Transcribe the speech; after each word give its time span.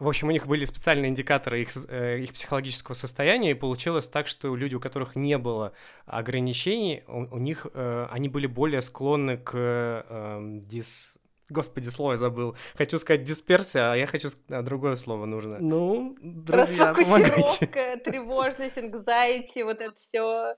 В 0.00 0.08
общем, 0.08 0.28
у 0.28 0.30
них 0.30 0.46
были 0.46 0.64
специальные 0.64 1.10
индикаторы 1.10 1.60
их, 1.60 1.68
э, 1.88 2.20
их 2.20 2.32
психологического 2.32 2.94
состояния, 2.94 3.50
и 3.50 3.54
получилось 3.54 4.08
так, 4.08 4.28
что 4.28 4.56
люди, 4.56 4.74
у 4.74 4.80
которых 4.80 5.14
не 5.14 5.36
было 5.36 5.74
ограничений, 6.06 7.04
у, 7.06 7.36
у 7.36 7.38
них 7.38 7.66
э, 7.74 8.06
они 8.10 8.30
были 8.30 8.46
более 8.46 8.80
склонны 8.80 9.36
к 9.36 9.52
э, 9.54 10.40
дис... 10.62 11.18
Господи, 11.50 11.90
слово 11.90 12.12
я 12.12 12.16
забыл. 12.16 12.56
Хочу 12.76 12.96
сказать 12.96 13.24
дисперсия, 13.24 13.92
а 13.92 13.96
я 13.96 14.06
хочу 14.06 14.28
а, 14.48 14.62
другое 14.62 14.96
слово 14.96 15.26
нужно. 15.26 15.58
Ну, 15.60 16.16
друзья, 16.22 16.94
помогайте. 16.94 17.66
тревожность, 18.04 18.78
anxiety, 18.78 19.64
вот 19.64 19.80
это 19.80 19.94
все, 20.00 20.54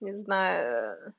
не 0.00 0.12
знаю, 0.22 1.14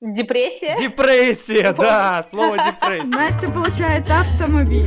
депрессия. 0.00 0.74
Депрессия, 0.78 1.74
да, 1.74 2.22
слово 2.22 2.56
депрессия. 2.64 3.14
Настя 3.14 3.50
получает 3.50 4.08
автомобиль. 4.08 4.86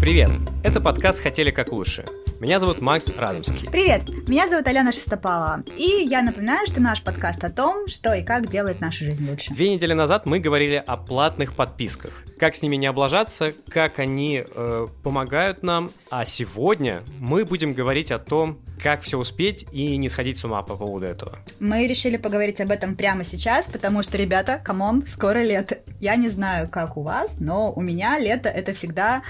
Привет, 0.00 0.32
это 0.64 0.80
подкаст 0.80 1.20
«Хотели 1.20 1.50
как 1.50 1.72
лучше». 1.72 2.06
Меня 2.40 2.58
зовут 2.58 2.80
Макс 2.80 3.14
Радомский. 3.14 3.68
Привет, 3.70 4.08
меня 4.26 4.48
зовут 4.48 4.66
Алена 4.66 4.92
Шестопалова. 4.92 5.62
И 5.76 6.06
я 6.08 6.22
напоминаю, 6.22 6.66
что 6.66 6.80
наш 6.80 7.02
подкаст 7.02 7.44
о 7.44 7.50
том, 7.50 7.86
что 7.86 8.14
и 8.14 8.22
как 8.22 8.48
делает 8.48 8.80
нашу 8.80 9.04
жизнь 9.04 9.28
лучше. 9.28 9.52
Две 9.52 9.74
недели 9.74 9.92
назад 9.92 10.24
мы 10.24 10.40
говорили 10.40 10.82
о 10.84 10.96
платных 10.96 11.52
подписках. 11.54 12.12
Как 12.38 12.56
с 12.56 12.62
ними 12.62 12.76
не 12.76 12.86
облажаться, 12.86 13.52
как 13.68 13.98
они 13.98 14.42
э, 14.46 14.86
помогают 15.02 15.62
нам. 15.62 15.90
А 16.10 16.24
сегодня 16.24 17.02
мы 17.18 17.44
будем 17.44 17.74
говорить 17.74 18.10
о 18.10 18.18
том, 18.18 18.58
как 18.82 19.02
все 19.02 19.18
успеть 19.18 19.66
и 19.70 19.98
не 19.98 20.08
сходить 20.08 20.38
с 20.38 20.44
ума 20.46 20.62
по 20.62 20.76
поводу 20.76 21.04
этого. 21.04 21.38
Мы 21.60 21.86
решили 21.86 22.16
поговорить 22.16 22.62
об 22.62 22.70
этом 22.70 22.96
прямо 22.96 23.22
сейчас, 23.22 23.68
потому 23.68 24.02
что, 24.02 24.16
ребята, 24.16 24.60
come 24.64 24.88
on, 24.88 25.06
скоро 25.06 25.40
лето. 25.40 25.78
Я 26.00 26.16
не 26.16 26.28
знаю, 26.28 26.68
как 26.68 26.96
у 26.96 27.02
вас, 27.02 27.36
но 27.38 27.70
у 27.70 27.82
меня 27.82 28.18
лето 28.18 28.48
это 28.48 28.72
всегда 28.72 29.22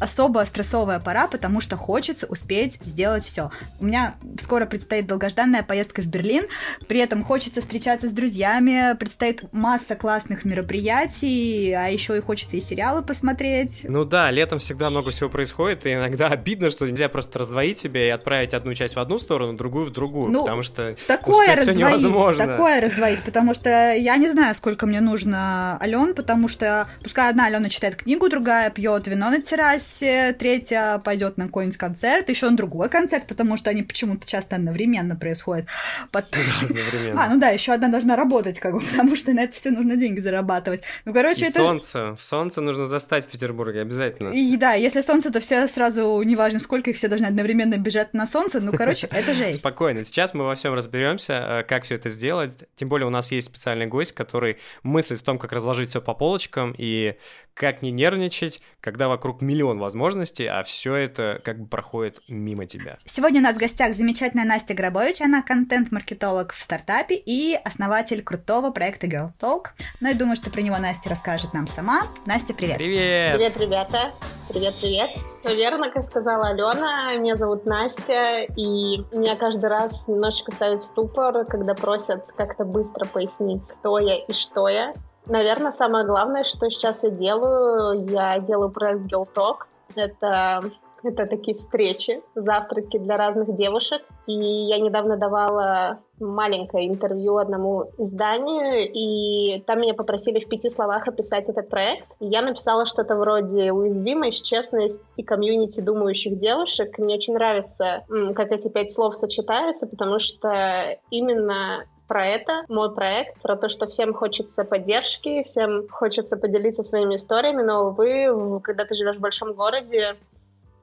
особо 0.00 0.44
стрессовая 0.44 1.00
пора, 1.00 1.26
потому 1.26 1.60
что 1.60 1.76
хочется 1.76 2.26
успеть 2.26 2.78
сделать 2.84 3.24
все. 3.24 3.50
У 3.80 3.86
меня 3.86 4.14
скоро 4.40 4.66
предстоит 4.66 5.06
долгожданная 5.06 5.62
поездка 5.62 6.02
в 6.02 6.06
Берлин, 6.06 6.44
при 6.86 7.00
этом 7.00 7.22
хочется 7.22 7.60
встречаться 7.60 8.08
с 8.08 8.12
друзьями, 8.12 8.96
предстоит 8.96 9.44
масса 9.52 9.96
классных 9.96 10.44
мероприятий, 10.44 11.72
а 11.72 11.88
еще 11.88 12.16
и 12.16 12.20
хочется 12.20 12.56
и 12.56 12.60
сериалы 12.60 13.02
посмотреть. 13.02 13.84
Ну 13.88 14.04
да, 14.04 14.30
летом 14.30 14.58
всегда 14.58 14.90
много 14.90 15.10
всего 15.10 15.28
происходит, 15.28 15.86
и 15.86 15.94
иногда 15.94 16.26
обидно, 16.28 16.70
что 16.70 16.86
нельзя 16.86 17.08
просто 17.08 17.38
раздвоить 17.38 17.78
себя 17.78 18.06
и 18.06 18.10
отправить 18.10 18.54
одну 18.54 18.74
часть 18.74 18.96
в 18.96 18.98
одну 18.98 19.18
сторону, 19.18 19.54
другую 19.54 19.86
в 19.86 19.90
другую, 19.90 20.30
ну, 20.30 20.42
потому 20.42 20.62
что 20.62 20.96
такое 21.06 21.54
раздвоить, 21.56 21.78
невозможно. 21.78 22.46
Такое 22.46 22.80
раздвоить, 22.80 23.22
потому 23.22 23.54
что 23.54 23.94
я 23.94 24.16
не 24.16 24.30
знаю, 24.30 24.54
сколько 24.54 24.86
мне 24.86 25.00
нужно 25.00 25.78
Ален, 25.80 26.14
потому 26.14 26.48
что 26.48 26.88
пускай 27.02 27.30
одна 27.30 27.46
Алена 27.46 27.68
читает 27.68 27.96
книгу, 27.96 28.28
другая 28.28 28.70
пьет 28.70 29.06
вино 29.06 29.30
на 29.30 29.42
террасе, 29.42 29.87
террасе, 29.88 30.32
третья 30.32 31.00
пойдет 31.04 31.36
на 31.38 31.46
какой-нибудь 31.46 31.76
концерт, 31.76 32.28
еще 32.28 32.50
на 32.50 32.56
другой 32.56 32.88
концерт, 32.88 33.26
потому 33.26 33.56
что 33.56 33.70
они 33.70 33.82
почему-то 33.82 34.26
часто 34.26 34.56
одновременно 34.56 35.16
происходят. 35.16 35.66
Одновременно. 36.12 37.24
А, 37.24 37.28
ну 37.28 37.40
да, 37.40 37.50
еще 37.50 37.72
одна 37.72 37.88
должна 37.88 38.16
работать, 38.16 38.58
как 38.58 38.74
бы, 38.74 38.80
потому 38.80 39.16
что 39.16 39.32
на 39.32 39.40
это 39.40 39.54
все 39.54 39.70
нужно 39.70 39.96
деньги 39.96 40.20
зарабатывать. 40.20 40.82
Ну, 41.04 41.12
короче, 41.12 41.46
И 41.46 41.48
это... 41.48 41.62
Солнце. 41.62 42.14
Солнце 42.16 42.60
нужно 42.60 42.86
застать 42.86 43.24
в 43.24 43.28
Петербурге, 43.28 43.82
обязательно. 43.82 44.30
И 44.30 44.56
да, 44.56 44.74
если 44.74 45.00
солнце, 45.00 45.32
то 45.32 45.40
все 45.40 45.66
сразу, 45.68 46.20
неважно 46.22 46.60
сколько 46.60 46.90
их, 46.90 46.96
все 46.96 47.08
должны 47.08 47.26
одновременно 47.26 47.76
бежать 47.76 48.14
на 48.14 48.26
солнце. 48.26 48.60
Ну, 48.60 48.72
короче, 48.72 49.08
это 49.10 49.34
жесть. 49.34 49.60
Спокойно. 49.60 50.04
Сейчас 50.04 50.34
мы 50.34 50.44
во 50.44 50.54
всем 50.54 50.74
разберемся, 50.74 51.32
э, 51.32 51.62
как 51.64 51.84
все 51.84 51.94
это 51.94 52.08
сделать. 52.08 52.64
Тем 52.76 52.88
более 52.88 53.06
у 53.06 53.10
нас 53.10 53.32
есть 53.32 53.48
специальный 53.48 53.86
гость, 53.86 54.12
который 54.12 54.58
мыслит 54.82 55.20
в 55.20 55.22
том, 55.22 55.38
как 55.38 55.52
разложить 55.52 55.90
все 55.90 56.00
по 56.00 56.14
полочкам 56.14 56.74
и 56.76 57.16
как 57.58 57.82
не 57.82 57.90
нервничать, 57.90 58.62
когда 58.80 59.08
вокруг 59.08 59.42
миллион 59.42 59.78
возможностей, 59.80 60.46
а 60.46 60.62
все 60.62 60.94
это 60.94 61.40
как 61.44 61.58
бы 61.60 61.66
проходит 61.66 62.20
мимо 62.28 62.66
тебя. 62.66 62.98
Сегодня 63.04 63.40
у 63.40 63.42
нас 63.42 63.56
в 63.56 63.58
гостях 63.58 63.94
замечательная 63.94 64.46
Настя 64.46 64.74
Грабович, 64.74 65.20
она 65.20 65.42
контент-маркетолог 65.42 66.52
в 66.52 66.62
стартапе 66.62 67.16
и 67.16 67.58
основатель 67.64 68.22
крутого 68.22 68.70
проекта 68.70 69.08
Girl 69.08 69.30
Talk. 69.40 69.70
Ну 70.00 70.10
и 70.10 70.14
думаю, 70.14 70.36
что 70.36 70.50
про 70.50 70.62
него 70.62 70.78
Настя 70.78 71.10
расскажет 71.10 71.52
нам 71.52 71.66
сама. 71.66 72.02
Настя, 72.26 72.54
привет! 72.54 72.76
Привет! 72.76 73.34
Привет, 73.34 73.56
ребята! 73.58 74.12
Привет-привет! 74.48 75.10
Все 75.44 75.56
верно, 75.56 75.90
как 75.90 76.06
сказала 76.06 76.48
Алена, 76.48 77.14
меня 77.16 77.36
зовут 77.36 77.66
Настя, 77.66 78.44
и 78.56 78.98
меня 79.12 79.34
каждый 79.36 79.68
раз 79.68 80.06
немножечко 80.06 80.52
ставит 80.52 80.80
ступор, 80.80 81.44
когда 81.46 81.74
просят 81.74 82.24
как-то 82.36 82.64
быстро 82.64 83.04
пояснить, 83.06 83.62
кто 83.66 83.98
я 83.98 84.16
и 84.16 84.32
что 84.32 84.68
я. 84.68 84.92
Наверное, 85.28 85.72
самое 85.72 86.06
главное, 86.06 86.44
что 86.44 86.70
сейчас 86.70 87.04
я 87.04 87.10
делаю, 87.10 88.06
я 88.08 88.38
делаю 88.40 88.70
проект 88.70 89.12
Girl 89.12 89.28
Talk. 89.34 89.66
Это 89.94 90.62
это 91.02 91.26
такие 91.26 91.56
встречи, 91.56 92.22
завтраки 92.34 92.98
для 92.98 93.16
разных 93.16 93.54
девушек. 93.54 94.02
И 94.26 94.32
я 94.32 94.78
недавно 94.78 95.16
давала 95.16 96.00
маленькое 96.18 96.88
интервью 96.88 97.36
одному 97.36 97.84
изданию, 97.98 98.90
и 98.92 99.60
там 99.62 99.80
меня 99.80 99.94
попросили 99.94 100.40
в 100.40 100.48
пяти 100.48 100.70
словах 100.70 101.06
описать 101.06 101.48
этот 101.48 101.68
проект. 101.68 102.06
я 102.18 102.42
написала 102.42 102.86
что-то 102.86 103.14
вроде 103.14 103.72
уязвимость, 103.72 104.44
честность 104.44 105.00
и 105.16 105.22
комьюнити 105.22 105.80
думающих 105.80 106.38
девушек. 106.38 106.98
Мне 106.98 107.14
очень 107.14 107.34
нравится, 107.34 108.04
как 108.34 108.50
эти 108.50 108.68
пять 108.68 108.92
слов 108.92 109.14
сочетаются, 109.14 109.86
потому 109.86 110.18
что 110.18 110.98
именно 111.10 111.84
про 112.08 112.26
это, 112.26 112.64
мой 112.68 112.92
проект, 112.92 113.40
про 113.42 113.54
то, 113.54 113.68
что 113.68 113.86
всем 113.86 114.14
хочется 114.14 114.64
поддержки, 114.64 115.44
всем 115.44 115.86
хочется 115.88 116.36
поделиться 116.36 116.82
своими 116.82 117.16
историями, 117.16 117.62
но, 117.62 117.88
увы, 117.88 118.60
когда 118.62 118.84
ты 118.84 118.94
живешь 118.94 119.16
в 119.16 119.20
большом 119.20 119.52
городе, 119.52 120.16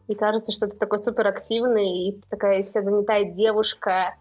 и 0.07 0.13
кажется, 0.15 0.51
что 0.51 0.67
ты 0.67 0.77
такой 0.77 0.99
суперактивный, 0.99 2.07
и 2.07 2.21
такая 2.29 2.63
вся 2.63 2.83
занятая 2.83 3.25
девушка, 3.25 4.15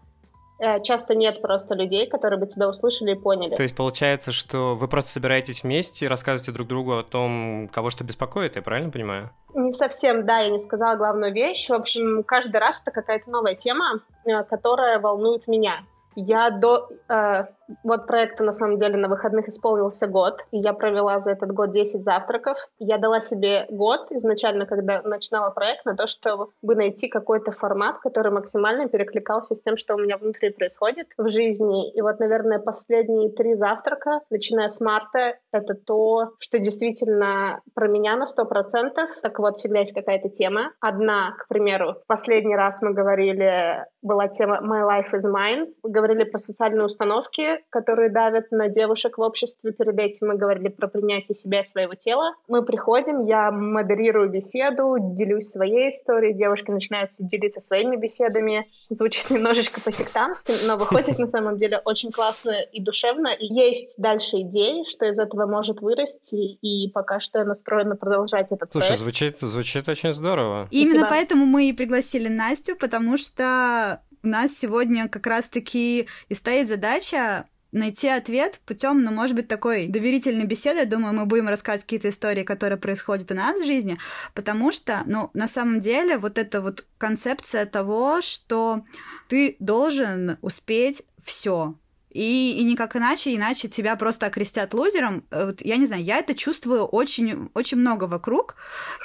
э, 0.59 0.81
часто 0.81 1.13
нет 1.13 1.43
просто 1.43 1.75
людей, 1.75 2.07
которые 2.07 2.39
бы 2.39 2.47
тебя 2.47 2.67
услышали 2.67 3.11
и 3.11 3.15
поняли. 3.15 3.55
То 3.55 3.61
есть 3.61 3.75
получается, 3.75 4.31
что 4.31 4.75
вы 4.75 4.87
просто 4.87 5.11
собираетесь 5.11 5.63
вместе 5.63 6.05
и 6.05 6.07
рассказываете 6.07 6.51
друг 6.53 6.67
другу 6.67 6.93
о 6.93 7.03
том, 7.03 7.69
кого 7.71 7.91
что 7.91 8.03
беспокоит, 8.03 8.55
я 8.55 8.63
правильно 8.63 8.91
понимаю? 8.91 9.29
Не 9.53 9.73
совсем, 9.73 10.25
да, 10.25 10.39
я 10.39 10.49
не 10.49 10.59
сказала 10.59 10.95
главную 10.95 11.31
вещь. 11.31 11.69
В 11.69 11.73
общем, 11.73 12.23
каждый 12.23 12.57
раз 12.57 12.81
это 12.81 12.89
какая-то 12.89 13.29
новая 13.29 13.53
тема, 13.53 14.01
э, 14.25 14.43
которая 14.43 14.99
волнует 14.99 15.47
меня. 15.47 15.83
Я 16.15 16.49
до... 16.49 16.89
Э, 17.09 17.47
вот 17.83 18.07
проекту, 18.07 18.43
на 18.43 18.51
самом 18.51 18.77
деле, 18.77 18.97
на 18.97 19.07
выходных 19.07 19.47
исполнился 19.47 20.07
год, 20.07 20.45
и 20.51 20.57
я 20.57 20.73
провела 20.73 21.19
за 21.19 21.31
этот 21.31 21.51
год 21.51 21.71
10 21.71 22.03
завтраков. 22.03 22.57
Я 22.79 22.97
дала 22.97 23.21
себе 23.21 23.65
год 23.69 24.11
изначально, 24.11 24.65
когда 24.65 25.01
начинала 25.01 25.49
проект, 25.51 25.85
на 25.85 25.95
то, 25.95 26.07
чтобы 26.07 26.75
найти 26.75 27.07
какой-то 27.07 27.51
формат, 27.51 27.99
который 27.99 28.31
максимально 28.31 28.87
перекликался 28.87 29.55
с 29.55 29.61
тем, 29.61 29.77
что 29.77 29.95
у 29.95 29.99
меня 29.99 30.17
внутри 30.17 30.49
происходит 30.49 31.07
в 31.17 31.29
жизни. 31.29 31.91
И 31.91 32.01
вот, 32.01 32.19
наверное, 32.19 32.59
последние 32.59 33.31
три 33.31 33.55
завтрака, 33.55 34.21
начиная 34.29 34.69
с 34.69 34.79
марта, 34.79 35.37
это 35.51 35.73
то, 35.73 36.31
что 36.39 36.59
действительно 36.59 37.61
про 37.73 37.87
меня 37.87 38.15
на 38.15 38.25
100%. 38.25 39.07
Так 39.21 39.39
вот, 39.39 39.57
всегда 39.57 39.79
есть 39.79 39.93
какая-то 39.93 40.29
тема. 40.29 40.71
Одна, 40.79 41.35
к 41.37 41.47
примеру, 41.47 41.95
в 42.03 42.07
последний 42.07 42.55
раз 42.55 42.81
мы 42.81 42.93
говорили, 42.93 43.85
была 44.01 44.27
тема 44.27 44.59
«My 44.61 44.83
life 44.87 45.13
is 45.13 45.25
mine». 45.29 45.73
Мы 45.83 45.89
говорили 45.89 46.23
про 46.23 46.37
социальные 46.37 46.85
установки, 46.85 47.54
которые 47.69 48.09
давят 48.09 48.51
на 48.51 48.69
девушек 48.69 49.17
в 49.17 49.21
обществе. 49.21 49.71
Перед 49.71 49.97
этим 49.99 50.27
мы 50.27 50.35
говорили 50.35 50.69
про 50.69 50.87
принятие 50.87 51.35
себя 51.35 51.61
и 51.61 51.65
своего 51.65 51.95
тела. 51.95 52.33
Мы 52.47 52.63
приходим, 52.63 53.25
я 53.25 53.51
модерирую 53.51 54.29
беседу, 54.29 54.95
делюсь 54.99 55.49
своей 55.49 55.91
историей, 55.91 56.33
девушки 56.33 56.71
начинают 56.71 57.11
делиться 57.19 57.59
своими 57.59 57.95
беседами. 57.95 58.69
Звучит 58.89 59.29
немножечко 59.29 59.81
по-сектантски, 59.81 60.53
но 60.65 60.77
выходит 60.77 61.19
на 61.19 61.27
самом 61.27 61.57
деле 61.57 61.81
очень 61.83 62.11
классно 62.11 62.61
и 62.61 62.81
душевно. 62.81 63.29
И 63.33 63.45
есть 63.45 63.89
дальше 63.97 64.41
идеи, 64.41 64.83
что 64.89 65.05
из 65.05 65.19
этого 65.19 65.45
может 65.45 65.81
вырасти, 65.81 66.35
и 66.35 66.89
пока 66.91 67.19
что 67.19 67.39
я 67.39 67.45
настроена 67.45 67.95
продолжать 67.95 68.51
этот 68.51 68.71
Слушай, 68.71 68.87
проект. 68.87 68.99
звучит, 69.01 69.39
звучит 69.39 69.89
очень 69.89 70.11
здорово. 70.11 70.67
Именно 70.71 71.07
поэтому 71.09 71.45
мы 71.45 71.69
и 71.69 71.73
пригласили 71.73 72.27
Настю, 72.27 72.75
потому 72.75 73.17
что 73.17 74.01
у 74.25 74.27
нас 74.27 74.57
сегодня 74.57 75.07
как 75.07 75.27
раз-таки 75.27 76.07
и 76.27 76.33
стоит 76.33 76.67
задача 76.67 77.45
найти 77.71 78.07
ответ 78.07 78.61
путем, 78.65 79.03
ну, 79.03 79.11
может 79.11 79.35
быть, 79.35 79.47
такой 79.47 79.87
доверительной 79.87 80.45
беседы. 80.45 80.79
Я 80.79 80.85
думаю, 80.85 81.13
мы 81.13 81.25
будем 81.25 81.49
рассказывать 81.49 81.83
какие-то 81.83 82.09
истории, 82.09 82.43
которые 82.43 82.77
происходят 82.77 83.31
у 83.31 83.35
нас 83.35 83.61
в 83.61 83.65
жизни, 83.65 83.97
потому 84.33 84.71
что, 84.71 85.03
ну, 85.05 85.29
на 85.33 85.47
самом 85.47 85.81
деле, 85.81 86.17
вот 86.17 86.37
эта 86.37 86.61
вот 86.61 86.85
концепция 86.97 87.65
того, 87.65 88.21
что 88.21 88.83
ты 89.27 89.57
должен 89.59 90.37
успеть 90.41 91.03
все, 91.21 91.75
и, 92.11 92.55
и 92.57 92.63
никак 92.63 92.95
иначе, 92.95 93.35
иначе 93.35 93.67
тебя 93.67 93.97
просто 93.97 94.27
окрестят 94.27 94.73
лузером. 94.73 95.25
Э, 95.31 95.47
вот, 95.47 95.61
я 95.61 95.75
не 95.75 95.85
знаю, 95.85 96.01
я 96.01 96.19
это 96.19 96.33
чувствую 96.33 96.85
очень, 96.85 97.49
очень 97.53 97.77
много 97.77 98.05
вокруг, 98.05 98.55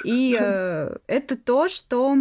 и 0.05 0.37
э, 0.39 0.95
это 1.07 1.35
то, 1.35 1.67
что 1.67 2.19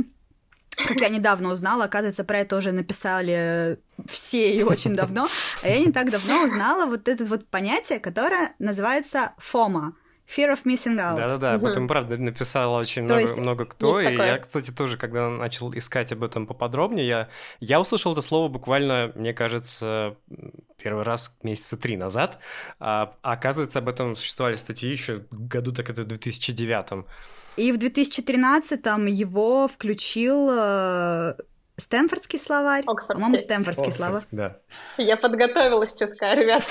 как 0.76 1.00
я 1.00 1.08
недавно 1.08 1.50
узнала, 1.50 1.84
оказывается, 1.84 2.24
про 2.24 2.38
это 2.38 2.56
уже 2.56 2.72
написали 2.72 3.78
все 4.08 4.54
и 4.54 4.62
очень 4.62 4.94
давно, 4.94 5.28
а 5.62 5.68
я 5.68 5.78
не 5.78 5.92
так 5.92 6.10
давно 6.10 6.44
узнала 6.44 6.86
вот 6.86 7.08
это 7.08 7.24
вот 7.24 7.46
понятие, 7.48 8.00
которое 8.00 8.54
называется 8.58 9.32
FOMA. 9.38 9.92
Fear 10.36 10.52
of 10.52 10.64
missing 10.64 10.96
out. 10.96 11.16
Да-да-да, 11.16 11.54
об 11.54 11.64
этом, 11.64 11.88
правда, 11.88 12.16
написала 12.16 12.78
очень 12.78 13.02
много, 13.02 13.20
есть 13.20 13.36
много 13.36 13.64
кто, 13.64 14.00
и 14.00 14.04
такое. 14.04 14.26
я, 14.26 14.38
кстати, 14.38 14.70
тоже, 14.70 14.96
когда 14.96 15.28
начал 15.28 15.72
искать 15.74 16.12
об 16.12 16.22
этом 16.22 16.46
поподробнее, 16.46 17.06
я, 17.06 17.28
я 17.58 17.80
услышал 17.80 18.12
это 18.12 18.22
слово 18.22 18.48
буквально, 18.48 19.10
мне 19.16 19.34
кажется, 19.34 20.16
первый 20.80 21.02
раз 21.02 21.36
месяца 21.42 21.76
три 21.76 21.96
назад, 21.96 22.38
а, 22.78 23.16
а 23.22 23.32
оказывается, 23.32 23.80
об 23.80 23.88
этом 23.88 24.14
существовали 24.14 24.54
статьи 24.54 24.90
еще 24.90 25.24
году 25.32 25.72
так 25.72 25.90
это 25.90 26.02
в 26.02 26.06
2009 26.06 27.04
И 27.56 27.72
в 27.72 27.78
2013-м 27.78 29.06
его 29.06 29.66
включил 29.66 30.48
э, 30.52 31.34
Стэнфордский 31.80 32.38
словарь. 32.38 32.84
Оксфордский. 32.86 33.14
По-моему, 33.14 33.38
Стэнфордский 33.38 33.92
словарь. 33.92 34.22
Да. 34.30 34.58
Я 34.96 35.16
подготовилась 35.16 35.92
чутка, 35.94 36.34
ребят. 36.34 36.64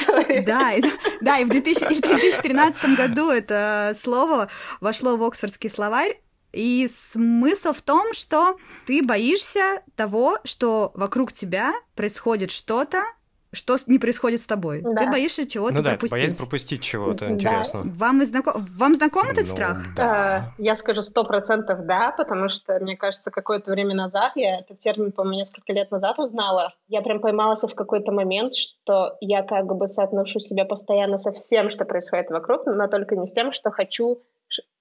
Да, 0.45 0.73
и, 0.73 0.83
да, 1.21 1.39
и 1.39 1.45
в, 1.45 1.49
2000 1.49 1.83
и 1.91 1.95
в 1.95 2.01
2013 2.01 2.97
году 2.97 3.29
это 3.29 3.93
слово 3.97 4.49
вошло 4.79 5.17
в 5.17 5.23
Оксфордский 5.23 5.69
словарь. 5.69 6.21
И 6.51 6.87
смысл 6.87 7.73
в 7.73 7.81
том, 7.81 8.13
что 8.13 8.57
ты 8.87 9.03
боишься 9.03 9.83
того, 9.95 10.39
что 10.43 10.91
вокруг 10.95 11.31
тебя 11.31 11.73
происходит 11.95 12.49
что-то, 12.49 13.03
что 13.51 13.75
не 13.87 13.97
происходит 13.99 14.39
с 14.41 14.47
тобой. 14.47 14.81
Да. 14.81 14.95
Ты 14.95 15.11
боишься 15.11 15.47
чего-то 15.47 15.75
ну 15.75 15.81
да, 15.81 15.89
пропустить. 15.91 16.19
боязнь 16.19 16.37
пропустить 16.37 16.81
чего-то 16.81 17.25
Да. 17.25 17.31
интересного. 17.33 17.83
Вам, 17.87 18.23
знаком... 18.25 18.65
Вам 18.77 18.95
знаком 18.95 19.25
этот 19.25 19.45
Ну, 19.45 19.45
страх? 19.45 19.77
Да. 19.95 20.53
Э, 20.57 20.61
Я 20.61 20.75
скажу 20.75 21.01
сто 21.01 21.23
процентов 21.23 21.85
да, 21.85 22.13
потому 22.15 22.49
что, 22.49 22.79
мне 22.79 22.95
кажется, 22.95 23.31
какое-то 23.31 23.71
время 23.71 23.95
назад, 23.95 24.33
я 24.35 24.59
этот 24.59 24.79
термин, 24.79 25.11
по-моему, 25.11 25.39
несколько 25.39 25.73
лет 25.73 25.89
назад 25.91 26.19
узнала, 26.19 26.73
я 26.87 27.01
прям 27.01 27.19
поймалась 27.19 27.63
в 27.63 27.73
какой-то 27.75 28.11
момент, 28.11 28.55
что 28.55 29.17
я 29.21 29.43
как 29.43 29.65
бы 29.65 29.87
соотношу 29.87 30.39
себя 30.39 30.65
постоянно 30.65 31.17
со 31.17 31.31
всем, 31.31 31.69
что 31.69 31.85
происходит 31.85 32.29
вокруг, 32.29 32.65
но 32.65 32.87
только 32.87 33.15
не 33.15 33.27
с 33.27 33.33
тем, 33.33 33.51
что 33.51 33.71
хочу 33.71 34.21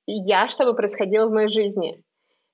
я, 0.06 0.48
чтобы 0.48 0.74
происходило 0.74 1.28
в 1.28 1.32
моей 1.32 1.48
жизни. 1.48 2.02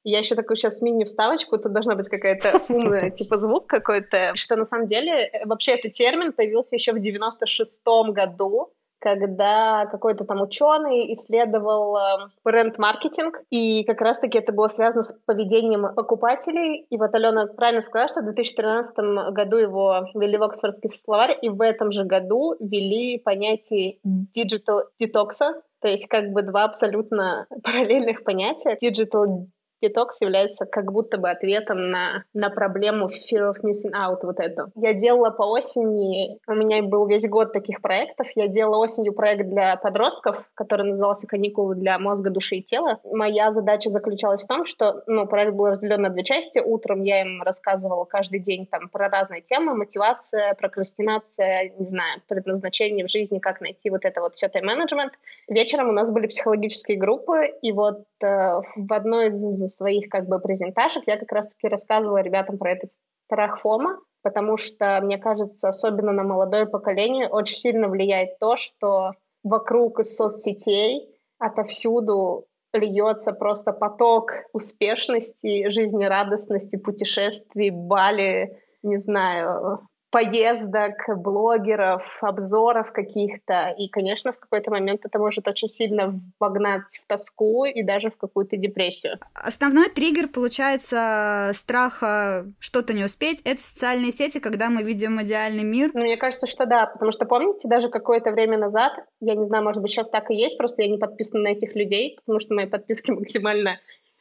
Я 0.04 0.18
еще 0.18 0.34
такую 0.34 0.56
сейчас 0.56 0.82
мини-вставочку, 0.82 1.58
тут 1.58 1.72
должна 1.72 1.94
быть 1.94 2.08
какая-то 2.08 2.60
умная, 2.68 3.10
типа 3.10 3.38
звук 3.38 3.66
какой-то, 3.66 4.32
что 4.36 4.54
на 4.56 4.66
самом 4.66 4.86
деле 4.86 5.12
э, 5.12 5.46
вообще 5.46 5.72
этот 5.72 5.94
термин 5.94 6.32
появился 6.32 6.74
еще 6.74 6.92
в 6.92 6.96
96-м 6.96 8.12
году, 8.12 8.70
когда 9.04 9.86
какой-то 9.90 10.24
там 10.24 10.40
ученый 10.40 11.12
исследовал 11.14 11.96
э, 11.96 12.00
бренд-маркетинг, 12.44 13.40
и 13.50 13.84
как 13.84 14.00
раз-таки 14.00 14.38
это 14.38 14.52
было 14.52 14.68
связано 14.68 15.02
с 15.02 15.14
поведением 15.26 15.94
покупателей. 15.94 16.86
И 16.88 16.96
вот 16.96 17.14
Алена 17.14 17.46
правильно 17.46 17.82
сказала, 17.82 18.08
что 18.08 18.20
в 18.20 18.24
2013 18.24 18.96
году 19.32 19.56
его 19.56 20.06
ввели 20.14 20.38
в 20.38 20.42
Оксфордский 20.42 20.90
словарь, 20.94 21.38
и 21.40 21.48
в 21.48 21.60
этом 21.60 21.92
же 21.92 22.04
году 22.04 22.56
ввели 22.60 23.18
понятие 23.18 23.98
digital 24.06 24.84
детокса, 24.98 25.62
то 25.80 25.88
есть 25.88 26.08
как 26.08 26.30
бы 26.30 26.42
два 26.42 26.64
абсолютно 26.64 27.46
параллельных 27.62 28.24
понятия. 28.24 28.78
Digital 28.82 29.46
Детокс 29.82 30.20
является 30.20 30.66
как 30.66 30.92
будто 30.92 31.18
бы 31.18 31.30
ответом 31.30 31.90
на, 31.90 32.24
на 32.32 32.50
проблему 32.50 33.08
fear 33.08 33.52
of 33.52 33.62
missing 33.62 33.92
out, 33.92 34.18
вот 34.22 34.40
эту. 34.40 34.70
Я 34.74 34.94
делала 34.94 35.30
по 35.30 35.42
осени, 35.42 36.38
у 36.46 36.54
меня 36.54 36.82
был 36.82 37.06
весь 37.06 37.28
год 37.28 37.52
таких 37.52 37.80
проектов, 37.80 38.26
я 38.34 38.48
делала 38.48 38.78
осенью 38.78 39.12
проект 39.12 39.48
для 39.48 39.76
подростков, 39.76 40.44
который 40.54 40.86
назывался 40.86 41.26
«Каникулы 41.26 41.74
для 41.74 41.98
мозга, 41.98 42.30
души 42.30 42.56
и 42.56 42.62
тела». 42.62 43.00
Моя 43.04 43.52
задача 43.52 43.90
заключалась 43.90 44.42
в 44.42 44.46
том, 44.46 44.64
что 44.66 45.02
ну, 45.06 45.26
проект 45.26 45.54
был 45.54 45.66
разделен 45.66 46.02
на 46.02 46.10
две 46.10 46.24
части. 46.24 46.58
Утром 46.58 47.02
я 47.02 47.22
им 47.22 47.42
рассказывала 47.42 48.04
каждый 48.04 48.40
день 48.40 48.66
там, 48.66 48.88
про 48.88 49.08
разные 49.08 49.42
темы, 49.42 49.74
мотивация, 49.74 50.54
прокрастинация, 50.54 51.72
не 51.78 51.86
знаю, 51.86 52.20
предназначение 52.28 53.06
в 53.06 53.10
жизни, 53.10 53.38
как 53.38 53.60
найти 53.60 53.90
вот 53.90 54.04
это 54.04 54.20
вот 54.20 54.34
все 54.34 54.48
тайм-менеджмент. 54.48 55.12
Вечером 55.48 55.88
у 55.88 55.92
нас 55.92 56.10
были 56.10 56.26
психологические 56.26 56.98
группы, 56.98 57.46
и 57.62 57.72
вот 57.72 58.04
э, 58.22 58.60
в 58.76 58.92
одной 58.92 59.28
из 59.28 59.42
своих 59.76 60.08
как 60.08 60.28
бы 60.28 60.38
презентажек 60.38 61.04
я 61.06 61.16
как 61.16 61.30
раз-таки 61.32 61.68
рассказывала 61.68 62.18
ребятам 62.18 62.58
про 62.58 62.72
этот 62.72 62.90
страх 63.26 63.60
ФОМа, 63.60 63.98
потому 64.22 64.56
что, 64.56 65.00
мне 65.02 65.18
кажется, 65.18 65.68
особенно 65.68 66.12
на 66.12 66.22
молодое 66.22 66.66
поколение 66.66 67.28
очень 67.28 67.56
сильно 67.56 67.88
влияет 67.88 68.38
то, 68.38 68.56
что 68.56 69.12
вокруг 69.42 70.00
из 70.00 70.16
соцсетей 70.16 71.08
отовсюду 71.38 72.46
льется 72.72 73.32
просто 73.32 73.72
поток 73.72 74.32
успешности, 74.52 75.68
жизнерадостности, 75.68 76.76
путешествий, 76.76 77.70
Бали, 77.70 78.58
не 78.82 78.98
знаю, 78.98 79.86
поездок, 80.14 80.94
блогеров, 81.08 82.04
обзоров 82.20 82.92
каких-то. 82.92 83.74
И, 83.76 83.88
конечно, 83.88 84.32
в 84.32 84.38
какой-то 84.38 84.70
момент 84.70 85.00
это 85.04 85.18
может 85.18 85.48
очень 85.48 85.68
сильно 85.68 86.20
вогнать 86.38 86.82
в 87.02 87.08
тоску 87.08 87.64
и 87.64 87.82
даже 87.82 88.10
в 88.10 88.16
какую-то 88.16 88.56
депрессию. 88.56 89.18
Основной 89.34 89.88
триггер, 89.88 90.28
получается, 90.28 91.50
страха 91.52 92.46
что-то 92.60 92.94
не 92.94 93.04
успеть, 93.04 93.42
это 93.44 93.60
социальные 93.60 94.12
сети, 94.12 94.38
когда 94.38 94.70
мы 94.70 94.84
видим 94.84 95.20
идеальный 95.20 95.64
мир. 95.64 95.90
Ну, 95.94 96.02
мне 96.02 96.16
кажется, 96.16 96.46
что 96.46 96.64
да, 96.64 96.86
потому 96.86 97.10
что, 97.10 97.24
помните, 97.24 97.66
даже 97.66 97.88
какое-то 97.88 98.30
время 98.30 98.56
назад, 98.56 98.92
я 99.18 99.34
не 99.34 99.46
знаю, 99.46 99.64
может 99.64 99.82
быть, 99.82 99.90
сейчас 99.90 100.08
так 100.08 100.30
и 100.30 100.36
есть, 100.36 100.56
просто 100.56 100.82
я 100.82 100.88
не 100.88 100.98
подписана 100.98 101.42
на 101.42 101.48
этих 101.48 101.74
людей, 101.74 102.18
потому 102.20 102.38
что 102.38 102.54
мои 102.54 102.66
подписки 102.66 103.10
максимально 103.10 103.80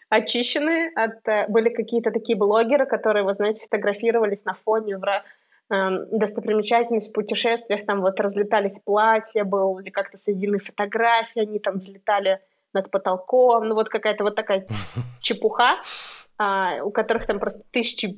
очищены. 0.09 0.91
От, 0.95 1.27
э, 1.27 1.45
были 1.49 1.69
какие-то 1.69 2.09
такие 2.09 2.35
блогеры, 2.35 2.87
которые, 2.87 3.23
вы 3.23 3.35
знаете, 3.35 3.61
фотографировались 3.61 4.43
на 4.43 4.55
фоне 4.55 4.97
в 4.97 5.03
достопримечательность 5.69 7.09
в 7.09 7.13
путешествиях, 7.13 7.85
там 7.85 8.01
вот 8.01 8.19
разлетались 8.19 8.79
платья, 8.83 9.43
был 9.43 9.79
или 9.79 9.89
как-то 9.89 10.17
соединены 10.17 10.59
фотографии, 10.59 11.41
они 11.41 11.59
там 11.59 11.77
взлетали 11.77 12.39
над 12.73 12.91
потолком, 12.91 13.67
ну 13.67 13.75
вот 13.75 13.89
какая-то 13.89 14.23
вот 14.23 14.35
такая 14.35 14.67
чепуха, 15.21 15.75
а, 16.37 16.83
у 16.83 16.91
которых 16.91 17.25
там 17.25 17.39
просто 17.39 17.63
тысячи 17.71 18.17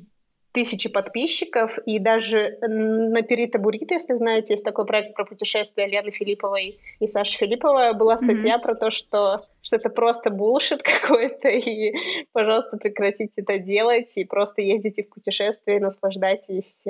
тысячи 0.55 0.87
подписчиков, 0.87 1.77
и 1.85 1.99
даже 1.99 2.57
на 2.61 3.21
Перита 3.23 3.59
Бурита, 3.59 3.95
если 3.95 4.13
знаете, 4.13 4.53
есть 4.53 4.63
такой 4.63 4.85
проект 4.85 5.13
про 5.13 5.25
путешествия 5.25 5.85
Лены 5.85 6.11
Филипповой 6.11 6.79
и 7.01 7.07
Саши 7.07 7.37
Филиппова, 7.37 7.91
была 7.91 8.17
статья 8.17 8.55
mm-hmm. 8.55 8.61
про 8.61 8.75
то, 8.75 8.89
что, 8.89 9.41
что 9.61 9.75
это 9.75 9.89
просто 9.89 10.29
булшит 10.29 10.81
какой-то, 11.01 11.49
и, 11.49 11.93
пожалуйста, 12.31 12.77
прекратите 12.77 13.41
это 13.41 13.59
делать, 13.59 14.15
и 14.15 14.23
просто 14.23 14.61
ездите 14.61 15.03
в 15.03 15.09
путешествие, 15.09 15.81
наслаждайтесь 15.81 16.81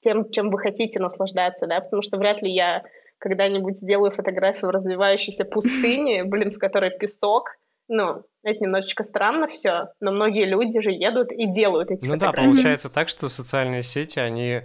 тем, 0.00 0.30
чем 0.30 0.50
вы 0.50 0.58
хотите 0.58 1.00
наслаждаться, 1.00 1.66
да, 1.66 1.80
потому 1.80 2.02
что 2.02 2.18
вряд 2.18 2.42
ли 2.42 2.52
я 2.52 2.82
когда-нибудь 3.18 3.78
сделаю 3.78 4.10
фотографию 4.10 4.68
в 4.68 4.74
развивающейся 4.74 5.46
пустыне, 5.46 6.24
блин, 6.24 6.52
в 6.52 6.58
которой 6.58 6.90
песок, 6.90 7.56
ну, 7.88 8.24
это 8.42 8.60
немножечко 8.60 9.04
странно 9.04 9.48
все, 9.48 9.88
но 10.00 10.12
многие 10.12 10.46
люди 10.46 10.80
же 10.80 10.90
едут 10.90 11.32
и 11.32 11.46
делают 11.46 11.90
эти 11.90 12.06
Ну 12.06 12.14
фотографии. 12.14 12.36
да, 12.36 12.52
получается 12.52 12.88
так, 12.90 13.08
что 13.08 13.28
социальные 13.28 13.82
сети, 13.82 14.18
они 14.18 14.50
э, 14.52 14.62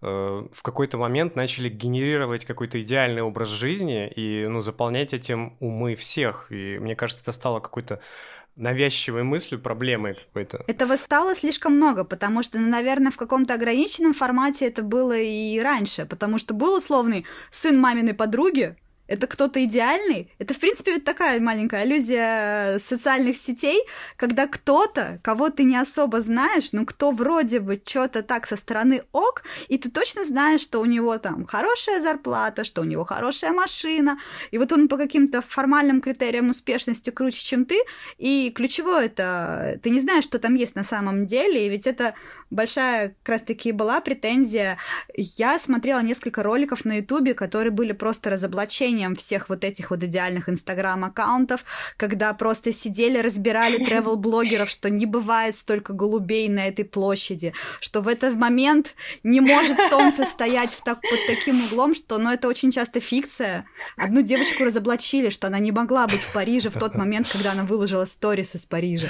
в 0.00 0.62
какой-то 0.62 0.98
момент 0.98 1.36
начали 1.36 1.68
генерировать 1.68 2.44
какой-то 2.44 2.80
идеальный 2.80 3.22
образ 3.22 3.48
жизни 3.48 4.08
и, 4.08 4.46
ну, 4.46 4.60
заполнять 4.60 5.12
этим 5.14 5.56
умы 5.60 5.94
всех. 5.94 6.46
И 6.50 6.78
мне 6.78 6.96
кажется, 6.96 7.22
это 7.22 7.32
стало 7.32 7.60
какой-то 7.60 8.00
навязчивой 8.56 9.22
мыслью, 9.22 9.60
проблемой 9.60 10.14
какой-то. 10.14 10.64
Этого 10.66 10.96
стало 10.96 11.34
слишком 11.34 11.76
много, 11.76 12.04
потому 12.04 12.42
что, 12.42 12.58
ну, 12.58 12.68
наверное, 12.68 13.12
в 13.12 13.16
каком-то 13.16 13.54
ограниченном 13.54 14.14
формате 14.14 14.66
это 14.66 14.82
было 14.82 15.16
и 15.16 15.60
раньше, 15.60 16.06
потому 16.06 16.38
что 16.38 16.54
был 16.54 16.76
условный 16.76 17.24
сын 17.50 17.78
маминой 17.78 18.14
подруги, 18.14 18.76
это 19.08 19.26
кто-то 19.26 19.64
идеальный. 19.64 20.30
Это, 20.38 20.54
в 20.54 20.58
принципе, 20.58 20.92
ведь 20.92 21.04
такая 21.04 21.40
маленькая 21.40 21.82
аллюзия 21.82 22.78
социальных 22.78 23.36
сетей, 23.36 23.80
когда 24.16 24.46
кто-то, 24.46 25.18
кого 25.22 25.48
ты 25.48 25.64
не 25.64 25.76
особо 25.76 26.20
знаешь, 26.20 26.72
но 26.72 26.84
кто 26.84 27.10
вроде 27.10 27.60
бы 27.60 27.80
что-то 27.84 28.22
так 28.22 28.46
со 28.46 28.54
стороны 28.56 29.02
ок, 29.12 29.42
и 29.68 29.78
ты 29.78 29.90
точно 29.90 30.24
знаешь, 30.24 30.60
что 30.60 30.80
у 30.80 30.84
него 30.84 31.18
там 31.18 31.46
хорошая 31.46 32.00
зарплата, 32.00 32.64
что 32.64 32.82
у 32.82 32.84
него 32.84 33.04
хорошая 33.04 33.52
машина, 33.52 34.18
и 34.50 34.58
вот 34.58 34.72
он 34.72 34.88
по 34.88 34.96
каким-то 34.96 35.40
формальным 35.40 36.00
критериям 36.00 36.50
успешности 36.50 37.10
круче, 37.10 37.42
чем 37.42 37.64
ты, 37.64 37.80
и 38.18 38.52
ключевое 38.54 39.06
это, 39.06 39.80
ты 39.82 39.90
не 39.90 40.00
знаешь, 40.00 40.24
что 40.24 40.38
там 40.38 40.54
есть 40.54 40.76
на 40.76 40.84
самом 40.84 41.26
деле, 41.26 41.66
и 41.66 41.70
ведь 41.70 41.86
это 41.86 42.14
большая 42.50 43.14
как 43.22 43.28
раз-таки 43.28 43.72
была 43.72 44.00
претензия. 44.00 44.78
Я 45.16 45.58
смотрела 45.58 46.00
несколько 46.00 46.42
роликов 46.42 46.84
на 46.84 46.98
ютубе, 46.98 47.34
которые 47.34 47.70
были 47.70 47.92
просто 47.92 48.30
разоблачением 48.30 49.14
всех 49.14 49.48
вот 49.48 49.64
этих 49.64 49.90
вот 49.90 50.02
идеальных 50.02 50.48
инстаграм-аккаунтов, 50.48 51.64
когда 51.96 52.32
просто 52.34 52.72
сидели, 52.72 53.18
разбирали 53.18 53.76
тревел-блогеров, 53.84 54.68
что 54.68 54.90
не 54.90 55.06
бывает 55.06 55.56
столько 55.56 55.92
голубей 55.92 56.48
на 56.48 56.68
этой 56.68 56.84
площади, 56.84 57.52
что 57.80 58.00
в 58.00 58.08
этот 58.08 58.34
момент 58.34 58.94
не 59.22 59.40
может 59.40 59.76
солнце 59.90 60.24
стоять 60.24 60.72
в 60.72 60.82
так, 60.82 61.00
под 61.00 61.26
таким 61.26 61.64
углом, 61.66 61.94
что, 61.94 62.18
ну, 62.18 62.30
это 62.30 62.48
очень 62.48 62.70
часто 62.70 63.00
фикция. 63.00 63.66
Одну 63.96 64.22
девочку 64.22 64.64
разоблачили, 64.64 65.28
что 65.28 65.46
она 65.48 65.58
не 65.58 65.72
могла 65.72 66.06
быть 66.06 66.20
в 66.20 66.32
Париже 66.32 66.70
в 66.70 66.78
тот 66.78 66.94
момент, 66.94 67.28
когда 67.28 67.52
она 67.52 67.64
выложила 67.64 68.04
сторис 68.04 68.54
из 68.54 68.66
Парижа. 68.66 69.08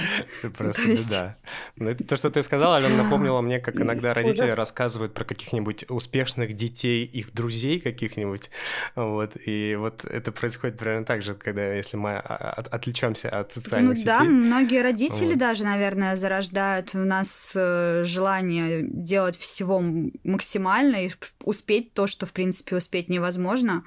Просто 0.56 0.82
ну, 0.82 0.90
есть... 0.90 1.08
беда. 1.08 1.36
Ну, 1.76 1.88
это 1.88 2.04
то, 2.04 2.16
что 2.16 2.30
ты 2.30 2.42
сказала, 2.42 2.76
Алена, 2.76 3.04
напомнила 3.28 3.40
мне, 3.40 3.60
как 3.60 3.80
иногда 3.80 4.14
родители 4.14 4.50
рассказывают 4.50 5.14
про 5.14 5.24
каких-нибудь 5.24 5.84
успешных 5.88 6.54
детей, 6.54 7.04
их 7.04 7.32
друзей 7.32 7.80
каких-нибудь, 7.80 8.50
вот, 8.94 9.36
и 9.44 9.76
вот 9.78 10.04
это 10.04 10.32
происходит 10.32 10.78
примерно 10.78 11.04
так 11.04 11.22
же, 11.22 11.34
когда 11.34 11.72
если 11.72 11.96
мы 11.96 12.16
от, 12.16 12.68
отвлечемся 12.68 13.30
от 13.30 13.52
социальных 13.52 13.90
ну, 13.90 13.96
сетей. 13.96 14.06
да, 14.06 14.24
многие 14.24 14.82
родители 14.82 15.30
вот. 15.30 15.38
даже, 15.38 15.64
наверное, 15.64 16.16
зарождают 16.16 16.94
у 16.94 16.98
нас 16.98 17.52
э, 17.56 18.02
желание 18.04 18.82
делать 18.82 19.36
всего 19.36 19.82
максимально 20.24 21.06
и 21.06 21.10
успеть 21.44 21.92
то, 21.94 22.06
что, 22.06 22.26
в 22.26 22.32
принципе, 22.32 22.76
успеть 22.76 23.08
невозможно. 23.08 23.84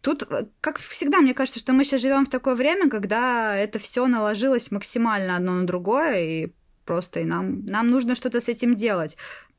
Тут, 0.00 0.22
э, 0.30 0.46
как 0.60 0.78
всегда, 0.78 1.20
мне 1.20 1.34
кажется, 1.34 1.60
что 1.60 1.72
мы 1.72 1.84
сейчас 1.84 2.02
живем 2.02 2.26
в 2.26 2.30
такое 2.30 2.54
время, 2.54 2.88
когда 2.90 3.56
это 3.56 3.78
все 3.78 4.06
наложилось 4.06 4.70
максимально 4.70 5.36
одно 5.36 5.52
на 5.54 5.66
другое, 5.66 6.20
и 6.20 6.52
просто 6.84 7.20
и 7.20 7.24
нам, 7.24 7.64
нам 7.66 7.88
нужно 7.88 8.14
что-то 8.14 8.40
с 8.40 8.48
этим 8.48 8.74
делать. 8.74 9.16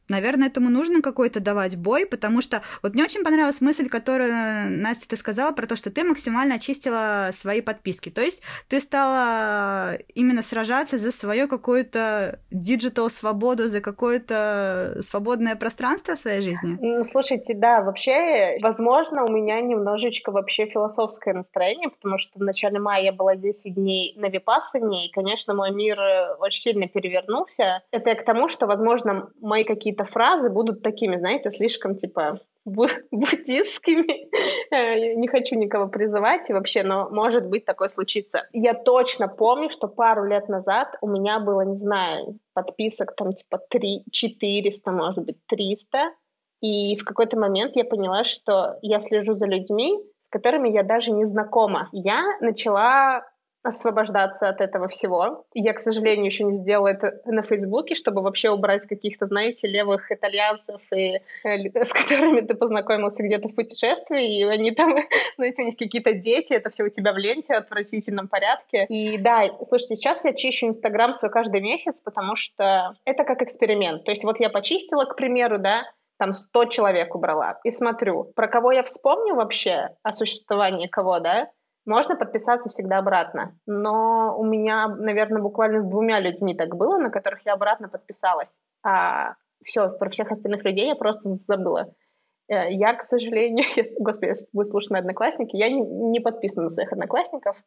Наверное, 0.09 0.47
этому 0.47 0.69
нужно 0.69 1.01
какой-то 1.01 1.39
давать 1.39 1.75
бой, 1.75 2.05
потому 2.05 2.41
что 2.41 2.61
вот 2.83 2.93
мне 2.93 3.03
очень 3.03 3.23
понравилась 3.23 3.61
мысль, 3.61 3.89
которую, 3.89 4.31
Настя, 4.81 5.09
ты 5.09 5.17
сказала 5.17 5.51
про 5.51 5.65
то, 5.65 5.75
что 5.75 5.91
ты 5.91 6.03
максимально 6.03 6.55
очистила 6.55 7.29
свои 7.31 7.61
подписки. 7.61 8.09
То 8.09 8.21
есть 8.21 8.43
ты 8.67 8.79
стала 8.79 9.95
именно 10.13 10.41
сражаться 10.41 10.97
за 10.97 11.11
свою 11.11 11.47
какую-то 11.47 12.39
digital 12.51 13.09
свободу, 13.09 13.67
за 13.67 13.81
какое-то 13.81 14.97
свободное 15.01 15.55
пространство 15.55 16.15
в 16.15 16.19
своей 16.19 16.41
жизни? 16.41 16.77
Ну, 16.79 17.03
слушайте, 17.03 17.53
да, 17.53 17.81
вообще, 17.81 18.57
возможно, 18.61 19.23
у 19.23 19.31
меня 19.31 19.61
немножечко 19.61 20.31
вообще 20.31 20.67
философское 20.67 21.33
настроение, 21.33 21.89
потому 21.89 22.17
что 22.17 22.37
в 22.37 22.41
начале 22.41 22.79
мая 22.79 23.03
я 23.03 23.11
была 23.11 23.35
10 23.35 23.73
дней 23.73 24.13
на 24.17 24.27
Випассане, 24.29 25.07
и, 25.07 25.11
конечно, 25.11 25.53
мой 25.53 25.71
мир 25.71 25.97
очень 26.39 26.61
сильно 26.61 26.87
перевернулся. 26.87 27.81
Это 27.91 28.15
к 28.15 28.25
тому, 28.25 28.49
что, 28.49 28.67
возможно, 28.67 29.29
мои 29.41 29.63
какие-то 29.63 29.94
какие-то 29.95 30.05
фразы 30.05 30.49
будут 30.49 30.81
такими, 30.81 31.17
знаете, 31.17 31.51
слишком 31.51 31.95
типа 31.95 32.39
буддистскими. 32.65 34.29
Э, 34.71 35.15
не 35.15 35.27
хочу 35.27 35.55
никого 35.55 35.87
призывать 35.87 36.49
и 36.49 36.53
вообще, 36.53 36.83
но 36.83 37.09
может 37.09 37.47
быть 37.47 37.65
такое 37.65 37.87
случится. 37.87 38.47
Я 38.53 38.73
точно 38.73 39.27
помню, 39.27 39.69
что 39.69 39.87
пару 39.87 40.25
лет 40.25 40.49
назад 40.49 40.95
у 41.01 41.07
меня 41.07 41.39
было, 41.39 41.61
не 41.61 41.77
знаю, 41.77 42.37
подписок 42.53 43.15
там 43.15 43.33
типа 43.33 43.59
3, 43.69 44.03
400, 44.11 44.91
может 44.91 45.25
быть, 45.25 45.37
300. 45.47 46.11
И 46.61 46.95
в 46.95 47.03
какой-то 47.05 47.37
момент 47.37 47.75
я 47.75 47.85
поняла, 47.85 48.23
что 48.23 48.77
я 48.81 48.99
слежу 48.99 49.35
за 49.35 49.47
людьми, 49.47 49.99
с 50.27 50.29
которыми 50.29 50.69
я 50.69 50.83
даже 50.83 51.11
не 51.11 51.25
знакома. 51.25 51.89
Я 51.91 52.23
начала 52.41 53.23
освобождаться 53.65 54.47
от 54.47 54.61
этого 54.61 54.87
всего. 54.87 55.45
Я, 55.53 55.73
к 55.73 55.79
сожалению, 55.79 56.25
еще 56.25 56.43
не 56.43 56.53
сделала 56.53 56.89
это 56.89 57.19
на 57.25 57.41
Фейсбуке, 57.41 57.95
чтобы 57.95 58.21
вообще 58.21 58.49
убрать 58.49 58.87
каких-то, 58.87 59.25
знаете, 59.25 59.67
левых 59.67 60.11
итальянцев, 60.11 60.81
и, 60.93 61.19
э, 61.43 61.85
с 61.85 61.93
которыми 61.93 62.41
ты 62.41 62.53
познакомился 62.53 63.23
где-то 63.23 63.49
в 63.49 63.55
путешествии, 63.55 64.39
и 64.39 64.43
они 64.43 64.71
там, 64.71 64.95
знаете, 65.37 65.63
у 65.63 65.65
них 65.65 65.77
какие-то 65.77 66.13
дети, 66.13 66.53
это 66.53 66.69
все 66.69 66.83
у 66.83 66.89
тебя 66.89 67.13
в 67.13 67.17
ленте 67.17 67.53
в 67.53 67.57
отвратительном 67.57 68.27
порядке. 68.27 68.85
И 68.85 69.17
да, 69.17 69.49
слушайте, 69.67 69.95
сейчас 69.95 70.23
я 70.25 70.33
чищу 70.33 70.67
Инстаграм 70.67 71.13
свой 71.13 71.31
каждый 71.31 71.61
месяц, 71.61 72.01
потому 72.01 72.35
что 72.35 72.95
это 73.05 73.23
как 73.23 73.41
эксперимент. 73.41 74.03
То 74.03 74.11
есть 74.11 74.23
вот 74.23 74.39
я 74.39 74.49
почистила, 74.49 75.05
к 75.05 75.15
примеру, 75.15 75.57
да, 75.57 75.83
там 76.17 76.33
100 76.33 76.65
человек 76.65 77.15
убрала, 77.15 77.59
и 77.63 77.71
смотрю, 77.71 78.31
про 78.35 78.47
кого 78.47 78.71
я 78.71 78.83
вспомню 78.83 79.35
вообще 79.35 79.89
о 80.01 80.13
существовании 80.13 80.87
кого, 80.87 81.19
да, 81.19 81.49
можно 81.85 82.15
подписаться 82.15 82.69
всегда 82.69 82.97
обратно, 82.97 83.57
но 83.65 84.35
у 84.37 84.43
меня, 84.43 84.87
наверное, 84.87 85.41
буквально 85.41 85.81
с 85.81 85.85
двумя 85.85 86.19
людьми 86.19 86.55
так 86.55 86.75
было, 86.75 86.97
на 86.97 87.09
которых 87.09 87.45
я 87.45 87.53
обратно 87.53 87.89
подписалась. 87.89 88.49
А 88.83 89.35
все, 89.63 89.89
про 89.89 90.09
всех 90.09 90.31
остальных 90.31 90.63
людей 90.63 90.87
я 90.87 90.95
просто 90.95 91.29
забыла. 91.47 91.93
Э, 92.47 92.71
я, 92.71 92.93
к 92.93 93.03
сожалению, 93.03 93.65
если, 93.75 93.95
господи, 93.99 94.29
если 94.29 94.47
вы 94.53 94.65
слушаете 94.65 94.95
одноклассники, 94.95 95.55
я 95.55 95.69
не, 95.69 95.81
не 95.81 96.19
подписана 96.19 96.63
на 96.63 96.69
своих 96.69 96.91
одноклассников, 96.91 97.61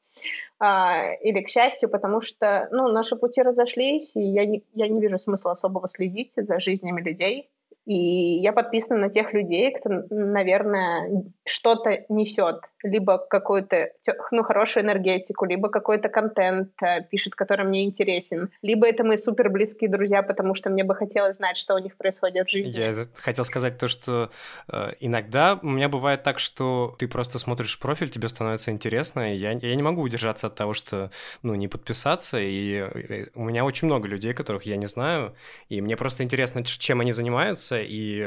а, 0.58 1.12
или 1.22 1.42
к 1.42 1.48
счастью, 1.48 1.88
потому 1.88 2.20
что, 2.20 2.68
ну, 2.70 2.88
наши 2.88 3.16
пути 3.16 3.42
разошлись, 3.42 4.14
и 4.14 4.20
я 4.20 4.46
не, 4.46 4.64
я 4.74 4.88
не 4.88 5.00
вижу 5.00 5.18
смысла 5.18 5.52
особого 5.52 5.88
следить 5.88 6.32
за 6.36 6.60
жизнями 6.60 7.00
людей. 7.00 7.50
И 7.86 8.40
я 8.40 8.52
подписана 8.52 9.00
на 9.00 9.08
тех 9.08 9.32
людей, 9.32 9.72
кто, 9.72 9.88
наверное, 10.10 11.24
что-то 11.46 12.04
несет. 12.10 12.60
Либо 12.82 13.18
какую-то 13.18 13.90
ну, 14.30 14.42
хорошую 14.42 14.84
энергетику, 14.84 15.44
либо 15.44 15.68
какой-то 15.68 16.08
контент 16.08 16.70
э, 16.82 17.02
пишет, 17.02 17.34
который 17.34 17.64
мне 17.66 17.84
интересен. 17.84 18.50
Либо 18.62 18.86
это 18.86 19.04
мои 19.04 19.16
супер 19.16 19.48
близкие 19.50 19.90
друзья, 19.90 20.22
потому 20.22 20.54
что 20.54 20.70
мне 20.70 20.84
бы 20.84 20.94
хотелось 20.94 21.36
знать, 21.36 21.56
что 21.56 21.74
у 21.74 21.78
них 21.78 21.96
происходит 21.96 22.46
в 22.46 22.50
жизни. 22.50 22.78
Я 22.78 22.92
хотел 23.14 23.44
сказать 23.44 23.78
то, 23.78 23.88
что 23.88 24.30
э, 24.70 24.92
иногда 25.00 25.58
у 25.62 25.68
меня 25.68 25.88
бывает 25.88 26.22
так, 26.22 26.38
что 26.38 26.94
ты 26.98 27.08
просто 27.08 27.38
смотришь 27.38 27.78
профиль, 27.78 28.10
тебе 28.10 28.28
становится 28.28 28.70
интересно, 28.70 29.34
и 29.34 29.36
я, 29.36 29.52
я 29.52 29.74
не 29.74 29.82
могу 29.82 30.02
удержаться 30.02 30.46
от 30.46 30.54
того, 30.54 30.74
что 30.74 31.10
ну, 31.42 31.54
не 31.54 31.68
подписаться. 31.68 32.38
И, 32.38 32.58
и 32.58 32.76
э, 32.76 33.26
у 33.34 33.44
меня 33.44 33.64
очень 33.64 33.86
много 33.86 34.08
людей, 34.08 34.34
которых 34.34 34.64
я 34.64 34.76
не 34.76 34.86
знаю, 34.86 35.34
и 35.68 35.80
мне 35.80 35.96
просто 35.96 36.22
интересно, 36.22 36.64
чем 36.64 37.00
они 37.00 37.12
занимаются, 37.12 37.80
и 37.80 38.26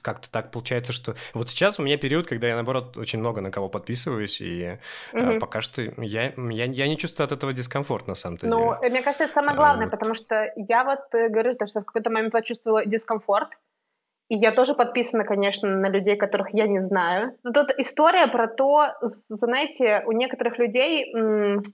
как-то 0.00 0.30
так 0.30 0.50
получается, 0.50 0.92
что 0.92 1.14
вот 1.34 1.50
сейчас 1.50 1.78
у 1.78 1.82
меня 1.82 1.96
период, 1.96 2.26
когда 2.26 2.48
я, 2.48 2.54
наоборот, 2.54 2.96
очень 2.96 3.18
много 3.18 3.40
на 3.40 3.50
кого 3.50 3.68
подписываюсь, 3.68 4.40
и 4.40 4.78
угу. 5.12 5.38
пока 5.38 5.60
что 5.60 5.82
я, 5.82 6.32
я, 6.36 6.64
я 6.64 6.88
не 6.88 6.96
чувствую 6.96 7.24
от 7.24 7.32
этого 7.32 7.52
дискомфорт, 7.52 8.06
на 8.06 8.14
самом-то 8.14 8.46
ну, 8.46 8.58
деле. 8.58 8.78
Ну, 8.82 8.90
мне 8.90 9.02
кажется, 9.02 9.24
это 9.24 9.32
самое 9.32 9.56
главное, 9.56 9.86
а, 9.86 9.90
потому 9.90 10.14
что 10.14 10.52
я 10.56 10.84
вот 10.84 11.00
э, 11.12 11.28
говорю, 11.28 11.54
что 11.54 11.80
в 11.80 11.84
какой-то 11.84 12.10
момент 12.10 12.32
почувствовала 12.32 12.84
дискомфорт, 12.84 13.48
и 14.28 14.36
я 14.36 14.52
тоже 14.52 14.74
подписана, 14.74 15.24
конечно, 15.24 15.68
на 15.68 15.88
людей, 15.88 16.16
которых 16.16 16.52
я 16.52 16.66
не 16.66 16.80
знаю. 16.80 17.34
Но 17.44 17.52
тут 17.52 17.70
история 17.78 18.26
про 18.26 18.46
то, 18.46 18.94
знаете, 19.28 20.02
у 20.06 20.12
некоторых 20.12 20.58
людей, 20.58 21.12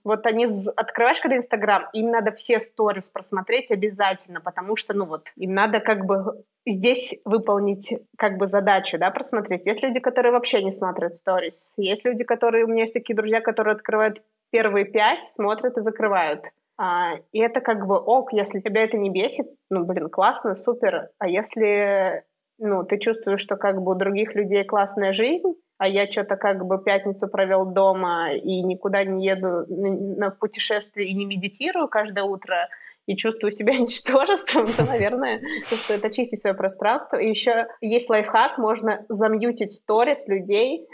вот 0.04 0.26
они 0.26 0.46
открываешь 0.76 1.20
когда 1.20 1.37
Инстаграм, 1.37 1.88
им 1.92 2.11
надо 2.11 2.32
все 2.32 2.61
сторис 2.61 3.11
просмотреть 3.11 3.70
обязательно, 3.70 4.40
потому 4.40 4.76
что, 4.76 4.94
ну 4.94 5.06
вот, 5.06 5.26
им 5.37 5.54
надо 5.54 5.80
как 5.80 6.06
бы 6.06 6.44
здесь 6.66 7.14
выполнить 7.25 7.92
как 8.16 8.38
бы 8.38 8.46
задачу, 8.46 8.99
да, 8.99 9.11
просмотреть. 9.11 9.66
Есть 9.66 9.82
люди, 9.82 10.00
которые 10.00 10.32
вообще 10.32 10.62
не 10.62 10.73
смотрят 10.73 11.16
сторис. 11.16 11.75
Есть 11.76 12.04
люди, 12.04 12.25
которые, 12.25 12.64
у 12.64 12.68
меня 12.68 12.82
есть 12.82 12.94
такие 12.94 13.14
друзья, 13.14 13.40
которые 13.40 13.75
открывают 13.75 14.23
первые 14.50 14.84
пять, 14.84 15.26
смотрят 15.34 15.76
и 15.76 15.82
закрывают. 15.82 16.44
А, 16.76 17.14
и 17.32 17.38
это 17.38 17.61
как 17.61 17.87
бы 17.87 17.96
ок, 17.96 18.32
если 18.32 18.61
тебя 18.61 18.82
это 18.82 18.96
не 18.96 19.11
бесит, 19.11 19.49
ну, 19.70 19.84
блин, 19.84 20.08
классно, 20.08 20.54
супер. 20.54 21.11
А 21.18 21.28
если 21.28 22.25
ну, 22.58 22.84
ты 22.84 22.99
чувствуешь, 22.99 23.40
что 23.40 23.56
как 23.56 23.82
бы 23.82 23.92
у 23.92 23.94
других 23.94 24.34
людей 24.34 24.64
классная 24.64 25.12
жизнь, 25.12 25.54
а 25.78 25.88
я 25.88 26.11
что-то 26.11 26.37
как 26.37 26.64
бы 26.64 26.82
пятницу 26.82 27.28
провел 27.28 27.66
дома 27.66 28.32
и 28.32 28.62
никуда 28.62 29.04
не 29.04 29.26
еду 29.26 29.66
на 29.68 30.30
путешествие 30.30 31.08
и 31.08 31.14
не 31.14 31.26
медитирую 31.26 31.88
каждое 31.88 32.25
утро, 32.25 32.68
и 33.06 33.16
чувствую 33.16 33.52
себя 33.52 33.75
ничтожеством, 33.78 34.66
то, 34.66 34.84
наверное, 34.84 35.40
стоит 35.66 36.04
очистить 36.04 36.40
свое 36.40 36.54
пространство. 36.54 37.16
И 37.16 37.28
еще 37.28 37.66
есть 37.80 38.08
лайфхак, 38.08 38.58
можно 38.58 39.04
замьютить 39.08 39.73
сторис 39.73 40.26
людей, 40.26 40.87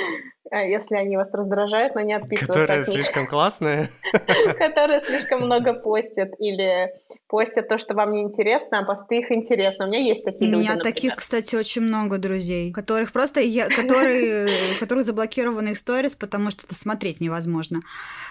если 0.50 0.96
они 0.96 1.16
вас 1.16 1.28
раздражают, 1.32 1.94
но 1.94 2.00
не 2.00 2.14
отписываться 2.14 2.60
Которые 2.60 2.84
слишком 2.84 3.26
классные. 3.26 3.90
Которые 4.58 5.02
слишком 5.02 5.42
много 5.42 5.74
постят 5.74 6.30
или 6.38 6.90
постят 7.26 7.68
то, 7.68 7.76
что 7.76 7.94
вам 7.94 8.12
не 8.12 8.22
интересно, 8.22 8.78
а 8.78 8.84
посты 8.84 9.18
их 9.18 9.30
интересно. 9.30 9.84
У 9.84 9.88
меня 9.88 10.00
есть 10.00 10.24
такие 10.24 10.50
люди, 10.50 10.54
У 10.54 10.72
меня 10.72 10.76
таких, 10.76 11.16
кстати, 11.16 11.54
очень 11.54 11.82
много 11.82 12.16
друзей, 12.16 12.72
которых 12.72 13.12
просто 13.12 13.40
я, 13.40 13.68
которые, 13.68 14.48
которых 14.80 15.04
заблокированы 15.04 15.70
их 15.70 15.78
сторис, 15.78 16.14
потому 16.14 16.50
что 16.50 16.64
это 16.64 16.74
смотреть 16.74 17.20
невозможно. 17.20 17.80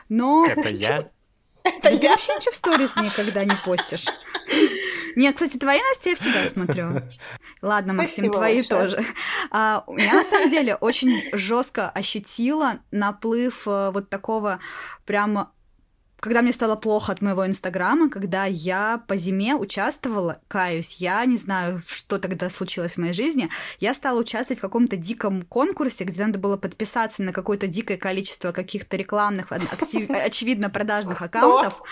Но... 0.09 0.45
Это 0.47 0.69
я? 0.69 1.09
Ты, 1.63 1.97
ты 1.97 2.09
вообще 2.09 2.35
ничего 2.35 2.51
в 2.51 2.55
сторис 2.55 2.95
никогда 2.95 3.43
не 3.43 3.55
постишь. 3.65 4.05
Нет, 5.15 5.35
кстати, 5.35 5.57
твои, 5.57 5.79
Настя, 5.81 6.09
я 6.11 6.15
всегда 6.15 6.45
смотрю. 6.45 7.01
Ладно, 7.61 7.93
Максим, 7.93 8.25
Спасибо 8.25 8.33
твои 8.33 8.61
большое. 8.61 8.89
тоже. 8.89 9.05
А, 9.51 9.83
я 9.97 10.13
на 10.13 10.23
самом 10.23 10.49
деле 10.49 10.75
очень 10.75 11.23
жестко 11.33 11.89
ощутила 11.89 12.79
наплыв 12.91 13.67
э, 13.67 13.89
вот 13.91 14.09
такого 14.09 14.59
прямо 15.05 15.51
когда 16.19 16.41
мне 16.41 16.51
стало 16.51 16.75
плохо 16.75 17.11
от 17.11 17.21
моего 17.21 17.45
инстаграма, 17.45 18.09
когда 18.09 18.45
я 18.45 19.03
по 19.07 19.17
зиме 19.17 19.55
участвовала, 19.55 20.39
каюсь, 20.47 20.95
я 20.95 21.23
не 21.25 21.37
знаю, 21.37 21.81
что 21.85 22.17
тогда 22.17 22.49
случилось 22.49 22.95
в 22.95 22.97
моей 22.97 23.13
жизни, 23.13 23.49
я 23.79 23.93
стала 23.93 24.19
участвовать 24.19 24.57
в 24.57 24.61
каком-то 24.61 24.97
диком 24.97 25.43
конкурсе, 25.43 26.05
где 26.05 26.25
надо 26.25 26.39
было 26.39 26.57
подписаться 26.57 27.21
на 27.21 27.33
какое-то 27.33 27.67
дикое 27.67 27.97
количество 27.97 28.51
каких-то 28.51 28.97
рекламных, 28.97 29.51
актив, 29.51 30.09
очевидно, 30.09 30.69
продажных 30.69 31.21
аккаунтов. 31.21 31.83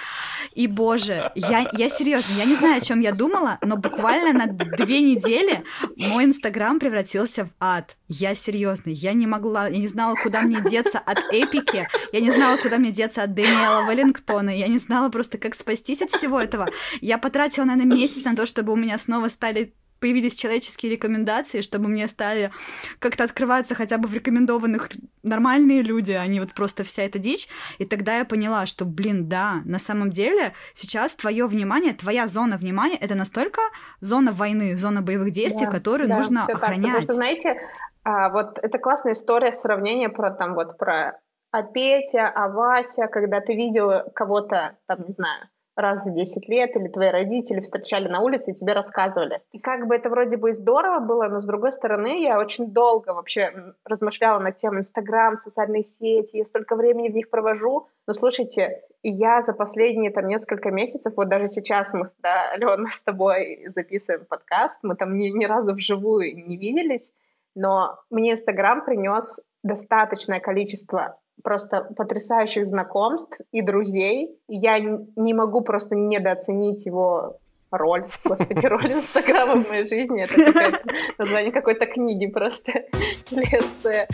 И, 0.53 0.65
боже, 0.65 1.31
я, 1.35 1.69
я 1.73 1.89
серьезно, 1.89 2.33
я 2.33 2.45
не 2.45 2.55
знаю, 2.55 2.77
о 2.77 2.81
чем 2.81 3.01
я 3.01 3.11
думала, 3.11 3.59
но 3.61 3.77
буквально 3.77 4.33
на 4.33 4.47
две 4.47 5.01
недели 5.01 5.63
мой 5.97 6.25
инстаграм 6.25 6.79
превратился 6.79 7.45
в 7.45 7.49
ад. 7.59 7.95
Я 8.07 8.33
серьезно, 8.33 8.89
я 8.89 9.13
не 9.13 9.27
могла, 9.27 9.67
я 9.67 9.77
не 9.77 9.87
знала, 9.87 10.15
куда 10.15 10.41
мне 10.41 10.61
деться 10.61 10.97
от 10.97 11.19
эпики, 11.31 11.87
я 12.11 12.19
не 12.21 12.31
знала, 12.31 12.57
куда 12.57 12.77
мне 12.77 12.91
деться 12.91 13.21
от 13.23 13.33
Дэниела 13.33 13.83
Валенкина, 13.83 14.14
Вашингтона. 14.15 14.49
Я 14.49 14.67
не 14.67 14.77
знала 14.77 15.09
просто, 15.09 15.37
как 15.37 15.55
спастись 15.55 16.01
от 16.01 16.09
всего 16.09 16.39
этого. 16.39 16.67
Я 17.01 17.17
потратила, 17.17 17.65
наверное, 17.65 17.97
месяц 17.97 18.23
на 18.25 18.35
то, 18.35 18.45
чтобы 18.45 18.73
у 18.73 18.75
меня 18.75 18.97
снова 18.97 19.29
стали 19.29 19.73
появились 20.01 20.35
человеческие 20.35 20.91
рекомендации, 20.91 21.61
чтобы 21.61 21.87
мне 21.87 22.07
стали 22.07 22.51
как-то 22.99 23.23
открываться 23.23 23.75
хотя 23.75 23.97
бы 23.97 24.07
в 24.07 24.13
рекомендованных 24.13 24.89
нормальные 25.23 25.83
люди, 25.83 26.11
а 26.11 26.27
не 26.27 26.41
вот 26.41 26.53
просто 26.53 26.83
вся 26.83 27.03
эта 27.03 27.17
дичь. 27.17 27.47
И 27.79 27.85
тогда 27.85 28.17
я 28.17 28.25
поняла, 28.25 28.65
что, 28.65 28.85
блин, 28.85 29.29
да, 29.29 29.61
на 29.63 29.79
самом 29.79 30.11
деле 30.11 30.51
сейчас 30.73 31.15
твое 31.15 31.47
внимание, 31.47 31.93
твоя 31.93 32.27
зона 32.27 32.57
внимания, 32.57 32.97
это 32.97 33.15
настолько 33.15 33.61
зона 34.01 34.31
войны, 34.31 34.75
зона 34.75 35.01
боевых 35.01 35.31
действий, 35.31 35.65
да, 35.65 35.71
которую 35.71 36.09
да, 36.09 36.17
нужно 36.17 36.43
охранять. 36.43 36.91
Так, 36.91 36.91
потому 36.91 37.03
что, 37.03 37.13
знаете, 37.13 37.61
а, 38.03 38.29
вот 38.29 38.59
это 38.61 38.77
классная 38.77 39.13
история 39.13 39.53
сравнения 39.53 40.09
про 40.09 40.29
там 40.29 40.53
вот 40.53 40.77
про 40.77 41.19
а 41.55 41.63
Петя, 41.63 42.27
а 42.27 42.49
Вася, 42.49 43.07
когда 43.07 43.39
ты 43.39 43.55
видел 43.55 44.11
кого-то, 44.13 44.77
там, 44.87 45.05
не 45.05 45.11
знаю, 45.11 45.47
раз 45.77 46.03
за 46.03 46.09
10 46.09 46.49
лет, 46.49 46.75
или 46.75 46.89
твои 46.89 47.09
родители 47.11 47.61
встречали 47.61 48.09
на 48.09 48.19
улице 48.19 48.51
и 48.51 48.53
тебе 48.53 48.73
рассказывали. 48.73 49.41
И 49.53 49.59
как 49.59 49.87
бы 49.87 49.95
это 49.95 50.09
вроде 50.09 50.35
бы 50.35 50.49
и 50.49 50.53
здорово 50.53 50.99
было, 50.99 51.29
но 51.29 51.39
с 51.39 51.45
другой 51.45 51.71
стороны, 51.71 52.21
я 52.21 52.39
очень 52.39 52.71
долго 52.71 53.13
вообще 53.13 53.73
размышляла 53.85 54.39
над 54.39 54.57
тем 54.57 54.77
Инстаграм, 54.77 55.37
социальные 55.37 55.83
сети, 55.83 56.35
я 56.35 56.43
столько 56.43 56.75
времени 56.75 57.07
в 57.07 57.15
них 57.15 57.29
провожу. 57.29 57.87
Но 58.05 58.13
слушайте, 58.13 58.81
я 59.01 59.41
за 59.43 59.53
последние 59.53 60.11
там 60.11 60.27
несколько 60.27 60.71
месяцев, 60.71 61.13
вот 61.15 61.29
даже 61.29 61.47
сейчас 61.47 61.93
мы, 61.93 62.03
да, 62.21 62.51
Алена, 62.51 62.89
с 62.91 62.99
тобой 62.99 63.63
записываем 63.67 64.25
подкаст, 64.25 64.79
мы 64.83 64.97
там 64.97 65.17
ни, 65.17 65.29
ни 65.29 65.45
разу 65.45 65.73
вживую 65.73 66.35
не 66.35 66.57
виделись, 66.57 67.13
но 67.55 67.97
мне 68.09 68.33
Инстаграм 68.33 68.83
принес 68.83 69.39
достаточное 69.63 70.41
количество 70.41 71.17
просто 71.43 71.87
потрясающих 71.95 72.65
знакомств 72.65 73.39
и 73.51 73.61
друзей. 73.61 74.37
Я 74.47 74.79
не 74.79 75.33
могу 75.33 75.61
просто 75.61 75.95
недооценить 75.95 76.85
его 76.85 77.37
роль, 77.71 78.05
господи, 78.23 78.65
роль 78.67 78.93
Инстаграма 78.93 79.61
в 79.61 79.69
моей 79.69 79.87
жизни. 79.87 80.23
Это 80.23 80.79
название 81.17 81.51
какой-то 81.51 81.85
книги 81.85 82.27
просто. 82.27 82.71
Лекция. 83.31 84.07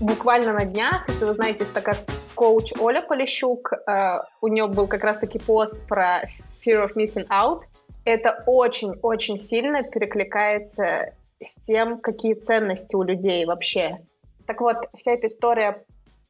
Буквально 0.00 0.54
на 0.54 0.64
днях, 0.64 1.06
если 1.08 1.26
вы 1.26 1.34
знаете, 1.34 1.66
такая 1.74 1.96
коуч 2.34 2.72
Оля 2.80 3.02
Полищук, 3.02 3.72
э, 3.72 4.18
у 4.40 4.48
нее 4.48 4.66
был 4.66 4.86
как 4.86 5.04
раз-таки 5.04 5.38
пост 5.38 5.76
про 5.86 6.22
fear 6.64 6.86
of 6.86 6.94
missing 6.96 7.26
out, 7.28 7.60
это 8.06 8.42
очень-очень 8.46 9.38
сильно 9.38 9.82
перекликается 9.82 11.12
с 11.42 11.54
тем, 11.66 11.98
какие 11.98 12.34
ценности 12.34 12.94
у 12.94 13.02
людей 13.02 13.44
вообще. 13.44 13.98
Так 14.46 14.60
вот, 14.60 14.76
вся 14.96 15.12
эта 15.12 15.26
история 15.26 15.84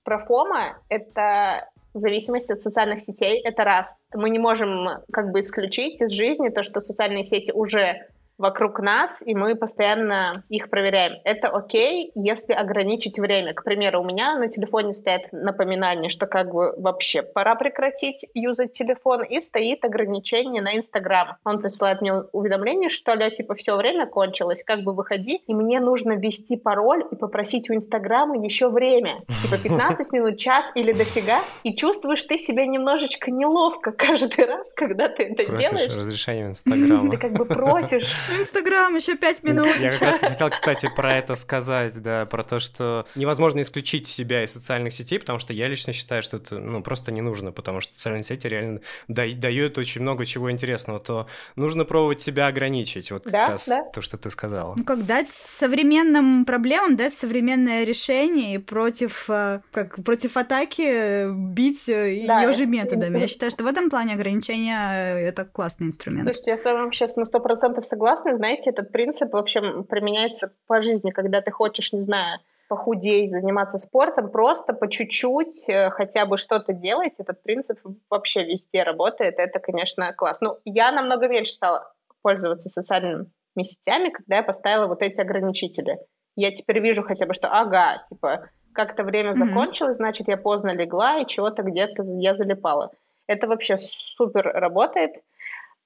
про 0.05 0.25
ФОМа— 0.25 0.79
это 0.89 1.69
зависимость 1.95 2.51
от 2.51 2.63
социальных 2.63 3.01
сетей, 3.01 3.41
это 3.41 3.65
раз. 3.65 3.95
Мы 4.15 4.31
не 4.31 4.39
можем 4.39 4.89
как 5.13 5.33
бы 5.33 5.41
исключить 5.41 6.01
из 6.01 6.11
жизни 6.11 6.49
то, 6.49 6.63
что 6.63 6.81
социальные 6.81 7.25
сети 7.25 7.51
уже 7.53 8.07
вокруг 8.41 8.81
нас, 8.81 9.23
и 9.25 9.35
мы 9.35 9.55
постоянно 9.55 10.33
их 10.49 10.71
проверяем. 10.71 11.21
Это 11.25 11.49
окей, 11.49 12.11
если 12.15 12.53
ограничить 12.53 13.19
время. 13.19 13.53
К 13.53 13.63
примеру, 13.63 14.01
у 14.01 14.05
меня 14.05 14.37
на 14.39 14.49
телефоне 14.49 14.95
стоят 14.95 15.31
напоминания, 15.31 16.09
что 16.09 16.27
как 16.27 16.51
бы 16.51 16.73
вообще 16.77 17.23
пора 17.23 17.55
прекратить 17.55 18.25
юзать 18.35 18.73
телефон, 18.73 19.23
и 19.23 19.41
стоит 19.41 19.85
ограничение 19.85 20.63
на 20.63 20.77
Инстаграм. 20.77 21.37
Он 21.45 21.61
присылает 21.61 22.01
мне 22.01 22.15
уведомление, 22.33 22.89
что 22.89 23.13
ли, 23.15 23.31
типа, 23.31 23.55
все 23.55 23.77
время 23.77 24.07
кончилось, 24.07 24.63
как 24.65 24.83
бы 24.85 24.95
выходи, 24.95 25.37
и 25.47 25.55
мне 25.55 25.79
нужно 25.79 26.13
ввести 26.13 26.57
пароль 26.57 27.05
и 27.11 27.17
попросить 27.17 27.69
у 27.69 27.75
Инстаграма 27.75 28.43
еще 28.43 28.71
время. 28.71 29.21
Типа 29.43 29.59
15 29.63 30.13
минут, 30.13 30.39
час 30.39 30.65
или 30.75 30.93
дофига, 30.93 31.41
и 31.63 31.77
чувствуешь 31.77 32.23
ты 32.23 32.39
себя 32.39 32.65
немножечко 32.67 33.31
неловко 33.31 33.93
каждый 33.93 34.47
раз, 34.47 34.67
когда 34.75 35.09
ты 35.09 35.25
это 35.25 35.45
Просишь 35.47 35.71
делаешь. 35.71 35.95
разрешение 35.95 36.47
Инстаграма. 36.47 37.11
Ты 37.11 37.17
как 37.19 37.33
бы 37.33 37.45
просишь 37.45 38.30
Инстаграм, 38.39 38.95
еще 38.95 39.17
пять 39.17 39.43
минут. 39.43 39.77
Я 39.79 39.91
как 39.91 40.03
раз 40.03 40.19
хотел, 40.19 40.51
кстати, 40.51 40.91
про 40.95 41.17
это 41.17 41.35
сказать, 41.35 42.01
да, 42.01 42.27
про 42.27 42.43
то, 42.43 42.59
что 42.61 43.07
невозможно 43.15 43.61
исключить 43.63 44.07
себя 44.07 44.45
из 44.45 44.53
социальных 44.53 44.93
сетей, 44.93 45.19
потому 45.19 45.39
что 45.39 45.53
я 45.53 45.69
лично 45.69 45.93
считаю, 45.93 46.23
что 46.23 46.37
это, 46.39 46.59
ну, 46.59 46.83
просто 46.83 47.13
не 47.13 47.21
нужно, 47.21 47.53
потому 47.53 47.81
что 47.81 47.93
социальные 47.95 48.23
сети 48.23 48.47
реально 48.47 48.81
дают 49.09 49.79
очень 49.79 50.03
много 50.03 50.27
чего 50.27 50.51
интересного, 50.51 51.01
то 51.01 51.27
нужно 51.57 51.85
пробовать 51.85 52.21
себя 52.21 52.47
ограничить, 52.47 53.11
вот 53.11 53.25
как 53.25 53.33
да, 53.33 53.49
раз 53.49 53.69
да. 53.69 53.85
то, 53.93 54.03
что 54.03 54.17
ты 54.17 54.31
сказала. 54.31 54.75
Ну, 54.77 54.85
как 54.85 55.07
дать 55.07 55.29
современным 55.29 56.45
проблемам, 56.45 56.97
дать 56.97 57.15
современное 57.15 57.85
решение 57.85 58.55
и 58.55 58.59
против, 58.59 59.29
э, 59.29 59.61
как, 59.73 60.03
против 60.05 60.37
атаки 60.37 61.31
бить 61.31 61.89
э, 61.89 62.25
да, 62.27 62.43
ее 62.43 62.53
же 62.53 62.67
методами. 62.67 63.19
Я 63.19 63.29
считаю, 63.29 63.51
что 63.51 63.65
в 63.65 63.67
этом 63.67 63.91
плане 63.91 64.15
ограничения— 64.15 65.19
это 65.21 65.45
классный 65.45 65.87
инструмент. 65.89 66.25
Слушайте, 66.25 66.51
я 66.51 66.57
с 66.57 66.65
вами 66.65 66.91
сейчас 66.93 67.17
на 67.17 67.25
сто 67.25 67.41
процентов 67.41 67.87
согласна, 68.11 68.23
классно, 68.23 68.35
знаете, 68.35 68.71
этот 68.71 68.93
принцип 68.93 69.33
вообще 69.33 69.83
применяется 69.83 70.53
по 70.67 70.83
жизни, 70.83 71.11
когда 71.11 71.41
ты 71.41 71.51
хочешь, 71.51 71.93
не 71.93 72.01
знаю, 72.01 72.41
похудеть, 72.69 73.31
заниматься 73.31 73.79
спортом, 73.79 74.31
просто 74.31 74.73
по 74.73 74.89
чуть-чуть 74.89 75.69
э, 75.69 75.91
хотя 75.91 76.25
бы 76.25 76.39
что-то 76.39 76.73
делать, 76.73 77.15
этот 77.19 77.43
принцип 77.43 77.79
вообще 78.09 78.45
везде 78.45 78.85
работает, 78.85 79.39
это, 79.39 79.59
конечно, 79.59 80.13
класс. 80.13 80.41
Ну, 80.41 80.59
я 80.65 80.93
намного 80.93 81.29
меньше 81.29 81.53
стала 81.53 81.93
пользоваться 82.23 82.69
социальными 82.69 83.27
сетями, 83.63 84.11
когда 84.11 84.37
я 84.37 84.43
поставила 84.43 84.87
вот 84.87 85.03
эти 85.03 85.21
ограничители. 85.21 85.99
Я 86.37 86.53
теперь 86.53 86.81
вижу 86.81 87.03
хотя 87.03 87.27
бы, 87.27 87.35
что 87.35 87.49
ага, 87.49 88.05
типа, 88.09 88.49
как-то 88.73 89.03
время 89.03 89.31
mm-hmm. 89.31 89.49
закончилось, 89.49 89.97
значит, 89.97 90.29
я 90.29 90.37
поздно 90.37 90.71
легла 90.71 91.19
и 91.19 91.27
чего-то 91.27 91.63
где-то 91.63 92.05
я 92.05 92.35
залипала. 92.35 92.91
Это 93.27 93.49
вообще 93.49 93.77
супер 93.77 94.45
работает. 94.45 95.13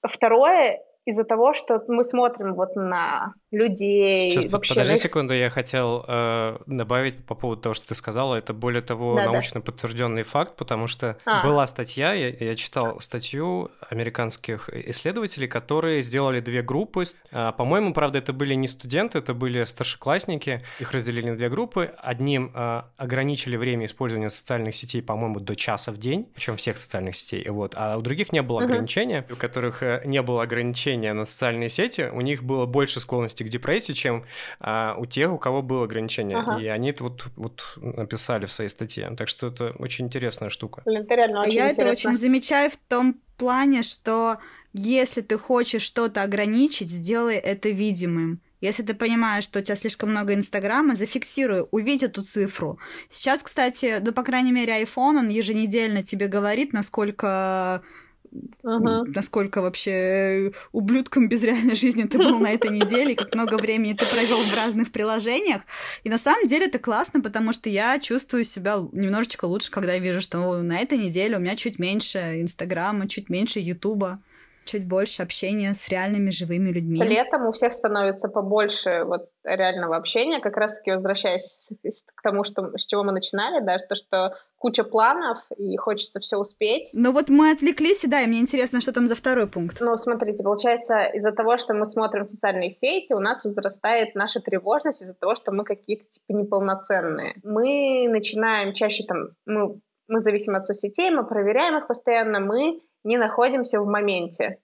Второе, 0.02 0.82
из-за 1.04 1.24
того, 1.24 1.54
что 1.54 1.82
мы 1.88 2.04
смотрим 2.04 2.54
вот 2.54 2.74
на 2.76 3.34
людей. 3.54 4.30
Сейчас, 4.30 4.46
вообще 4.46 4.74
подожди 4.74 4.92
на... 4.92 4.98
секунду, 4.98 5.34
я 5.34 5.50
хотел 5.50 6.04
э, 6.06 6.58
добавить 6.66 7.24
по 7.24 7.34
поводу 7.34 7.62
того, 7.62 7.74
что 7.74 7.88
ты 7.88 7.94
сказала. 7.94 8.34
Это 8.34 8.52
более 8.52 8.82
того 8.82 9.16
да, 9.16 9.24
научно 9.26 9.60
да. 9.60 9.66
подтвержденный 9.66 10.22
факт, 10.22 10.56
потому 10.56 10.86
что 10.86 11.16
а. 11.24 11.44
была 11.44 11.66
статья, 11.66 12.12
я, 12.12 12.28
я 12.28 12.54
читал 12.54 13.00
статью 13.00 13.70
американских 13.90 14.68
исследователей, 14.68 15.48
которые 15.48 16.02
сделали 16.02 16.40
две 16.40 16.62
группы. 16.62 17.04
Э, 17.30 17.52
по-моему, 17.56 17.94
правда, 17.94 18.18
это 18.18 18.32
были 18.32 18.54
не 18.54 18.68
студенты, 18.68 19.18
это 19.18 19.34
были 19.34 19.64
старшеклассники. 19.64 20.62
Их 20.80 20.92
разделили 20.92 21.30
на 21.30 21.36
две 21.36 21.48
группы. 21.48 21.94
Одним 21.98 22.52
э, 22.54 22.82
ограничили 22.96 23.56
время 23.56 23.86
использования 23.86 24.30
социальных 24.30 24.74
сетей, 24.74 25.02
по-моему, 25.02 25.40
до 25.40 25.54
часа 25.54 25.92
в 25.92 25.98
день, 25.98 26.28
причем 26.34 26.56
всех 26.56 26.76
социальных 26.76 27.16
сетей. 27.16 27.46
Вот. 27.48 27.74
А 27.76 27.96
у 27.96 28.00
других 28.00 28.32
не 28.32 28.42
было 28.42 28.58
угу. 28.58 28.64
ограничения, 28.64 29.24
у 29.30 29.36
которых 29.36 29.82
э, 29.82 30.02
не 30.04 30.20
было 30.22 30.42
ограничения 30.42 31.12
на 31.12 31.24
социальные 31.24 31.68
сети, 31.68 32.10
у 32.12 32.20
них 32.20 32.42
было 32.42 32.66
больше 32.66 33.00
склонности 33.00 33.42
к 33.44 33.48
депрессии, 33.48 33.92
чем 33.92 34.24
а, 34.61 34.96
у 34.98 35.07
тех, 35.07 35.33
у 35.33 35.38
кого 35.38 35.62
было 35.62 35.85
ограничение. 35.85 36.38
Ага. 36.38 36.61
И 36.61 36.66
они 36.66 36.90
это 36.90 37.04
вот, 37.04 37.26
вот 37.37 37.74
написали 37.76 38.46
в 38.46 38.52
своей 38.52 38.70
статье. 38.70 39.14
Так 39.16 39.28
что 39.28 39.48
это 39.48 39.74
очень 39.78 40.07
интересная 40.07 40.50
штука. 40.50 40.83
Блин, 40.85 41.02
это 41.02 41.14
реально 41.14 41.40
а 41.40 41.42
очень 41.42 41.54
я 41.54 41.70
интересно. 41.70 41.83
это 41.83 42.09
очень 42.09 42.18
замечаю 42.18 42.70
в 42.70 42.76
том 42.88 43.16
плане, 43.37 43.83
что 43.83 44.38
если 44.72 45.20
ты 45.20 45.38
хочешь 45.38 45.83
что-то 45.83 46.22
ограничить, 46.22 46.90
сделай 46.90 47.37
это 47.37 47.68
видимым. 47.68 48.40
Если 48.61 48.83
ты 48.83 48.94
понимаешь, 48.94 49.44
что 49.44 49.59
у 49.59 49.62
тебя 49.62 49.76
слишком 49.76 50.11
много 50.11 50.33
Инстаграма, 50.33 50.94
зафиксируй, 50.94 51.66
увидь 51.70 52.02
эту 52.02 52.24
цифру. 52.24 52.78
Сейчас, 53.11 53.42
кстати, 53.42 53.98
ну, 54.00 54.12
по 54.12 54.22
крайней 54.22 54.52
мере, 54.52 54.83
iPhone, 54.83 55.18
он 55.18 55.28
еженедельно 55.28 56.02
тебе 56.02 56.28
говорит, 56.28 56.72
насколько 56.72 57.83
Ага. 58.62 59.05
Насколько 59.14 59.62
вообще 59.62 59.90
э, 59.90 60.51
ублюдком 60.73 61.29
без 61.29 61.42
реальной 61.42 61.75
жизни 61.75 62.05
ты 62.05 62.18
был 62.18 62.38
на 62.38 62.51
этой 62.51 62.70
неделе, 62.70 63.14
как 63.14 63.35
много 63.35 63.57
времени 63.57 63.92
ты 63.92 64.07
провел 64.07 64.42
в 64.42 64.55
разных 64.55 64.90
приложениях. 64.92 65.62
И 66.03 66.11
на 66.11 66.18
самом 66.18 66.47
деле 66.49 66.66
это 66.66 66.79
классно, 66.79 67.20
потому 67.20 67.53
что 67.53 67.68
я 67.68 67.99
чувствую 67.99 68.44
себя 68.44 68.79
немножечко 68.92 69.44
лучше, 69.44 69.70
когда 69.70 69.94
я 69.94 69.99
вижу, 69.99 70.20
что 70.20 70.62
на 70.62 70.79
этой 70.79 70.99
неделе 70.99 71.37
у 71.37 71.40
меня 71.40 71.57
чуть 71.57 71.79
меньше 71.79 72.40
Инстаграма, 72.40 73.09
чуть 73.09 73.29
меньше 73.29 73.61
Ютуба 73.61 74.20
чуть 74.64 74.87
больше 74.87 75.22
общения 75.22 75.72
с 75.74 75.88
реальными 75.88 76.31
живыми 76.31 76.70
людьми. 76.70 77.03
Летом 77.03 77.46
у 77.46 77.53
всех 77.53 77.74
становится 77.74 78.29
побольше 78.29 79.05
вот 79.05 79.29
реального 79.44 79.96
общения, 79.96 80.40
как 80.40 80.57
раз-таки 80.57 80.92
возвращаясь 80.92 81.66
к 82.14 82.22
тому, 82.22 82.44
что, 82.44 82.77
с 82.77 82.87
чего 82.87 83.05
мы 83.05 83.12
начинали, 83.12 83.64
да, 83.64 83.79
то, 83.79 83.94
что 83.94 84.37
куча 84.57 84.83
планов, 84.83 85.38
и 85.59 85.77
хочется 85.77 86.20
все 86.20 86.38
успеть. 86.38 86.88
Но 86.94 87.12
вот 87.12 87.29
мы 87.29 87.50
отвлеклись, 87.50 88.05
да, 88.07 88.22
и 88.22 88.27
мне 88.27 88.40
интересно, 88.40 88.81
что 88.81 88.92
там 88.92 89.09
за 89.09 89.14
второй 89.14 89.46
пункт. 89.46 89.79
Ну, 89.81 89.96
смотрите, 89.96 90.42
получается, 90.42 91.05
из-за 91.14 91.33
того, 91.33 91.59
что 91.59 91.74
мы 91.74 91.85
смотрим 91.85 92.24
социальные 92.24 92.70
сети, 92.70 93.12
у 93.12 93.20
нас 93.20 93.44
возрастает 93.44 94.14
наша 94.14 94.40
тревожность 94.40 95.03
из-за 95.03 95.14
того, 95.14 95.35
что 95.35 95.53
мы 95.53 95.64
какие-то, 95.64 96.05
типа, 96.11 96.38
неполноценные. 96.38 97.35
Мы 97.42 98.09
начинаем 98.09 98.72
чаще 98.72 99.05
там, 99.05 99.29
мы, 99.44 99.81
мы 100.09 100.20
зависим 100.20 100.57
от 100.57 100.66
соцсетей, 100.66 101.11
мы 101.11 101.27
проверяем 101.27 101.77
их 101.77 101.87
постоянно, 101.87 102.40
мы 102.40 102.81
не 103.04 103.18
находимся 103.18 103.80
в 103.80 103.86
моменте. 103.86 104.58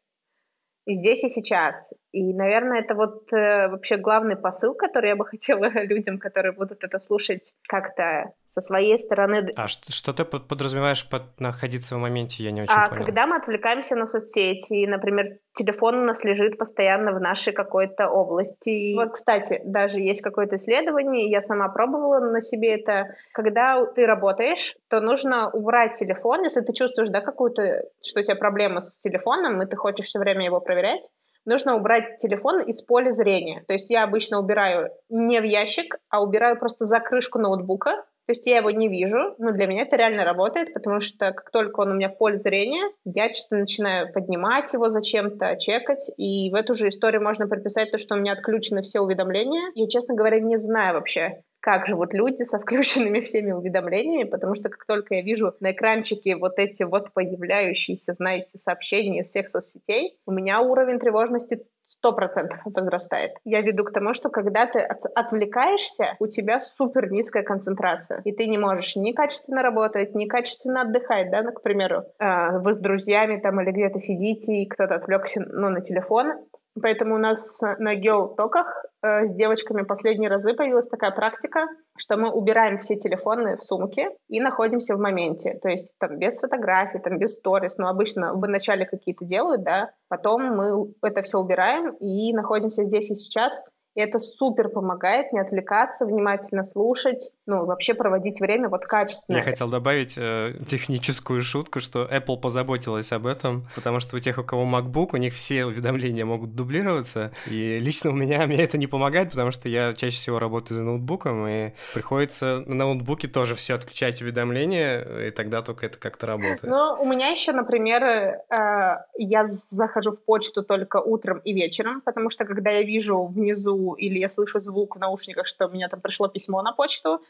И 0.87 0.97
здесь 0.97 1.23
и 1.25 1.29
сейчас. 1.29 1.91
И, 2.11 2.35
наверное, 2.35 2.81
это 2.81 2.95
вот 2.95 3.33
э, 3.33 3.69
вообще 3.69 3.97
главный 3.97 4.37
посыл, 4.37 4.75
который 4.75 5.11
я 5.11 5.17
бы 5.17 5.27
хотела 5.27 5.67
людям, 5.85 6.19
которые 6.19 6.53
будут 6.53 6.83
это 6.83 6.99
слушать, 6.99 7.55
как-то 7.69 8.33
со 8.53 8.61
своей 8.61 8.99
стороны... 8.99 9.53
А 9.57 9.69
что, 9.69 9.93
что 9.93 10.13
ты 10.13 10.25
подразумеваешь 10.25 11.09
под 11.09 11.39
находиться 11.39 11.95
в 11.95 11.99
моменте? 11.99 12.43
Я 12.43 12.51
не 12.51 12.63
очень 12.63 12.75
а 12.75 12.89
понял. 12.89 13.05
когда 13.05 13.27
мы 13.27 13.37
отвлекаемся 13.37 13.95
на 13.95 14.07
соцсети, 14.07 14.73
и, 14.73 14.87
например, 14.87 15.39
телефон 15.55 15.97
у 15.97 16.05
нас 16.05 16.25
лежит 16.25 16.59
постоянно 16.59 17.13
в 17.13 17.21
нашей 17.21 17.53
какой-то 17.53 18.09
области. 18.09 18.71
И 18.71 18.95
вот, 18.95 19.13
кстати, 19.13 19.61
даже 19.65 20.01
есть 20.01 20.21
какое-то 20.21 20.57
исследование, 20.57 21.31
я 21.31 21.41
сама 21.41 21.69
пробовала 21.69 22.19
на 22.21 22.41
себе 22.41 22.75
это. 22.75 23.15
Когда 23.33 23.87
ты 23.87 24.07
работаешь, 24.07 24.77
то 24.89 25.01
нужно 25.01 25.51
убрать 25.51 25.95
телефон, 25.99 26.43
если 26.43 26.61
ты 26.61 26.73
чувствуешь, 26.73 27.11
да, 27.11 27.21
какую-то, 27.21 27.85
что 28.03 28.21
у 28.21 28.23
тебя 28.23 28.37
проблема 28.37 28.81
с 28.81 29.01
телефоном, 29.01 29.63
и 29.63 29.67
ты 29.67 29.77
хочешь 29.77 30.07
все 30.07 30.19
время 30.19 30.45
его 30.45 30.61
проверять, 30.61 31.03
нужно 31.45 31.77
убрать 31.77 32.19
телефон 32.19 32.61
из 32.61 32.83
поля 32.83 33.11
зрения. 33.13 33.65
То 33.67 33.75
есть 33.75 33.91
я 33.91 34.05
обычно 34.05 34.39
убираю 34.39 34.91
не 35.09 35.41
в 35.41 35.45
ящик, 35.45 35.97
а 36.09 36.23
убираю 36.23 36.59
просто 36.59 36.85
за 36.85 37.01
крышку 37.01 37.39
ноутбука, 37.39 38.05
то 38.31 38.33
есть 38.33 38.47
я 38.47 38.59
его 38.59 38.71
не 38.71 38.87
вижу, 38.87 39.35
но 39.39 39.51
для 39.51 39.67
меня 39.67 39.83
это 39.83 39.97
реально 39.97 40.25
работает, 40.25 40.73
потому 40.73 41.01
что 41.01 41.33
как 41.33 41.51
только 41.51 41.81
он 41.81 41.91
у 41.91 41.95
меня 41.95 42.09
в 42.09 42.17
поле 42.17 42.37
зрения, 42.37 42.89
я 43.05 43.35
что-то 43.35 43.57
начинаю 43.57 44.13
поднимать 44.13 44.73
его 44.73 44.89
зачем-то, 44.89 45.57
чекать, 45.57 46.09
и 46.17 46.49
в 46.53 46.55
эту 46.55 46.75
же 46.75 46.91
историю 46.91 47.25
можно 47.25 47.49
приписать 47.49 47.91
то, 47.91 47.99
что 47.99 48.15
у 48.15 48.19
меня 48.19 48.35
отключены 48.35 48.83
все 48.83 49.01
уведомления. 49.01 49.73
Я, 49.75 49.89
честно 49.89 50.15
говоря, 50.15 50.39
не 50.39 50.59
знаю 50.59 50.95
вообще, 50.95 51.43
как 51.59 51.89
живут 51.89 52.15
люди 52.15 52.45
со 52.45 52.61
включенными 52.61 53.19
всеми 53.19 53.51
уведомлениями, 53.51 54.29
потому 54.29 54.55
что 54.55 54.69
как 54.69 54.87
только 54.87 55.17
я 55.17 55.23
вижу 55.23 55.53
на 55.59 55.73
экранчике 55.73 56.37
вот 56.37 56.61
эти 56.61 56.85
вот 56.85 57.13
появляющиеся, 57.13 58.13
знаете, 58.13 58.59
сообщения 58.59 59.23
из 59.23 59.27
всех 59.27 59.49
соцсетей, 59.49 60.21
у 60.25 60.31
меня 60.31 60.61
уровень 60.61 61.01
тревожности 61.01 61.65
сто 62.01 62.15
процентов 62.15 62.61
возрастает. 62.65 63.33
Я 63.45 63.61
веду 63.61 63.85
к 63.85 63.93
тому, 63.93 64.15
что 64.15 64.31
когда 64.31 64.65
ты 64.65 64.81
от, 64.81 65.05
отвлекаешься, 65.15 66.17
у 66.19 66.27
тебя 66.29 66.59
супер 66.59 67.13
низкая 67.13 67.43
концентрация, 67.43 68.23
и 68.25 68.33
ты 68.33 68.47
не 68.47 68.57
можешь 68.57 68.97
ни 68.97 69.13
качественно 69.13 69.63
работать, 69.63 70.15
ни 70.15 70.25
качественно 70.25 70.81
отдыхать, 70.81 71.31
да, 71.31 71.43
ну, 71.43 71.53
к 71.53 71.61
примеру, 71.61 72.05
э, 72.19 72.59
вы 72.59 72.73
с 72.73 72.81
друзьями 72.81 73.39
там 73.39 73.61
или 73.61 73.71
где-то 73.71 73.99
сидите, 73.99 74.63
и 74.63 74.67
кто-то 74.67 74.95
отвлекся, 74.95 75.41
ну, 75.47 75.69
на 75.69 75.83
телефон, 75.83 76.39
Поэтому 76.83 77.15
у 77.17 77.19
нас 77.19 77.61
на 77.79 77.95
геотоках 77.95 78.85
э, 79.03 79.27
с 79.27 79.33
девочками 79.33 79.83
последние 79.83 80.31
разы 80.31 80.55
появилась 80.55 80.89
такая 80.89 81.11
практика, 81.11 81.67
что 81.97 82.17
мы 82.17 82.31
убираем 82.31 82.79
все 82.79 82.97
телефоны 82.97 83.57
в 83.57 83.65
сумке 83.65 84.11
и 84.29 84.41
находимся 84.41 84.97
в 84.97 85.01
моменте. 85.01 85.59
То 85.63 85.69
есть 85.69 85.95
там 85.99 86.19
без 86.19 86.39
фотографий, 86.39 86.99
там 86.99 87.19
без 87.19 87.35
сторис, 87.35 87.77
но 87.79 87.89
обычно 87.89 88.35
в 88.35 88.41
начале 88.49 88.87
какие-то 88.87 89.25
делают, 89.25 89.63
да, 89.63 89.91
потом 90.09 90.57
мы 90.57 90.93
это 91.03 91.23
все 91.23 91.39
убираем 91.39 91.95
и 92.01 92.33
находимся 92.33 92.85
здесь 92.85 93.11
и 93.11 93.15
сейчас, 93.15 93.53
и 93.95 94.01
это 94.01 94.19
супер 94.19 94.69
помогает 94.69 95.33
не 95.33 95.41
отвлекаться, 95.41 96.07
внимательно 96.07 96.63
слушать, 96.63 97.31
ну, 97.51 97.65
вообще 97.65 97.95
проводить 97.95 98.41
время 98.41 98.69
вот 98.69 98.85
качественно. 98.85 99.39
Я 99.39 99.43
хотел 99.43 99.69
добавить 99.69 100.15
э, 100.17 100.55
техническую 100.69 101.43
шутку, 101.43 101.81
что 101.81 102.05
Apple 102.05 102.41
позаботилась 102.41 103.13
об 103.13 103.27
этом, 103.27 103.67
потому 103.75 103.99
что 103.99 104.17
у 104.17 104.21
тех, 104.21 104.39
у 104.39 104.45
кого 104.45 104.63
MacBook, 104.63 105.09
у 105.15 105.17
них 105.17 105.35
все 105.35 105.65
уведомления 105.65 106.25
могут 106.25 106.55
дублироваться, 106.55 107.33
и 107.51 107.81
лично 107.81 108.11
у 108.11 108.13
меня 108.13 108.47
мне 108.47 108.63
это 108.63 108.79
не 108.79 108.87
помогает, 108.87 109.31
потому 109.31 109.51
что 109.51 109.69
я 109.69 109.93
чаще 109.95 110.15
всего 110.15 110.39
работаю 110.39 110.79
за 110.79 110.85
ноутбуком, 110.85 111.45
и 111.49 111.73
приходится 111.93 112.63
на 112.67 112.85
ноутбуке 112.85 113.27
тоже 113.27 113.57
все 113.57 113.75
отключать 113.75 114.23
уведомления, 114.23 115.27
и 115.27 115.31
тогда 115.33 115.63
только 115.63 115.87
это 115.87 115.99
как-то 115.99 116.27
работает. 116.27 116.63
Ну, 116.63 117.03
у 117.03 117.05
меня 117.05 117.31
еще, 117.31 117.51
например, 117.51 118.03
э, 118.05 119.05
я 119.19 119.49
захожу 119.71 120.13
в 120.13 120.21
почту 120.25 120.63
только 120.63 120.99
утром 120.99 121.39
и 121.39 121.53
вечером, 121.53 122.01
потому 122.01 122.31
что 122.31 122.45
когда 122.45 122.71
я 122.71 122.83
вижу 122.83 123.25
внизу 123.25 123.95
или 123.95 124.21
я 124.21 124.29
слышу 124.29 124.61
звук 124.61 124.95
в 124.95 125.01
наушниках, 125.01 125.49
что 125.49 125.67
у 125.67 125.71
меня 125.71 125.89
там 125.89 126.01
пришло 126.01 126.29
письмо 126.29 126.63
на 126.63 126.73
почту, 126.73 127.21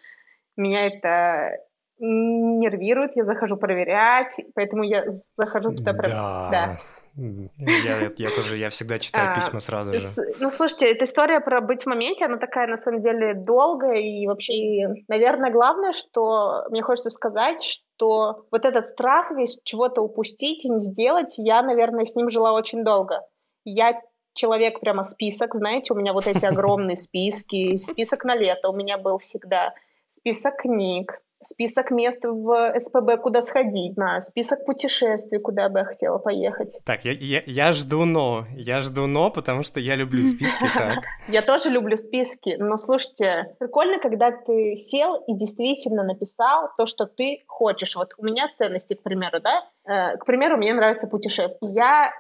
меня 0.61 0.87
это 0.87 1.59
нервирует, 1.99 3.17
я 3.17 3.25
захожу 3.25 3.57
проверять, 3.57 4.41
поэтому 4.55 4.83
я 4.83 5.05
захожу 5.37 5.73
туда... 5.73 5.93
Да. 5.93 6.49
да. 6.51 6.79
Я, 7.17 8.11
я 8.17 8.29
тоже, 8.29 8.57
я 8.57 8.71
всегда 8.71 8.99
читаю 8.99 9.33
а, 9.33 9.35
письма 9.35 9.61
сразу 9.61 9.93
же. 9.93 9.99
Ну, 10.39 10.49
слушайте, 10.49 10.91
эта 10.91 11.05
история 11.05 11.41
про 11.41 11.61
быть 11.61 11.83
в 11.83 11.87
моменте, 11.87 12.25
она 12.25 12.37
такая, 12.37 12.69
на 12.69 12.77
самом 12.77 13.01
деле, 13.01 13.35
долгая, 13.35 13.99
и 13.99 14.27
вообще, 14.27 14.53
и, 14.53 14.87
наверное, 15.09 15.51
главное, 15.51 15.93
что 15.93 16.65
мне 16.71 16.83
хочется 16.83 17.11
сказать, 17.11 17.63
что 17.63 18.47
вот 18.51 18.65
этот 18.65 18.87
страх 18.87 19.33
весь 19.33 19.59
чего-то 19.65 20.03
упустить 20.03 20.65
и 20.65 20.71
не 20.71 20.81
сделать, 20.81 21.35
я, 21.37 21.63
наверное, 21.63 22.07
с 22.07 22.15
ним 22.15 22.31
жила 22.31 22.53
очень 22.53 22.85
долго. 22.85 23.21
Я 23.65 24.01
человек 24.35 24.81
прямо 24.81 25.03
список, 25.05 25.55
знаете, 25.55 25.93
у 25.93 25.97
меня 25.97 26.13
вот 26.13 26.27
эти 26.27 26.45
огромные 26.47 26.97
списки, 26.97 27.77
список 27.77 28.25
на 28.25 28.37
лето 28.37 28.71
у 28.71 28.77
меня 28.77 28.99
был 28.99 29.19
всегда, 29.19 29.75
список 30.21 30.57
книг, 30.59 31.21
список 31.43 31.91
мест 31.91 32.19
в 32.23 32.81
СПБ, 32.81 33.23
куда 33.23 33.41
сходить, 33.41 33.95
знаю, 33.95 34.21
список 34.21 34.67
путешествий, 34.67 35.39
куда 35.39 35.69
бы 35.69 35.81
я 35.81 35.85
хотела 35.87 36.19
поехать. 36.19 36.79
Так, 36.85 37.05
я, 37.05 37.13
я, 37.13 37.43
я 37.47 37.73
жду 37.73 38.05
но, 38.05 38.45
я 38.55 38.81
жду 38.83 39.07
но, 39.07 39.31
потому 39.31 39.63
что 39.63 39.81
я 39.81 39.97
люблю 39.97 40.27
списки 40.27 40.67
так. 40.77 40.99
Я 41.29 41.43
тоже 41.43 41.71
люблю 41.71 41.97
списки, 41.97 42.57
но 42.59 42.77
слушайте, 42.77 43.57
прикольно, 43.59 43.99
когда 43.99 44.31
ты 44.31 44.77
сел 44.77 45.17
и 45.27 45.35
действительно 45.35 46.03
написал 46.03 46.71
то, 46.77 46.85
что 46.85 47.07
ты 47.07 47.43
хочешь. 47.47 47.97
Вот 47.97 48.13
у 48.19 48.25
меня 48.25 48.51
ценности, 48.57 48.95
к 48.95 49.03
примеру, 49.03 49.39
да, 49.41 49.65
э, 49.87 50.19
к 50.19 50.27
примеру, 50.27 50.59
мне 50.59 50.75
нравится 50.75 51.09
путешествие. 51.09 51.73
Я 51.73 52.13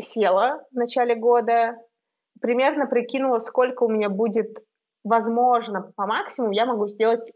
села 0.00 0.62
в 0.70 0.76
начале 0.76 1.16
года, 1.16 1.76
примерно 2.40 2.86
прикинула, 2.86 3.40
сколько 3.40 3.82
у 3.82 3.88
меня 3.88 4.08
будет 4.08 4.58
возможно 5.04 5.92
по 5.96 6.06
максимуму, 6.06 6.52
я 6.52 6.66
могу 6.66 6.86
сделать 6.88 7.32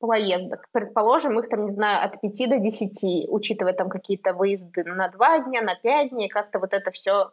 поездок. 0.00 0.66
Предположим, 0.72 1.38
их 1.38 1.48
там, 1.48 1.64
не 1.64 1.70
знаю, 1.70 2.04
от 2.04 2.20
5 2.20 2.50
до 2.50 2.58
10, 2.58 3.28
учитывая 3.28 3.72
там 3.72 3.88
какие-то 3.88 4.32
выезды 4.32 4.84
на 4.84 5.08
2 5.08 5.38
дня, 5.40 5.62
на 5.62 5.74
5 5.74 6.10
дней, 6.10 6.28
как-то 6.28 6.58
вот 6.58 6.72
это 6.72 6.90
все 6.90 7.30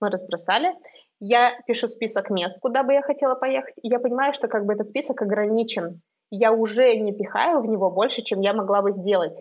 мы 0.00 0.10
разбросали. 0.10 0.74
Я 1.20 1.58
пишу 1.66 1.88
список 1.88 2.30
мест, 2.30 2.58
куда 2.60 2.82
бы 2.82 2.92
я 2.92 3.02
хотела 3.02 3.36
поехать, 3.36 3.74
и 3.80 3.88
я 3.88 4.00
понимаю, 4.00 4.34
что 4.34 4.48
как 4.48 4.66
бы 4.66 4.74
этот 4.74 4.88
список 4.88 5.22
ограничен. 5.22 6.02
Я 6.30 6.52
уже 6.52 6.96
не 6.96 7.12
пихаю 7.12 7.60
в 7.60 7.66
него 7.66 7.90
больше, 7.90 8.22
чем 8.22 8.40
я 8.40 8.52
могла 8.52 8.82
бы 8.82 8.92
сделать. 8.92 9.36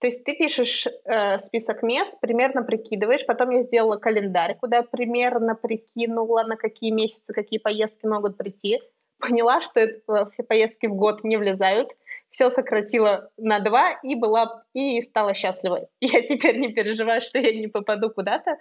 То 0.00 0.06
есть 0.06 0.24
ты 0.24 0.34
пишешь 0.34 0.86
э, 0.86 1.38
список 1.38 1.82
мест, 1.82 2.12
примерно 2.20 2.62
прикидываешь. 2.62 3.24
Потом 3.26 3.50
я 3.50 3.62
сделала 3.62 3.96
календарь, 3.96 4.56
куда 4.58 4.78
я 4.78 4.82
примерно 4.82 5.54
прикинула, 5.54 6.42
на 6.44 6.56
какие 6.56 6.90
месяцы 6.90 7.32
какие 7.32 7.58
поездки 7.58 8.06
могут 8.06 8.36
прийти. 8.38 8.80
Поняла, 9.20 9.60
что 9.60 9.80
это, 9.80 10.30
все 10.32 10.42
поездки 10.42 10.86
в 10.86 10.94
год 10.94 11.24
не 11.24 11.36
влезают. 11.36 11.90
Все 12.30 12.48
сократила 12.48 13.30
на 13.36 13.60
два 13.60 13.92
и 14.02 14.14
была 14.14 14.62
и 14.72 15.02
стала 15.02 15.34
счастлива. 15.34 15.88
Я 16.00 16.22
теперь 16.22 16.58
не 16.58 16.72
переживаю, 16.72 17.22
что 17.22 17.38
я 17.38 17.52
не 17.52 17.66
попаду 17.66 18.10
куда-то, 18.10 18.56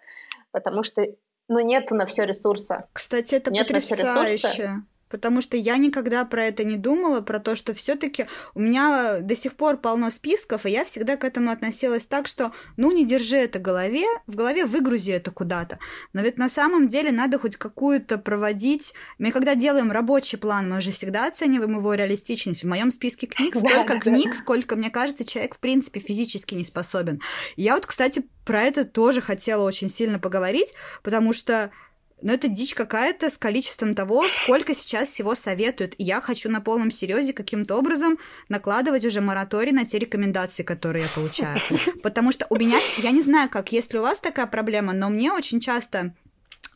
потому 0.51 0.83
что 0.83 1.05
ну, 1.47 1.59
нету 1.59 1.93
на 1.93 2.05
все 2.07 2.25
ресурса. 2.25 2.87
Кстати, 2.93 3.35
это 3.35 3.51
Нет 3.51 3.67
потрясающе 3.67 4.81
потому 5.09 5.41
что 5.41 5.57
я 5.57 5.77
никогда 5.77 6.23
про 6.25 6.45
это 6.45 6.63
не 6.63 6.77
думала, 6.77 7.21
про 7.21 7.39
то, 7.39 7.55
что 7.55 7.73
все-таки 7.73 8.27
у 8.53 8.61
меня 8.61 9.19
до 9.21 9.35
сих 9.35 9.53
пор 9.53 9.77
полно 9.77 10.09
списков, 10.09 10.65
и 10.65 10.71
я 10.71 10.85
всегда 10.85 11.17
к 11.17 11.23
этому 11.23 11.51
относилась 11.51 12.05
так, 12.05 12.27
что 12.27 12.51
ну 12.77 12.91
не 12.91 13.05
держи 13.05 13.37
это 13.37 13.59
в 13.59 13.61
голове, 13.61 14.05
в 14.27 14.35
голове 14.35 14.65
выгрузи 14.65 15.11
это 15.11 15.31
куда-то. 15.31 15.79
Но 16.13 16.21
ведь 16.21 16.37
на 16.37 16.49
самом 16.49 16.87
деле 16.87 17.11
надо 17.11 17.39
хоть 17.39 17.57
какую-то 17.57 18.17
проводить. 18.17 18.93
Мы 19.17 19.31
когда 19.31 19.55
делаем 19.55 19.91
рабочий 19.91 20.37
план, 20.37 20.69
мы 20.69 20.81
же 20.81 20.91
всегда 20.91 21.27
оцениваем 21.27 21.77
его 21.77 21.93
реалистичность. 21.93 22.63
В 22.63 22.67
моем 22.67 22.91
списке 22.91 23.27
книг 23.27 23.55
столько 23.55 23.95
да, 23.95 23.99
книг, 23.99 24.31
да. 24.31 24.37
сколько, 24.37 24.75
мне 24.75 24.89
кажется, 24.89 25.25
человек 25.25 25.55
в 25.55 25.59
принципе 25.59 25.99
физически 25.99 26.55
не 26.55 26.63
способен. 26.63 27.21
Я 27.55 27.75
вот, 27.75 27.85
кстати, 27.85 28.23
про 28.45 28.63
это 28.63 28.83
тоже 28.85 29.21
хотела 29.21 29.63
очень 29.63 29.89
сильно 29.89 30.19
поговорить, 30.19 30.73
потому 31.03 31.33
что 31.33 31.71
но 32.21 32.33
это 32.33 32.47
дичь 32.47 32.73
какая-то 32.73 33.29
с 33.29 33.37
количеством 33.37 33.95
того, 33.95 34.27
сколько 34.27 34.73
сейчас 34.73 35.09
всего 35.09 35.35
советуют. 35.35 35.95
И 35.97 36.03
я 36.03 36.21
хочу 36.21 36.49
на 36.49 36.61
полном 36.61 36.91
серьезе 36.91 37.33
каким-то 37.33 37.75
образом 37.75 38.17
накладывать 38.49 39.05
уже 39.05 39.21
мораторий 39.21 39.71
на 39.71 39.85
те 39.85 39.99
рекомендации, 39.99 40.63
которые 40.63 41.03
я 41.03 41.09
получаю. 41.13 41.61
Потому 42.03 42.31
что 42.31 42.45
у 42.49 42.55
меня, 42.55 42.79
я 42.97 43.11
не 43.11 43.21
знаю, 43.21 43.49
как, 43.49 43.71
если 43.71 43.97
у 43.97 44.01
вас 44.01 44.19
такая 44.19 44.47
проблема, 44.47 44.93
но 44.93 45.09
мне 45.09 45.31
очень 45.31 45.59
часто 45.59 46.13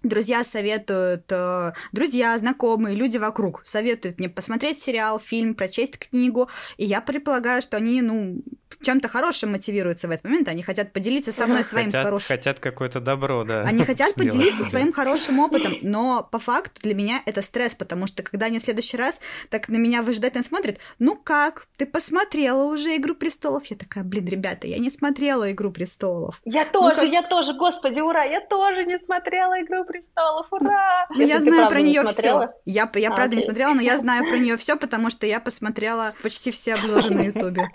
друзья 0.03 0.43
советуют, 0.43 1.31
э, 1.31 1.71
друзья, 1.91 2.37
знакомые, 2.37 2.95
люди 2.95 3.17
вокруг 3.17 3.61
советуют 3.63 4.19
мне 4.19 4.29
посмотреть 4.29 4.81
сериал, 4.81 5.19
фильм, 5.19 5.55
прочесть 5.55 5.97
книгу, 5.97 6.49
и 6.77 6.85
я 6.85 7.01
предполагаю, 7.01 7.61
что 7.61 7.77
они, 7.77 8.01
ну, 8.01 8.43
чем-то 8.81 9.07
хорошим 9.07 9.51
мотивируются 9.51 10.07
в 10.07 10.11
этот 10.11 10.25
момент, 10.25 10.47
они 10.47 10.63
хотят 10.63 10.93
поделиться 10.93 11.31
со 11.31 11.47
мной 11.47 11.63
своим 11.63 11.85
хотят, 11.85 12.05
хорошим... 12.05 12.27
Хотят 12.27 12.59
какое-то 12.59 12.99
добро, 12.99 13.43
да. 13.43 13.61
Они 13.61 13.83
хотят 13.83 14.13
поделиться 14.15 14.63
своим 14.63 14.93
хорошим 14.93 15.39
опытом, 15.39 15.75
но 15.81 16.27
по 16.31 16.39
факту 16.39 16.81
для 16.81 16.93
меня 16.93 17.21
это 17.25 17.41
стресс, 17.41 17.73
потому 17.73 18.07
что 18.07 18.23
когда 18.23 18.47
они 18.47 18.59
в 18.59 18.63
следующий 18.63 18.97
раз 18.97 19.21
так 19.49 19.69
на 19.69 19.77
меня 19.77 20.01
выжидательно 20.01 20.43
смотрят, 20.43 20.77
ну 20.99 21.15
как, 21.15 21.67
ты 21.77 21.85
посмотрела 21.85 22.63
уже 22.63 22.95
«Игру 22.95 23.15
престолов»? 23.15 23.65
Я 23.65 23.77
такая, 23.77 24.03
блин, 24.03 24.27
ребята, 24.27 24.67
я 24.67 24.77
не 24.77 24.89
смотрела 24.89 25.51
«Игру 25.51 25.71
престолов». 25.71 26.41
Я 26.45 26.65
тоже, 26.65 26.95
ну, 26.95 27.01
как... 27.01 27.11
я 27.11 27.23
тоже, 27.23 27.53
господи, 27.53 27.99
ура, 27.99 28.23
я 28.23 28.41
тоже 28.41 28.85
не 28.85 28.97
смотрела 28.99 29.61
«Игру 29.61 29.83
престолов», 29.85 30.47
ура! 30.51 31.07
Ну, 31.09 31.25
я 31.25 31.39
знаю 31.39 31.69
про 31.69 31.81
нее 31.81 32.05
все. 32.05 32.49
Я, 32.65 32.89
я 32.95 33.09
а, 33.09 33.15
правда 33.15 33.35
окей. 33.35 33.37
не 33.37 33.41
смотрела, 33.43 33.73
но 33.73 33.81
я 33.81 33.97
знаю 34.03 34.27
про 34.27 34.37
нее 34.37 34.57
все, 34.57 34.75
потому 34.77 35.09
что 35.09 35.25
я 35.25 35.39
посмотрела 35.39 36.13
почти 36.21 36.51
все 36.51 36.75
обзоры 36.75 37.09
на 37.09 37.21
Ютубе. 37.25 37.67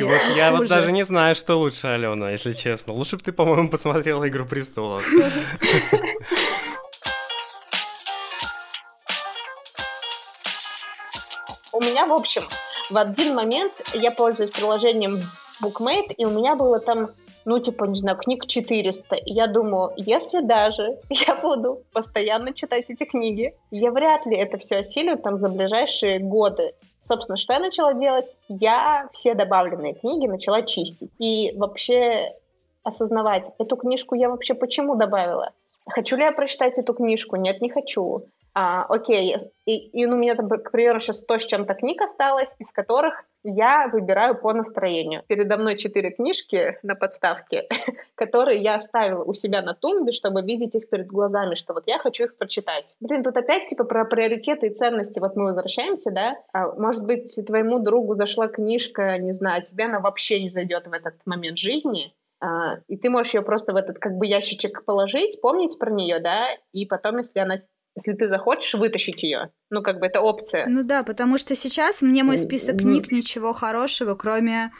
И 0.00 0.02
вот 0.02 0.36
я 0.36 0.50
вот 0.52 0.68
даже 0.68 0.92
не 0.92 1.02
знаю, 1.02 1.34
что 1.34 1.56
лучше, 1.56 1.88
Алена, 1.88 2.30
если 2.30 2.52
честно. 2.52 2.94
Лучше 2.94 3.16
бы 3.16 3.22
ты, 3.22 3.32
по-моему, 3.32 3.68
посмотрела 3.68 4.28
«Игру 4.28 4.46
престолов». 4.46 5.06
У 11.72 11.80
меня, 11.80 12.06
в 12.06 12.12
общем, 12.12 12.42
в 12.90 12.96
один 12.96 13.34
момент 13.34 13.72
я 13.94 14.10
пользуюсь 14.10 14.50
приложением 14.50 15.22
Bookmate, 15.62 16.14
и 16.16 16.24
у 16.24 16.30
меня 16.30 16.56
было 16.56 16.80
там 16.80 17.10
ну, 17.46 17.58
типа, 17.58 17.84
не 17.84 17.98
знаю, 17.98 18.18
книг 18.18 18.46
400. 18.46 19.16
И 19.16 19.32
я 19.32 19.46
думаю, 19.46 19.92
если 19.96 20.40
даже 20.40 20.98
я 21.10 21.34
буду 21.36 21.82
постоянно 21.92 22.52
читать 22.52 22.84
эти 22.88 23.04
книги, 23.04 23.54
я 23.70 23.90
вряд 23.90 24.26
ли 24.26 24.36
это 24.36 24.58
все 24.58 24.76
осилю 24.76 25.16
там 25.16 25.38
за 25.38 25.48
ближайшие 25.48 26.18
годы. 26.18 26.74
Собственно, 27.10 27.36
что 27.36 27.54
я 27.54 27.58
начала 27.58 27.92
делать? 27.92 28.36
Я 28.48 29.08
все 29.12 29.34
добавленные 29.34 29.94
книги 29.94 30.28
начала 30.28 30.62
чистить. 30.62 31.10
И 31.18 31.52
вообще 31.56 32.36
осознавать, 32.84 33.50
эту 33.58 33.76
книжку 33.76 34.14
я 34.14 34.30
вообще 34.30 34.54
почему 34.54 34.94
добавила? 34.94 35.50
Хочу 35.88 36.14
ли 36.14 36.22
я 36.22 36.30
прочитать 36.30 36.78
эту 36.78 36.94
книжку? 36.94 37.34
Нет, 37.34 37.60
не 37.60 37.68
хочу. 37.68 38.26
А, 38.54 38.84
окей, 38.84 39.36
и, 39.66 39.76
и 39.76 40.06
у 40.06 40.14
меня 40.14 40.36
там, 40.36 40.48
к 40.48 40.70
примеру, 40.70 41.00
сейчас 41.00 41.18
100 41.18 41.38
с 41.40 41.46
чем-то 41.46 41.74
книг 41.74 42.00
осталось, 42.00 42.50
из 42.60 42.70
которых 42.70 43.24
я 43.42 43.88
выбираю 43.88 44.34
по 44.34 44.52
настроению. 44.52 45.22
Передо 45.26 45.56
мной 45.56 45.76
четыре 45.76 46.10
книжки 46.10 46.78
на 46.82 46.94
подставке, 46.94 47.68
которые 48.14 48.60
я 48.60 48.76
оставила 48.76 49.24
у 49.24 49.34
себя 49.34 49.62
на 49.62 49.74
тумбе, 49.74 50.12
чтобы 50.12 50.42
видеть 50.42 50.74
их 50.74 50.88
перед 50.88 51.06
глазами, 51.06 51.54
что 51.54 51.72
вот 51.72 51.84
я 51.86 51.98
хочу 51.98 52.24
их 52.24 52.36
прочитать. 52.36 52.96
Блин, 53.00 53.22
тут 53.22 53.36
опять 53.36 53.66
типа 53.66 53.84
про 53.84 54.04
приоритеты 54.04 54.68
и 54.68 54.74
ценности. 54.74 55.18
Вот 55.18 55.36
мы 55.36 55.44
возвращаемся, 55.44 56.10
да? 56.10 56.36
А, 56.52 56.72
может 56.72 57.04
быть, 57.04 57.38
твоему 57.46 57.78
другу 57.78 58.14
зашла 58.14 58.48
книжка, 58.48 59.18
не 59.18 59.32
знаю, 59.32 59.62
тебе 59.62 59.84
она 59.84 60.00
вообще 60.00 60.42
не 60.42 60.48
зайдет 60.50 60.86
в 60.86 60.92
этот 60.92 61.14
момент 61.24 61.58
жизни, 61.58 62.14
а, 62.40 62.78
и 62.88 62.96
ты 62.96 63.10
можешь 63.10 63.34
ее 63.34 63.42
просто 63.42 63.72
в 63.72 63.76
этот 63.76 63.98
как 63.98 64.16
бы 64.16 64.26
ящичек 64.26 64.84
положить, 64.84 65.40
помнить 65.40 65.78
про 65.78 65.90
нее, 65.90 66.20
да, 66.20 66.48
и 66.72 66.86
потом, 66.86 67.18
если 67.18 67.38
она 67.38 67.60
если 67.96 68.12
ты 68.12 68.28
захочешь 68.28 68.74
вытащить 68.74 69.22
ее. 69.22 69.50
Ну, 69.70 69.82
как 69.82 69.98
бы 69.98 70.06
это 70.06 70.20
опция. 70.20 70.66
Ну 70.68 70.84
да, 70.84 71.02
потому 71.02 71.38
что 71.38 71.56
сейчас 71.56 72.02
мне 72.02 72.24
мой 72.24 72.38
список 72.38 72.78
книг 72.78 73.10
ничего 73.10 73.52
хорошего, 73.52 74.14
кроме 74.14 74.70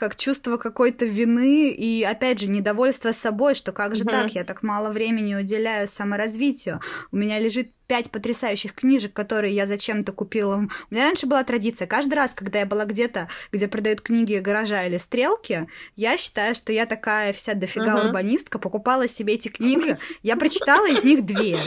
как 0.00 0.16
чувство 0.16 0.56
какой-то 0.56 1.04
вины 1.04 1.68
и, 1.68 2.02
опять 2.04 2.40
же, 2.40 2.48
недовольство 2.48 3.12
собой, 3.12 3.54
что 3.54 3.72
как 3.72 3.94
же 3.94 4.04
так, 4.04 4.30
я 4.30 4.44
так 4.44 4.62
мало 4.62 4.90
времени 4.90 5.34
уделяю 5.34 5.86
саморазвитию. 5.86 6.80
У 7.12 7.16
меня 7.16 7.38
лежит 7.38 7.72
пять 7.86 8.10
потрясающих 8.10 8.72
книжек, 8.74 9.12
которые 9.12 9.54
я 9.54 9.66
зачем-то 9.66 10.12
купила. 10.12 10.56
У 10.56 10.94
меня 10.94 11.04
раньше 11.04 11.26
была 11.26 11.44
традиция. 11.44 11.86
Каждый 11.86 12.14
раз, 12.14 12.30
когда 12.30 12.60
я 12.60 12.66
была 12.66 12.86
где-то, 12.86 13.28
где 13.52 13.68
продают 13.68 14.00
книги 14.00 14.36
гаража 14.36 14.86
или 14.86 14.96
стрелки, 14.96 15.68
я 15.96 16.16
считаю, 16.16 16.54
что 16.54 16.72
я 16.72 16.86
такая 16.86 17.34
вся 17.34 17.52
дофига 17.52 17.98
uh-huh. 17.98 18.06
урбанистка, 18.06 18.58
покупала 18.58 19.06
себе 19.06 19.34
эти 19.34 19.48
книги. 19.50 19.98
Я 20.22 20.36
прочитала 20.36 20.88
из 20.88 21.02
них 21.04 21.26
две. 21.26 21.58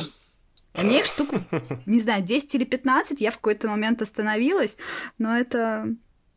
А 0.73 0.81
мне 0.81 0.99
их 0.99 1.05
штук, 1.05 1.29
не 1.85 1.99
знаю, 1.99 2.23
10 2.23 2.55
или 2.55 2.63
15, 2.63 3.21
я 3.21 3.31
в 3.31 3.35
какой-то 3.35 3.67
момент 3.69 4.01
остановилась, 4.01 4.77
но 5.17 5.37
это, 5.37 5.95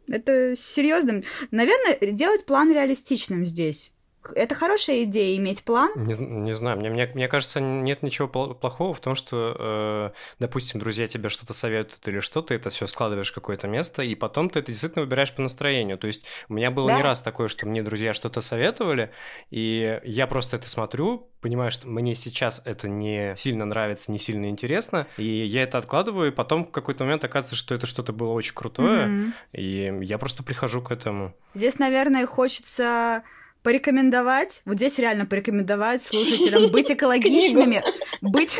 это 0.08 0.54
серьезно. 0.56 1.22
Наверное, 1.50 2.12
делать 2.12 2.44
план 2.44 2.72
реалистичным 2.72 3.46
здесь 3.46 3.92
это 4.34 4.54
хорошая 4.54 5.04
идея 5.04 5.36
иметь 5.36 5.64
план. 5.64 5.90
Не, 5.96 6.14
не 6.14 6.54
знаю, 6.54 6.78
мне, 6.78 6.90
мне, 6.90 7.10
мне 7.14 7.28
кажется, 7.28 7.60
нет 7.60 8.02
ничего 8.02 8.28
плохого 8.28 8.94
в 8.94 9.00
том, 9.00 9.14
что, 9.14 9.56
э, 9.58 10.10
допустим, 10.38 10.80
друзья 10.80 11.06
тебе 11.06 11.28
что-то 11.28 11.52
советуют 11.52 12.06
или 12.08 12.20
что, 12.20 12.42
ты 12.42 12.54
это 12.54 12.70
все 12.70 12.86
складываешь 12.86 13.30
в 13.30 13.34
какое-то 13.34 13.68
место, 13.68 14.02
и 14.02 14.14
потом 14.14 14.50
ты 14.50 14.60
это 14.60 14.72
действительно 14.72 15.04
выбираешь 15.04 15.32
по 15.34 15.42
настроению. 15.42 15.98
То 15.98 16.06
есть 16.06 16.24
у 16.48 16.54
меня 16.54 16.70
было 16.70 16.88
да? 16.88 16.96
не 16.96 17.02
раз 17.02 17.22
такое, 17.22 17.48
что 17.48 17.66
мне 17.66 17.82
друзья 17.82 18.14
что-то 18.14 18.40
советовали, 18.40 19.10
и 19.50 20.00
я 20.04 20.26
просто 20.26 20.56
это 20.56 20.68
смотрю, 20.68 21.28
понимаю, 21.40 21.70
что 21.70 21.86
мне 21.86 22.14
сейчас 22.14 22.62
это 22.64 22.88
не 22.88 23.34
сильно 23.36 23.64
нравится, 23.64 24.10
не 24.10 24.18
сильно 24.18 24.46
интересно, 24.46 25.06
и 25.16 25.24
я 25.24 25.62
это 25.62 25.78
откладываю, 25.78 26.28
и 26.28 26.34
потом 26.34 26.64
в 26.64 26.70
какой-то 26.70 27.04
момент 27.04 27.24
оказывается, 27.24 27.54
что 27.54 27.74
это 27.74 27.86
что-то 27.86 28.12
было 28.12 28.32
очень 28.32 28.54
крутое, 28.54 29.06
mm-hmm. 29.06 29.32
и 29.52 30.04
я 30.04 30.18
просто 30.18 30.42
прихожу 30.42 30.82
к 30.82 30.90
этому. 30.90 31.34
Здесь, 31.54 31.78
наверное, 31.78 32.26
хочется 32.26 33.22
порекомендовать, 33.66 34.62
вот 34.64 34.76
здесь 34.76 34.96
реально 35.00 35.26
порекомендовать 35.26 36.04
слушателям 36.04 36.70
быть 36.70 36.88
экологичными, 36.88 37.82
быть... 38.20 38.56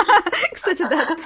Кстати, 0.52 0.82
да. 0.82 1.16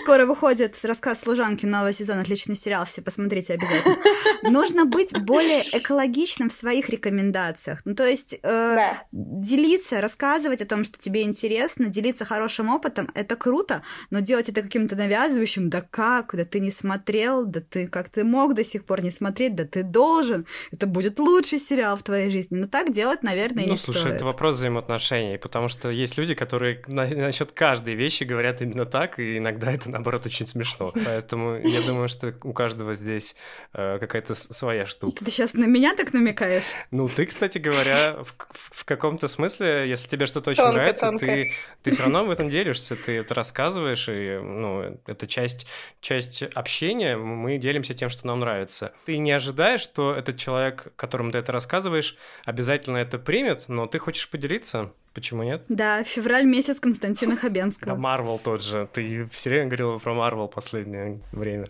Скоро 0.00 0.24
выходит 0.24 0.76
рассказ 0.84 1.22
«Служанки», 1.22 1.66
новый 1.66 1.92
сезон, 1.92 2.20
отличный 2.20 2.54
сериал, 2.54 2.84
все 2.84 3.02
посмотрите 3.02 3.54
обязательно. 3.54 3.96
Нужно 4.42 4.84
быть 4.84 5.18
более 5.20 5.64
экологичным 5.76 6.48
в 6.48 6.52
своих 6.52 6.90
рекомендациях. 6.90 7.80
Ну, 7.84 7.96
то 7.96 8.06
есть 8.06 8.38
э, 8.40 8.76
делиться, 9.10 10.00
рассказывать 10.00 10.62
о 10.62 10.66
том, 10.66 10.84
что 10.84 10.98
тебе 10.98 11.22
интересно, 11.22 11.86
делиться 11.86 12.24
хорошим 12.24 12.68
опытом, 12.68 13.10
это 13.16 13.34
круто, 13.34 13.82
но 14.10 14.20
делать 14.20 14.48
это 14.48 14.62
каким-то 14.62 14.94
навязывающим, 14.94 15.70
да 15.70 15.80
как, 15.80 16.36
да 16.36 16.44
ты 16.44 16.60
не 16.60 16.70
смотрел, 16.70 17.44
да 17.44 17.60
ты 17.60 17.88
как 17.88 18.10
ты 18.10 18.22
мог 18.22 18.54
до 18.54 18.62
сих 18.62 18.84
пор 18.84 19.02
не 19.02 19.10
смотреть, 19.10 19.56
да 19.56 19.64
ты 19.64 19.82
должен, 19.82 20.46
это 20.70 20.86
будет 20.86 21.18
лучший 21.18 21.58
сериал, 21.58 21.95
в 21.96 22.02
твоей 22.02 22.30
жизни. 22.30 22.56
Но 22.56 22.66
так 22.66 22.92
делать, 22.92 23.22
наверное, 23.22 23.64
ну, 23.64 23.72
не 23.72 23.76
слушай, 23.76 24.00
стоит. 24.00 24.14
это 24.16 24.24
вопрос 24.24 24.56
взаимоотношений, 24.56 25.38
потому 25.38 25.68
что 25.68 25.90
есть 25.90 26.16
люди, 26.16 26.34
которые 26.34 26.82
на, 26.86 27.06
насчет 27.06 27.52
каждой 27.52 27.94
вещи 27.94 28.24
говорят 28.24 28.62
именно 28.62 28.86
так, 28.86 29.18
и 29.18 29.38
иногда 29.38 29.72
это, 29.72 29.90
наоборот, 29.90 30.26
очень 30.26 30.46
смешно. 30.46 30.92
Поэтому 31.04 31.56
я 31.56 31.82
думаю, 31.82 32.08
что 32.08 32.34
у 32.42 32.52
каждого 32.52 32.94
здесь 32.94 33.36
э, 33.72 33.98
какая-то 33.98 34.34
своя 34.34 34.86
штука. 34.86 35.24
Ты 35.24 35.30
сейчас 35.30 35.54
на 35.54 35.64
меня 35.64 35.94
так 35.94 36.12
намекаешь? 36.12 36.72
Ну, 36.90 37.08
ты, 37.08 37.26
кстати 37.26 37.58
говоря, 37.58 38.22
в, 38.22 38.34
в, 38.52 38.80
в 38.80 38.84
каком-то 38.84 39.28
смысле, 39.28 39.88
если 39.88 40.08
тебе 40.08 40.26
что-то 40.26 40.50
очень 40.50 40.62
тонко, 40.62 40.78
нравится, 40.78 41.06
тонко. 41.06 41.26
ты, 41.26 41.52
ты 41.82 41.90
все 41.90 42.02
равно 42.02 42.24
в 42.24 42.30
этом 42.30 42.50
делишься, 42.50 42.96
ты 42.96 43.12
это 43.18 43.34
рассказываешь, 43.34 44.08
и, 44.08 44.38
ну, 44.42 44.98
это 45.06 45.26
часть, 45.26 45.66
часть 46.00 46.42
общения, 46.42 47.16
мы 47.16 47.58
делимся 47.58 47.94
тем, 47.94 48.08
что 48.08 48.26
нам 48.26 48.40
нравится. 48.40 48.92
Ты 49.04 49.18
не 49.18 49.32
ожидаешь, 49.32 49.80
что 49.80 50.14
этот 50.14 50.36
человек, 50.36 50.92
которому 50.96 51.32
ты 51.32 51.38
это 51.38 51.52
рассказываешь, 51.52 51.85
рассказываешь, 51.86 52.16
обязательно 52.44 52.96
это 52.98 53.18
примет, 53.18 53.64
но 53.68 53.86
ты 53.86 53.98
хочешь 53.98 54.30
поделиться, 54.30 54.92
Почему 55.14 55.44
нет? 55.44 55.62
Да, 55.70 56.02
февраль 56.04 56.44
месяц 56.44 56.78
Константина 56.78 57.36
Хабенского. 57.36 57.94
Да, 57.94 57.98
Марвел 57.98 58.38
тот 58.38 58.62
же. 58.62 58.86
Ты 58.92 59.24
все 59.32 59.48
время 59.48 59.64
говорила 59.64 59.98
про 59.98 60.12
Марвел 60.12 60.46
последнее 60.46 61.22
время. 61.32 61.64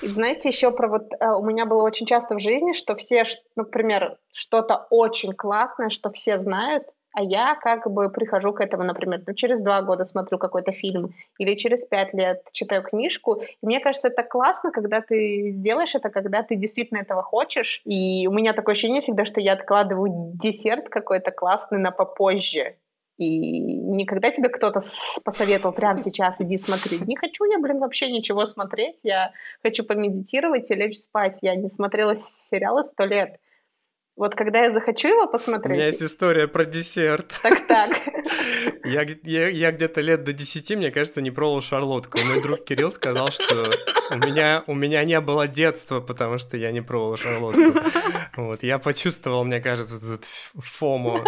И 0.00 0.06
знаете, 0.06 0.48
еще 0.50 0.70
про 0.70 0.86
вот... 0.86 1.12
Э, 1.18 1.30
у 1.30 1.44
меня 1.44 1.66
было 1.66 1.82
очень 1.82 2.06
часто 2.06 2.36
в 2.36 2.38
жизни, 2.38 2.74
что 2.74 2.94
все, 2.94 3.24
например, 3.56 4.16
что-то 4.32 4.86
очень 4.90 5.32
классное, 5.32 5.90
что 5.90 6.12
все 6.12 6.38
знают, 6.38 6.84
а 7.18 7.22
я 7.22 7.56
как 7.56 7.90
бы 7.90 8.10
прихожу 8.10 8.52
к 8.52 8.60
этому, 8.60 8.84
например, 8.84 9.24
ну, 9.26 9.34
через 9.34 9.60
два 9.60 9.82
года 9.82 10.04
смотрю 10.04 10.38
какой-то 10.38 10.70
фильм 10.70 11.14
или 11.38 11.56
через 11.56 11.84
пять 11.84 12.14
лет 12.14 12.44
читаю 12.52 12.84
книжку. 12.84 13.42
И 13.60 13.66
мне 13.66 13.80
кажется, 13.80 14.06
это 14.06 14.22
классно, 14.22 14.70
когда 14.70 15.00
ты 15.00 15.50
делаешь 15.50 15.96
это, 15.96 16.10
когда 16.10 16.44
ты 16.44 16.54
действительно 16.54 16.98
этого 16.98 17.24
хочешь. 17.24 17.82
И 17.84 18.28
у 18.28 18.32
меня 18.32 18.52
такое 18.52 18.74
ощущение 18.74 19.02
всегда, 19.02 19.24
что 19.24 19.40
я 19.40 19.54
откладываю 19.54 20.30
десерт 20.34 20.88
какой-то 20.90 21.32
классный 21.32 21.80
на 21.80 21.90
попозже. 21.90 22.76
И 23.16 23.58
никогда 23.58 24.30
тебе 24.30 24.48
кто-то 24.48 24.80
посоветовал 25.24 25.74
прямо 25.74 26.00
сейчас 26.00 26.36
иди 26.38 26.56
смотри. 26.56 27.00
Не 27.04 27.16
хочу 27.16 27.42
я, 27.46 27.58
блин, 27.58 27.80
вообще 27.80 28.12
ничего 28.12 28.44
смотреть. 28.44 29.00
Я 29.02 29.32
хочу 29.60 29.82
помедитировать 29.82 30.70
и 30.70 30.74
лечь 30.76 30.98
спать. 30.98 31.38
Я 31.42 31.56
не 31.56 31.68
смотрела 31.68 32.14
сериалы 32.14 32.84
сто 32.84 33.04
лет. 33.06 33.40
Вот 34.18 34.34
когда 34.34 34.64
я 34.64 34.72
захочу 34.72 35.06
его 35.06 35.28
посмотреть... 35.28 35.70
У 35.70 35.74
меня 35.74 35.86
есть 35.86 36.02
история 36.02 36.48
про 36.48 36.64
десерт. 36.64 37.38
Так-так. 37.40 38.00
Я, 38.84 39.06
я, 39.22 39.48
я 39.48 39.70
где-то 39.70 40.00
лет 40.00 40.24
до 40.24 40.32
10, 40.32 40.76
мне 40.76 40.90
кажется, 40.90 41.20
не 41.20 41.30
пробовал 41.30 41.60
шарлотку. 41.60 42.18
Мой 42.24 42.40
друг 42.40 42.64
Кирилл 42.64 42.90
сказал, 42.90 43.30
что 43.30 43.70
у 44.10 44.16
меня, 44.16 44.64
у 44.66 44.74
меня 44.74 45.04
не 45.04 45.20
было 45.20 45.46
детства, 45.46 46.00
потому 46.00 46.38
что 46.38 46.56
я 46.56 46.72
не 46.72 46.80
пробовал 46.80 47.16
шарлотку. 47.16 47.60
Вот, 48.36 48.62
я 48.62 48.78
почувствовал, 48.78 49.44
мне 49.44 49.60
кажется, 49.60 49.96
этот 49.96 50.24
фому, 50.24 51.24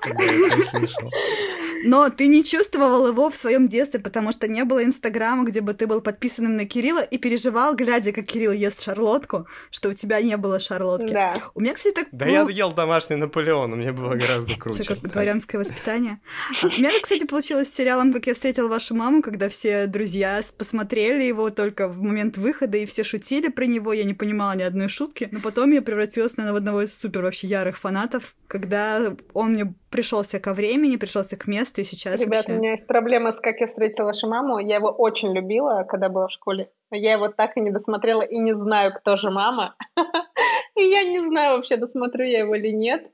когда 0.00 0.24
я 0.24 0.46
это 0.46 0.58
услышал. 0.58 1.10
Но 1.84 2.08
ты 2.10 2.26
не 2.26 2.44
чувствовал 2.44 3.06
его 3.06 3.30
в 3.30 3.36
своем 3.36 3.68
детстве, 3.68 4.00
потому 4.00 4.32
что 4.32 4.48
не 4.48 4.64
было 4.64 4.84
Инстаграма, 4.84 5.44
где 5.44 5.60
бы 5.60 5.74
ты 5.74 5.86
был 5.86 6.00
подписанным 6.00 6.56
на 6.56 6.64
Кирилла 6.64 7.02
и 7.02 7.18
переживал, 7.18 7.74
глядя, 7.74 8.12
как 8.12 8.26
Кирилл 8.26 8.52
ест 8.52 8.82
шарлотку, 8.82 9.46
что 9.70 9.88
у 9.88 9.92
тебя 9.92 10.20
не 10.20 10.36
было 10.36 10.58
шарлотки. 10.58 11.12
Да. 11.12 11.34
У 11.54 11.60
меня, 11.60 11.74
кстати, 11.74 11.94
так... 11.94 12.08
Да 12.12 12.26
я 12.26 12.42
ел 12.48 12.72
домашний 12.72 13.16
Наполеон, 13.16 13.72
у 13.72 13.76
меня 13.76 13.92
было 13.92 14.14
гораздо 14.14 14.54
круче. 14.54 14.82
Все 14.82 14.94
как 14.94 15.10
дворянское 15.10 15.58
воспитание. 15.58 16.20
А, 16.62 16.66
у 16.66 16.68
меня, 16.70 16.90
кстати, 17.02 17.26
получилось 17.26 17.68
с 17.68 17.74
сериалом 17.74 18.12
«Как 18.12 18.26
я 18.26 18.34
встретил 18.34 18.68
вашу 18.68 18.94
маму», 18.94 19.22
когда 19.22 19.48
все 19.48 19.86
друзья 19.86 20.40
посмотрели 20.56 21.24
его 21.24 21.50
только 21.50 21.88
в 21.88 22.00
момент 22.00 22.38
выхода, 22.38 22.78
и 22.78 22.86
все 22.86 23.04
шутили 23.04 23.48
про 23.48 23.66
него, 23.66 23.92
я 23.92 24.04
не 24.04 24.14
понимала 24.14 24.54
ни 24.56 24.62
одной 24.62 24.88
шутки. 24.88 25.28
Но 25.30 25.40
потом 25.40 25.72
я 25.72 25.82
превратилась, 25.82 26.36
наверное, 26.36 26.54
в 26.54 26.56
одного 26.56 26.82
из 26.82 26.96
супер 26.96 27.22
вообще 27.22 27.46
ярых 27.46 27.78
фанатов, 27.78 28.34
когда 28.46 29.14
он 29.32 29.52
мне 29.52 29.74
пришелся 29.92 30.40
ко 30.40 30.54
времени, 30.54 30.96
пришелся 30.96 31.36
к 31.36 31.46
месту, 31.46 31.82
и 31.82 31.84
сейчас 31.84 32.20
Ребят, 32.20 32.46
вообще... 32.46 32.52
у 32.52 32.56
меня 32.56 32.72
есть 32.72 32.86
проблема 32.86 33.32
с 33.32 33.38
«Как 33.38 33.60
я 33.60 33.66
встретила 33.68 34.06
вашу 34.06 34.26
маму». 34.26 34.58
Я 34.58 34.76
его 34.76 34.88
очень 34.88 35.32
любила, 35.32 35.84
когда 35.88 36.08
была 36.08 36.26
в 36.26 36.32
школе. 36.32 36.70
Но 36.90 36.96
я 36.96 37.12
его 37.12 37.28
так 37.28 37.56
и 37.56 37.60
не 37.60 37.70
досмотрела, 37.70 38.22
и 38.22 38.38
не 38.38 38.54
знаю, 38.54 38.92
кто 38.94 39.16
же 39.16 39.30
мама. 39.30 39.76
И 40.74 40.84
я 40.84 41.04
не 41.04 41.20
знаю 41.20 41.56
вообще, 41.56 41.76
досмотрю 41.76 42.24
я 42.24 42.40
его 42.40 42.54
или 42.54 42.70
нет. 42.70 43.06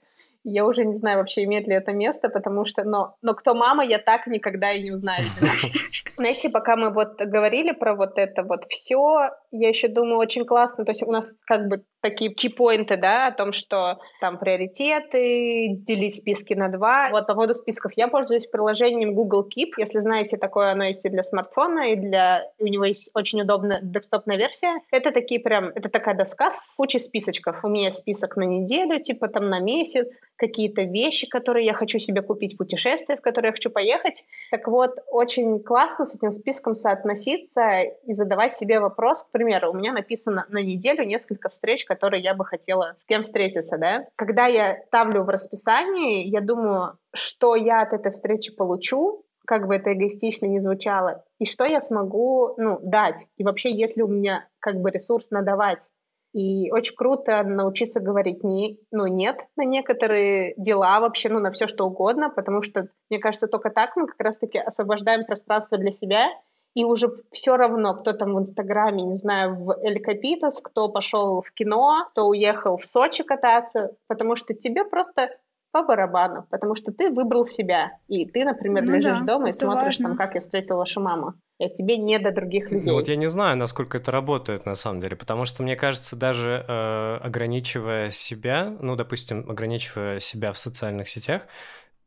Я 0.44 0.64
уже 0.64 0.84
не 0.84 0.96
знаю 0.96 1.18
вообще, 1.18 1.44
имеет 1.44 1.66
ли 1.66 1.74
это 1.74 1.92
место, 1.92 2.28
потому 2.28 2.64
что... 2.64 2.84
Но, 2.84 3.16
но 3.20 3.34
кто 3.34 3.54
мама, 3.54 3.84
я 3.84 3.98
так 3.98 4.28
никогда 4.28 4.72
и 4.72 4.82
не 4.82 4.92
узнаю. 4.92 5.24
Знаете, 6.16 6.48
пока 6.48 6.76
мы 6.76 6.90
вот 6.90 7.16
говорили 7.20 7.72
про 7.72 7.94
вот 7.94 8.12
это 8.16 8.44
вот 8.44 8.64
все, 8.68 9.30
я 9.50 9.68
еще 9.68 9.88
думаю, 9.88 10.18
очень 10.18 10.44
классно. 10.44 10.84
То 10.84 10.92
есть 10.92 11.02
у 11.02 11.10
нас 11.10 11.36
как 11.44 11.68
бы 11.68 11.82
такие 12.00 12.32
кипоинты, 12.32 12.96
да, 12.96 13.26
о 13.26 13.32
том, 13.32 13.52
что 13.52 13.98
там 14.20 14.38
приоритеты, 14.38 15.68
делить 15.70 16.16
списки 16.16 16.54
на 16.54 16.68
два. 16.68 17.08
Вот 17.10 17.26
по 17.26 17.34
поводу 17.34 17.54
списков 17.54 17.92
я 17.96 18.08
пользуюсь 18.08 18.46
приложением 18.46 19.14
Google 19.14 19.48
Keep. 19.48 19.72
Если 19.78 19.98
знаете, 19.98 20.36
такое 20.36 20.72
оно 20.72 20.84
есть 20.84 21.04
и 21.04 21.08
для 21.08 21.22
смартфона, 21.22 21.92
и 21.92 21.96
для... 21.96 22.44
У 22.58 22.66
него 22.66 22.84
есть 22.84 23.10
очень 23.14 23.40
удобная 23.40 23.80
десктопная 23.82 24.36
версия. 24.36 24.80
Это 24.90 25.10
такие 25.10 25.40
прям... 25.40 25.68
Это 25.74 25.88
такая 25.88 26.14
доска 26.14 26.50
с 26.52 26.74
кучей 26.76 26.98
списочков. 26.98 27.64
У 27.64 27.68
меня 27.68 27.90
список 27.90 28.36
на 28.36 28.44
неделю, 28.44 29.00
типа 29.00 29.28
там 29.28 29.48
на 29.48 29.58
месяц, 29.58 30.18
какие-то 30.36 30.82
вещи, 30.82 31.26
которые 31.28 31.66
я 31.66 31.72
хочу 31.72 31.98
себе 31.98 32.22
купить, 32.22 32.56
путешествия, 32.56 33.16
в 33.16 33.20
которые 33.20 33.48
я 33.48 33.52
хочу 33.52 33.70
поехать. 33.70 34.24
Так 34.50 34.68
вот, 34.68 34.98
очень 35.10 35.60
классно 35.60 36.04
с 36.04 36.14
этим 36.14 36.30
списком 36.30 36.74
соотноситься 36.74 37.80
и 38.06 38.12
задавать 38.12 38.54
себе 38.54 38.80
вопрос. 38.80 39.24
К 39.24 39.30
примеру, 39.30 39.70
у 39.70 39.74
меня 39.74 39.92
написано 39.92 40.46
на 40.48 40.62
неделю 40.62 41.04
несколько 41.04 41.48
встреч, 41.48 41.84
которые 41.88 42.22
я 42.22 42.34
бы 42.34 42.44
хотела 42.44 42.94
с 43.00 43.04
кем 43.06 43.22
встретиться, 43.22 43.78
да. 43.78 44.06
Когда 44.14 44.46
я 44.46 44.78
ставлю 44.86 45.24
в 45.24 45.28
расписании, 45.28 46.24
я 46.26 46.40
думаю, 46.40 46.98
что 47.14 47.56
я 47.56 47.82
от 47.82 47.92
этой 47.92 48.12
встречи 48.12 48.54
получу, 48.54 49.24
как 49.46 49.66
бы 49.66 49.76
это 49.76 49.94
эгоистично 49.94 50.44
не 50.44 50.60
звучало, 50.60 51.24
и 51.38 51.46
что 51.46 51.64
я 51.64 51.80
смогу, 51.80 52.54
ну, 52.58 52.78
дать. 52.82 53.26
И 53.38 53.44
вообще, 53.44 53.70
если 53.70 54.02
у 54.02 54.08
меня 54.08 54.46
как 54.60 54.76
бы 54.76 54.90
ресурс 54.90 55.30
надавать. 55.30 55.88
И 56.34 56.70
очень 56.70 56.94
круто 56.94 57.42
научиться 57.42 58.00
говорить 58.00 58.44
не, 58.44 58.78
ну, 58.92 59.06
нет 59.06 59.38
на 59.56 59.64
некоторые 59.64 60.52
дела 60.58 61.00
вообще, 61.00 61.30
ну, 61.30 61.40
на 61.40 61.50
все 61.50 61.66
что 61.66 61.86
угодно, 61.86 62.28
потому 62.28 62.60
что, 62.60 62.88
мне 63.08 63.18
кажется, 63.18 63.46
только 63.46 63.70
так 63.70 63.96
мы 63.96 64.06
как 64.06 64.20
раз-таки 64.20 64.58
освобождаем 64.58 65.24
пространство 65.24 65.78
для 65.78 65.90
себя 65.90 66.28
и 66.78 66.84
уже 66.84 67.10
все 67.32 67.56
равно, 67.56 67.94
кто 67.94 68.12
там 68.12 68.36
в 68.36 68.38
Инстаграме, 68.38 69.02
не 69.02 69.14
знаю, 69.14 69.56
в 69.56 69.76
Эль 69.82 70.00
Капитас, 70.00 70.60
кто 70.60 70.88
пошел 70.88 71.42
в 71.42 71.50
кино, 71.50 72.06
кто 72.12 72.28
уехал 72.28 72.76
в 72.76 72.84
Сочи 72.84 73.24
кататься, 73.24 73.96
потому 74.06 74.36
что 74.36 74.54
тебе 74.54 74.84
просто 74.84 75.30
по 75.72 75.82
барабану, 75.82 76.46
потому 76.50 76.76
что 76.76 76.92
ты 76.92 77.10
выбрал 77.10 77.46
себя, 77.46 77.90
и 78.06 78.24
ты, 78.26 78.44
например, 78.44 78.84
ну 78.84 78.94
лежишь 78.94 79.18
да, 79.18 79.26
дома 79.26 79.50
и 79.50 79.52
смотришь 79.52 79.98
важно. 79.98 80.06
там, 80.10 80.16
как 80.16 80.36
я 80.36 80.40
встретил 80.40 80.76
вашу 80.76 81.00
маму. 81.00 81.34
И 81.58 81.68
тебе 81.68 81.96
не 81.96 82.20
до 82.20 82.30
других 82.30 82.70
людей. 82.70 82.86
Ну 82.86 82.94
вот 82.94 83.08
я 83.08 83.16
не 83.16 83.26
знаю, 83.26 83.56
насколько 83.56 83.98
это 83.98 84.12
работает 84.12 84.64
на 84.64 84.76
самом 84.76 85.00
деле, 85.00 85.16
потому 85.16 85.46
что 85.46 85.64
мне 85.64 85.74
кажется, 85.74 86.14
даже 86.14 86.64
э, 86.66 87.16
ограничивая 87.16 88.10
себя, 88.10 88.76
ну, 88.80 88.94
допустим, 88.94 89.50
ограничивая 89.50 90.20
себя 90.20 90.52
в 90.52 90.58
социальных 90.58 91.08
сетях, 91.08 91.42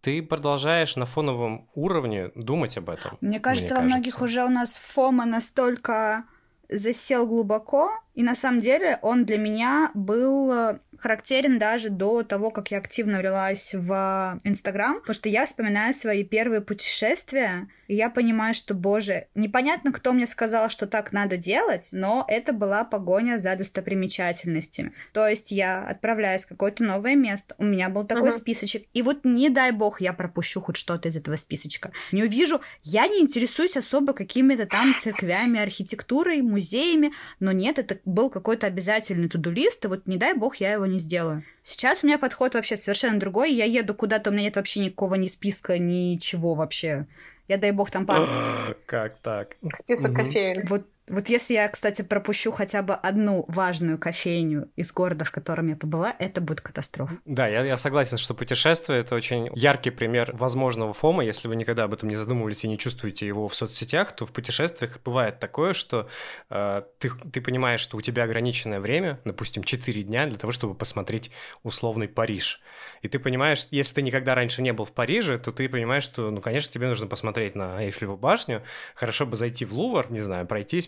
ты 0.02 0.22
продолжаешь 0.22 0.96
на 0.96 1.06
фоновом 1.06 1.70
уровне 1.76 2.32
думать 2.36 2.78
об 2.78 2.90
этом. 2.90 3.18
Мне 3.22 3.40
кажется, 3.40 3.76
мне 3.76 3.84
во 3.84 3.88
многих 3.88 4.22
уже 4.22 4.44
у 4.44 4.50
нас 4.50 4.78
фома 4.78 5.26
настолько 5.26 6.26
засел 6.70 7.28
глубоко, 7.28 7.92
и 8.16 8.24
на 8.24 8.34
самом 8.36 8.62
деле 8.62 8.98
он 9.02 9.26
для 9.26 9.38
меня 9.38 9.92
был 9.94 10.52
э, 10.52 10.80
характерен 10.98 11.60
даже 11.60 11.90
до 11.90 12.24
того, 12.24 12.50
как 12.50 12.72
я 12.72 12.78
активно 12.78 13.20
влилась 13.20 13.74
в 13.74 14.38
Инстаграм, 14.44 15.00
потому 15.02 15.14
что 15.14 15.30
я 15.30 15.46
вспоминаю 15.46 15.94
свои 15.94 16.24
первые 16.24 16.62
путешествия, 16.62 17.68
и 17.92 17.96
я 17.96 18.10
понимаю, 18.10 18.54
что, 18.54 18.74
боже, 18.74 19.28
непонятно, 19.36 19.92
кто 19.92 20.14
мне 20.14 20.26
сказал, 20.26 20.70
что 20.70 20.88
так 20.88 21.12
надо 21.12 21.36
делать, 21.36 21.90
но 21.92 22.24
это 22.30 22.54
была 22.54 22.86
погоня 22.86 23.38
за 23.38 23.54
достопримечательностями. 23.58 24.94
То 25.12 25.28
есть 25.28 25.52
я 25.52 25.86
отправляюсь 25.86 26.46
в 26.46 26.48
какое-то 26.48 26.86
новое 26.86 27.16
место, 27.16 27.54
у 27.58 27.66
меня 27.66 27.90
был 27.90 28.06
такой 28.06 28.30
uh-huh. 28.30 28.38
списочек, 28.38 28.88
и 28.94 29.02
вот 29.02 29.26
не 29.26 29.50
дай 29.50 29.72
бог 29.72 30.00
я 30.00 30.14
пропущу 30.14 30.62
хоть 30.62 30.78
что-то 30.78 31.10
из 31.10 31.18
этого 31.18 31.36
списочка. 31.36 31.92
Не 32.14 32.24
увижу, 32.24 32.62
я 32.84 33.08
не 33.08 33.20
интересуюсь 33.20 33.76
особо 33.76 34.14
какими-то 34.14 34.68
там 34.68 34.96
церквями, 34.98 35.60
архитектурой, 35.60 36.42
музеями, 36.42 37.12
но 37.42 37.52
нет, 37.52 37.78
это 37.78 38.00
был 38.06 38.30
какой-то 38.30 38.68
обязательный 38.68 39.28
тудулист, 39.28 39.84
и 39.84 39.90
вот 39.90 40.08
не 40.08 40.16
дай 40.16 40.34
бог 40.34 40.56
я 40.56 40.72
его 40.72 40.86
не 40.86 40.98
сделаю. 40.98 41.44
Сейчас 41.64 42.04
у 42.04 42.08
меня 42.08 42.18
подход 42.18 42.56
вообще 42.56 42.76
совершенно 42.76 43.20
другой. 43.20 43.54
Я 43.54 43.66
еду 43.66 43.94
куда-то, 43.94 44.30
у 44.30 44.34
меня 44.34 44.46
нет 44.46 44.56
вообще 44.56 44.80
никакого 44.80 45.16
ни 45.16 45.28
списка, 45.28 45.78
ничего 45.78 46.56
вообще. 46.56 47.06
Я, 47.52 47.58
дай 47.58 47.72
бог, 47.74 47.92
там 47.92 48.06
пару... 48.06 48.28
Как 48.86 49.20
так? 49.22 49.58
Список 49.78 50.16
кофеин. 50.16 50.66
Вот 50.70 50.86
вот 51.12 51.30
если 51.30 51.54
я, 51.54 51.68
кстати, 51.68 52.02
пропущу 52.02 52.52
хотя 52.52 52.82
бы 52.82 52.94
одну 52.94 53.46
важную 53.48 53.98
кофейню 53.98 54.70
из 54.76 54.92
города, 54.94 55.26
в 55.26 55.32
котором 55.32 55.68
я 55.68 55.76
побыла, 55.76 56.16
это 56.20 56.42
будет 56.42 56.62
катастрофа. 56.62 57.18
Да, 57.26 57.48
я, 57.48 57.64
я 57.64 57.78
согласен, 57.78 58.18
что 58.18 58.34
путешествие— 58.34 59.00
это 59.02 59.14
очень 59.16 59.50
яркий 59.54 59.90
пример 59.90 60.32
возможного 60.34 60.94
фома. 60.94 61.24
Если 61.24 61.48
вы 61.48 61.56
никогда 61.56 61.84
об 61.84 61.94
этом 61.94 62.10
не 62.10 62.16
задумывались 62.16 62.64
и 62.64 62.68
не 62.70 62.78
чувствуете 62.78 63.28
его 63.28 63.48
в 63.48 63.56
соцсетях, 63.56 64.14
то 64.14 64.26
в 64.26 64.32
путешествиях 64.32 65.00
бывает 65.04 65.40
такое, 65.40 65.74
что 65.74 66.08
э, 66.50 66.84
ты, 66.98 67.12
ты 67.32 67.42
понимаешь, 67.42 67.82
что 67.82 67.98
у 67.98 68.02
тебя 68.02 68.24
ограниченное 68.24 68.80
время, 68.80 69.20
допустим, 69.26 69.64
4 69.64 70.04
дня 70.04 70.28
для 70.28 70.38
того, 70.38 70.54
чтобы 70.54 70.76
посмотреть 70.76 71.32
условный 71.64 72.08
Париж. 72.08 72.62
И 73.02 73.08
ты 73.08 73.20
понимаешь, 73.20 73.68
если 73.72 73.96
ты 73.96 74.02
никогда 74.02 74.34
раньше 74.34 74.62
не 74.62 74.72
был 74.72 74.86
в 74.86 74.92
Париже, 74.92 75.38
то 75.38 75.52
ты 75.52 75.68
понимаешь, 75.68 76.04
что, 76.04 76.32
ну, 76.32 76.42
конечно, 76.42 76.72
тебе 76.72 76.88
нужно 76.88 77.08
посмотреть 77.08 77.56
на 77.56 77.84
Эйфелеву 77.84 78.18
башню, 78.18 78.64
хорошо 78.96 79.26
бы 79.26 79.36
зайти 79.36 79.66
в 79.66 79.74
Лувр, 79.74 80.12
не 80.12 80.22
знаю, 80.22 80.48
пройтись 80.48 80.88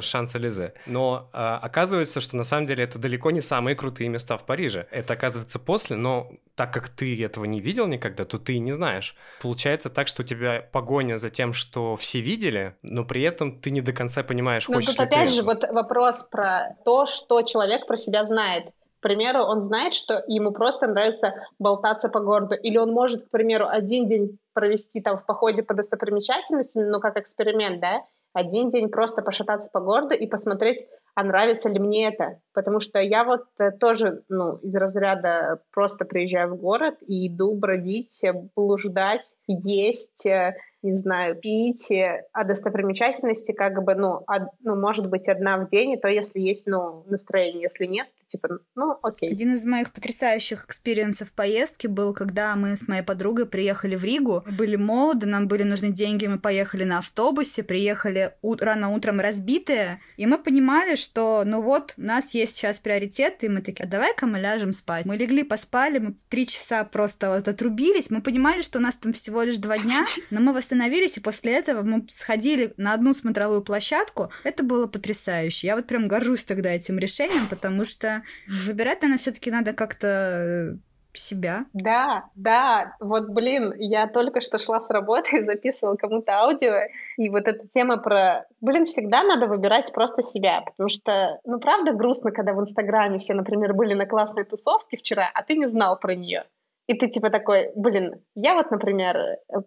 Шанс-Элизе. 0.00 0.74
Но 0.86 1.30
э, 1.32 1.36
оказывается, 1.38 2.20
что 2.20 2.36
на 2.36 2.44
самом 2.44 2.66
деле 2.66 2.84
это 2.84 2.98
далеко 2.98 3.30
не 3.30 3.40
самые 3.40 3.76
крутые 3.76 4.08
места 4.08 4.36
в 4.36 4.44
Париже. 4.44 4.86
Это 4.90 5.14
оказывается 5.14 5.58
после, 5.58 5.96
но 5.96 6.30
так 6.54 6.72
как 6.72 6.88
ты 6.88 7.22
этого 7.24 7.44
не 7.44 7.60
видел 7.60 7.86
никогда, 7.86 8.24
то 8.24 8.38
ты 8.38 8.58
не 8.58 8.72
знаешь. 8.72 9.16
Получается 9.40 9.90
так, 9.90 10.08
что 10.08 10.22
у 10.22 10.24
тебя 10.24 10.68
погоня 10.72 11.16
за 11.18 11.30
тем, 11.30 11.52
что 11.52 11.96
все 11.96 12.20
видели, 12.20 12.76
но 12.82 13.04
при 13.04 13.22
этом 13.22 13.60
ты 13.60 13.70
не 13.70 13.80
до 13.80 13.92
конца 13.92 14.22
понимаешь, 14.22 14.68
но 14.68 14.76
хочешь 14.76 14.90
тут 14.90 15.00
опять 15.00 15.32
же 15.32 15.42
вот 15.42 15.64
вопрос 15.70 16.24
про 16.24 16.76
то, 16.84 17.06
что 17.06 17.42
человек 17.42 17.86
про 17.86 17.96
себя 17.96 18.24
знает. 18.24 18.66
К 18.98 19.02
примеру, 19.02 19.42
он 19.42 19.60
знает, 19.60 19.94
что 19.94 20.22
ему 20.28 20.52
просто 20.52 20.86
нравится 20.86 21.34
болтаться 21.58 22.08
по 22.08 22.20
городу, 22.20 22.54
или 22.54 22.78
он 22.78 22.92
может, 22.92 23.26
к 23.26 23.30
примеру, 23.30 23.66
один 23.66 24.06
день 24.06 24.38
провести 24.52 25.00
там 25.00 25.18
в 25.18 25.26
походе 25.26 25.64
по 25.64 25.74
достопримечательностям, 25.74 26.88
ну, 26.88 27.00
как 27.00 27.16
эксперимент, 27.16 27.80
да, 27.80 28.02
один 28.32 28.70
день 28.70 28.88
просто 28.88 29.22
пошататься 29.22 29.68
по 29.72 29.80
городу 29.80 30.14
и 30.14 30.26
посмотреть, 30.26 30.86
а 31.14 31.24
нравится 31.24 31.68
ли 31.68 31.78
мне 31.78 32.08
это. 32.08 32.40
Потому 32.54 32.80
что 32.80 32.98
я 33.00 33.24
вот 33.24 33.44
э, 33.58 33.70
тоже, 33.72 34.22
ну, 34.28 34.56
из 34.56 34.74
разряда 34.74 35.60
просто 35.72 36.04
приезжаю 36.04 36.54
в 36.54 36.56
город 36.56 36.96
и 37.06 37.28
иду 37.28 37.54
бродить, 37.54 38.22
блуждать, 38.56 39.26
есть, 39.46 40.26
э, 40.26 40.54
не 40.82 40.92
знаю, 40.92 41.36
пить, 41.36 41.92
а 42.32 42.42
достопримечательности 42.44 43.52
как 43.52 43.84
бы, 43.84 43.94
ну, 43.94 44.24
од, 44.26 44.48
ну, 44.60 44.74
может 44.74 45.08
быть, 45.08 45.28
одна 45.28 45.58
в 45.58 45.68
день, 45.68 45.92
и 45.92 45.96
то, 45.96 46.08
если 46.08 46.40
есть, 46.40 46.66
ну, 46.66 47.04
настроение, 47.08 47.62
если 47.62 47.86
нет, 47.86 48.08
то, 48.18 48.26
типа, 48.26 48.58
ну, 48.74 48.96
окей. 49.00 49.30
Один 49.30 49.52
из 49.52 49.64
моих 49.64 49.92
потрясающих 49.92 50.64
experience 50.64 51.19
ов 51.19 51.30
поездки 51.32 51.86
был, 51.86 52.12
когда 52.14 52.56
мы 52.56 52.74
с 52.74 52.88
моей 52.88 53.02
подругой 53.02 53.46
приехали 53.46 53.94
в 53.94 54.04
Ригу, 54.04 54.42
мы 54.44 54.52
были 54.52 54.74
молоды, 54.74 55.26
нам 55.26 55.46
были 55.46 55.62
нужны 55.62 55.90
деньги, 55.90 56.26
мы 56.26 56.40
поехали 56.40 56.82
на 56.82 56.98
автобусе, 56.98 57.62
приехали 57.62 58.32
у- 58.42 58.56
рано 58.56 58.90
утром 58.90 59.20
разбитые, 59.20 60.00
и 60.16 60.26
мы 60.26 60.36
понимали, 60.36 60.96
что, 60.96 61.44
ну 61.46 61.62
вот, 61.62 61.94
у 61.96 62.02
нас 62.02 62.34
есть 62.34 62.56
сейчас 62.56 62.80
приоритеты, 62.80 63.46
и 63.46 63.48
мы 63.48 63.62
такие, 63.62 63.84
а 63.84 63.88
давай-ка 63.88 64.26
мы 64.26 64.40
ляжем 64.40 64.72
спать. 64.72 65.06
Мы 65.06 65.16
легли, 65.16 65.44
поспали, 65.44 65.98
мы 65.98 66.16
три 66.28 66.48
часа 66.48 66.82
просто 66.84 67.30
вот 67.30 67.46
отрубились, 67.46 68.10
мы 68.10 68.20
понимали, 68.20 68.62
что 68.62 68.78
у 68.78 68.82
нас 68.82 68.96
там 68.96 69.12
всего 69.12 69.31
лишь 69.40 69.56
два 69.58 69.78
дня, 69.78 70.04
но 70.30 70.40
мы 70.40 70.52
вас 70.52 70.64
остановились, 70.64 71.16
и 71.16 71.20
после 71.20 71.52
этого 71.52 71.82
мы 71.82 72.06
сходили 72.10 72.74
на 72.76 72.92
одну 72.92 73.14
смотровую 73.14 73.62
площадку. 73.62 74.30
Это 74.44 74.62
было 74.62 74.86
потрясающе. 74.86 75.68
Я 75.68 75.76
вот 75.76 75.86
прям 75.86 76.08
горжусь 76.08 76.44
тогда 76.44 76.70
этим 76.70 76.98
решением, 76.98 77.46
потому 77.48 77.84
что 77.84 78.22
выбирать, 78.46 79.02
наверное, 79.02 79.18
все 79.18 79.32
таки 79.32 79.50
надо 79.50 79.72
как-то 79.72 80.78
себя. 81.14 81.66
Да, 81.72 82.24
да, 82.34 82.96
вот, 83.00 83.28
блин, 83.28 83.74
я 83.76 84.06
только 84.06 84.40
что 84.40 84.58
шла 84.58 84.80
с 84.80 84.88
работы 84.88 85.38
и 85.38 85.42
записывала 85.42 85.96
кому-то 85.96 86.32
аудио, 86.32 86.88
и 87.16 87.28
вот 87.28 87.46
эта 87.46 87.66
тема 87.68 87.98
про, 87.98 88.46
блин, 88.60 88.86
всегда 88.86 89.22
надо 89.22 89.46
выбирать 89.46 89.92
просто 89.92 90.22
себя, 90.22 90.62
потому 90.62 90.88
что, 90.88 91.38
ну, 91.44 91.58
правда 91.60 91.92
грустно, 91.92 92.30
когда 92.30 92.54
в 92.54 92.60
Инстаграме 92.60 93.18
все, 93.18 93.34
например, 93.34 93.74
были 93.74 93.94
на 93.94 94.06
классной 94.06 94.44
тусовке 94.44 94.96
вчера, 94.96 95.30
а 95.34 95.42
ты 95.42 95.54
не 95.54 95.68
знал 95.68 95.98
про 95.98 96.14
нее. 96.14 96.44
И 96.92 96.94
ты 96.94 97.08
типа 97.08 97.30
такой, 97.30 97.70
блин, 97.74 98.20
я 98.34 98.54
вот, 98.54 98.70
например, 98.70 99.16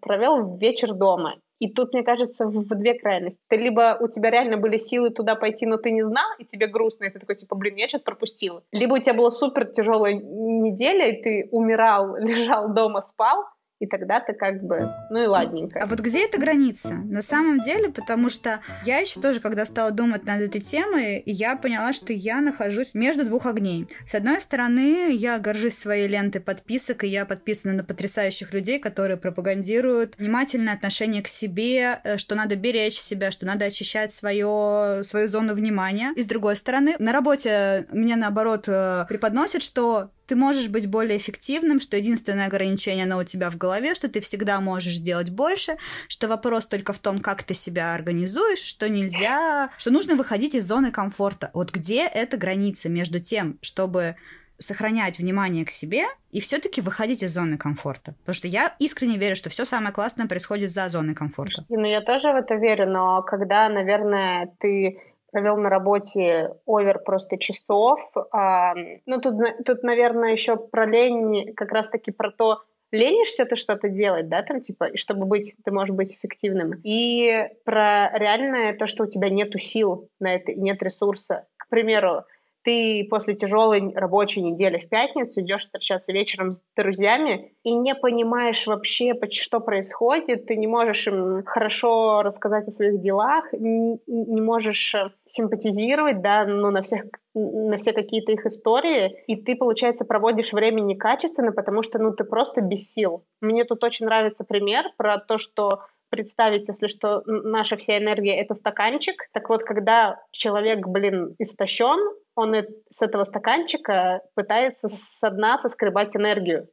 провел 0.00 0.56
вечер 0.58 0.94
дома, 0.94 1.34
и 1.58 1.72
тут, 1.72 1.92
мне 1.92 2.04
кажется, 2.04 2.46
в, 2.46 2.52
в 2.52 2.74
две 2.78 2.94
крайности. 2.94 3.40
Ты 3.48 3.56
либо 3.56 3.96
у 4.00 4.06
тебя 4.08 4.30
реально 4.30 4.58
были 4.58 4.78
силы 4.78 5.10
туда 5.10 5.34
пойти, 5.34 5.66
но 5.66 5.76
ты 5.76 5.90
не 5.90 6.04
знал, 6.04 6.26
и 6.38 6.44
тебе 6.44 6.68
грустно, 6.68 7.06
и 7.06 7.10
ты 7.10 7.18
такой, 7.18 7.34
типа, 7.34 7.56
блин, 7.56 7.74
я 7.74 7.88
что-то 7.88 8.04
пропустил. 8.04 8.60
Либо 8.70 8.94
у 8.94 8.98
тебя 8.98 9.14
была 9.14 9.32
супер 9.32 9.66
тяжелая 9.66 10.14
неделя, 10.14 11.08
и 11.08 11.22
ты 11.22 11.48
умирал, 11.50 12.16
лежал 12.18 12.72
дома, 12.72 13.02
спал, 13.02 13.44
и 13.78 13.86
тогда 13.86 14.20
ты 14.20 14.32
как 14.32 14.62
бы, 14.62 14.90
ну 15.10 15.22
и 15.22 15.26
ладненько. 15.26 15.80
А 15.82 15.86
вот 15.86 16.00
где 16.00 16.24
эта 16.24 16.40
граница? 16.40 16.94
На 16.94 17.22
самом 17.22 17.60
деле, 17.60 17.90
потому 17.90 18.30
что 18.30 18.60
я 18.84 18.98
еще 18.98 19.20
тоже, 19.20 19.40
когда 19.40 19.66
стала 19.66 19.90
думать 19.90 20.24
над 20.24 20.40
этой 20.40 20.60
темой, 20.60 21.22
я 21.26 21.56
поняла, 21.56 21.92
что 21.92 22.12
я 22.12 22.40
нахожусь 22.40 22.94
между 22.94 23.26
двух 23.26 23.44
огней. 23.44 23.86
С 24.06 24.14
одной 24.14 24.40
стороны, 24.40 25.12
я 25.12 25.38
горжусь 25.38 25.76
своей 25.76 26.08
лентой 26.08 26.40
подписок, 26.40 27.04
и 27.04 27.08
я 27.08 27.26
подписана 27.26 27.74
на 27.74 27.84
потрясающих 27.84 28.54
людей, 28.54 28.78
которые 28.78 29.18
пропагандируют 29.18 30.16
внимательное 30.16 30.74
отношение 30.74 31.22
к 31.22 31.28
себе, 31.28 32.00
э, 32.02 32.16
что 32.16 32.34
надо 32.34 32.56
беречь 32.56 32.98
себя, 32.98 33.30
что 33.30 33.44
надо 33.44 33.66
очищать 33.66 34.10
свое, 34.10 35.02
свою 35.04 35.28
зону 35.28 35.54
внимания. 35.54 36.12
И 36.16 36.22
с 36.22 36.26
другой 36.26 36.56
стороны, 36.56 36.94
на 36.98 37.12
работе 37.12 37.86
мне 37.90 38.16
наоборот 38.16 38.68
э, 38.68 39.04
преподносят, 39.08 39.62
что 39.62 40.10
ты 40.26 40.36
можешь 40.36 40.68
быть 40.68 40.88
более 40.88 41.18
эффективным, 41.18 41.80
что 41.80 41.96
единственное 41.96 42.46
ограничение, 42.46 43.04
оно 43.04 43.18
у 43.18 43.24
тебя 43.24 43.50
в 43.50 43.56
голове, 43.56 43.94
что 43.94 44.08
ты 44.08 44.20
всегда 44.20 44.60
можешь 44.60 44.96
сделать 44.96 45.30
больше, 45.30 45.76
что 46.08 46.28
вопрос 46.28 46.66
только 46.66 46.92
в 46.92 46.98
том, 46.98 47.18
как 47.18 47.42
ты 47.42 47.54
себя 47.54 47.94
организуешь, 47.94 48.58
что 48.58 48.88
нельзя, 48.88 49.70
что 49.78 49.90
нужно 49.90 50.16
выходить 50.16 50.54
из 50.54 50.66
зоны 50.66 50.90
комфорта. 50.90 51.50
Вот 51.52 51.72
где 51.72 52.06
эта 52.06 52.36
граница 52.36 52.88
между 52.88 53.20
тем, 53.20 53.58
чтобы 53.62 54.16
сохранять 54.58 55.18
внимание 55.18 55.64
к 55.64 55.70
себе 55.70 56.04
и 56.30 56.40
все-таки 56.40 56.80
выходить 56.80 57.22
из 57.22 57.34
зоны 57.34 57.58
комфорта. 57.58 58.14
Потому 58.20 58.34
что 58.34 58.48
я 58.48 58.74
искренне 58.78 59.18
верю, 59.18 59.36
что 59.36 59.50
все 59.50 59.64
самое 59.64 59.92
классное 59.92 60.26
происходит 60.26 60.70
за 60.70 60.88
зоной 60.88 61.14
комфорта. 61.14 61.64
Ну, 61.68 61.84
я 61.84 62.00
тоже 62.00 62.32
в 62.32 62.36
это 62.36 62.54
верю, 62.54 62.88
но 62.90 63.22
когда, 63.22 63.68
наверное, 63.68 64.50
ты 64.58 64.98
провел 65.30 65.56
на 65.56 65.68
работе 65.68 66.52
овер 66.66 66.98
просто 67.00 67.38
часов. 67.38 68.00
А, 68.32 68.74
ну, 69.06 69.20
тут, 69.20 69.36
тут, 69.64 69.82
наверное, 69.82 70.32
еще 70.32 70.56
про 70.56 70.86
лень, 70.86 71.52
как 71.54 71.72
раз-таки 71.72 72.10
про 72.10 72.30
то, 72.30 72.62
ленишься 72.92 73.44
ты 73.44 73.56
что-то 73.56 73.88
делать, 73.88 74.28
да, 74.28 74.42
там, 74.42 74.60
типа, 74.60 74.84
и 74.84 74.96
чтобы 74.96 75.26
быть, 75.26 75.54
ты 75.64 75.70
можешь 75.70 75.94
быть 75.94 76.14
эффективным. 76.14 76.80
И 76.84 77.48
про 77.64 78.10
реальное 78.16 78.74
то, 78.74 78.86
что 78.86 79.04
у 79.04 79.06
тебя 79.06 79.28
нету 79.28 79.58
сил 79.58 80.08
на 80.20 80.34
это, 80.34 80.54
нет 80.54 80.82
ресурса. 80.82 81.46
К 81.56 81.68
примеру, 81.68 82.24
ты 82.66 83.06
после 83.08 83.36
тяжелой 83.36 83.92
рабочей 83.94 84.42
недели 84.42 84.78
в 84.78 84.88
пятницу 84.88 85.40
идешь 85.40 85.62
встречаться 85.62 86.12
вечером 86.12 86.50
с 86.50 86.60
друзьями 86.76 87.52
и 87.62 87.72
не 87.72 87.94
понимаешь 87.94 88.66
вообще, 88.66 89.12
что 89.30 89.60
происходит, 89.60 90.46
ты 90.46 90.56
не 90.56 90.66
можешь 90.66 91.06
им 91.06 91.44
хорошо 91.44 92.22
рассказать 92.22 92.66
о 92.66 92.72
своих 92.72 93.00
делах, 93.00 93.44
не 93.52 94.40
можешь 94.40 94.94
э, 94.96 95.10
симпатизировать, 95.26 96.20
да, 96.22 96.44
ну, 96.44 96.72
на 96.72 96.82
всех 96.82 97.04
на 97.34 97.76
все 97.76 97.92
какие-то 97.92 98.32
их 98.32 98.46
истории, 98.46 99.22
и 99.26 99.36
ты, 99.36 99.56
получается, 99.56 100.06
проводишь 100.06 100.54
время 100.54 100.80
некачественно, 100.80 101.52
потому 101.52 101.82
что, 101.82 101.98
ну, 101.98 102.12
ты 102.12 102.24
просто 102.24 102.62
без 102.62 102.90
сил. 102.90 103.26
Мне 103.42 103.64
тут 103.64 103.84
очень 103.84 104.06
нравится 104.06 104.42
пример 104.42 104.86
про 104.96 105.18
то, 105.18 105.36
что 105.36 105.82
представить, 106.10 106.68
если 106.68 106.88
что, 106.88 107.22
наша 107.26 107.76
вся 107.76 107.98
энергия— 107.98 108.36
это 108.40 108.54
стаканчик. 108.54 109.14
Так 109.32 109.48
вот, 109.48 109.64
когда 109.64 110.20
человек, 110.30 110.86
блин, 110.86 111.34
истощен, 111.38 111.98
он 112.34 112.54
с 112.90 113.02
этого 113.02 113.24
стаканчика 113.24 114.20
пытается 114.34 114.88
со 114.88 115.30
дна 115.30 115.58
соскребать 115.58 116.14
энергию. 116.14 116.68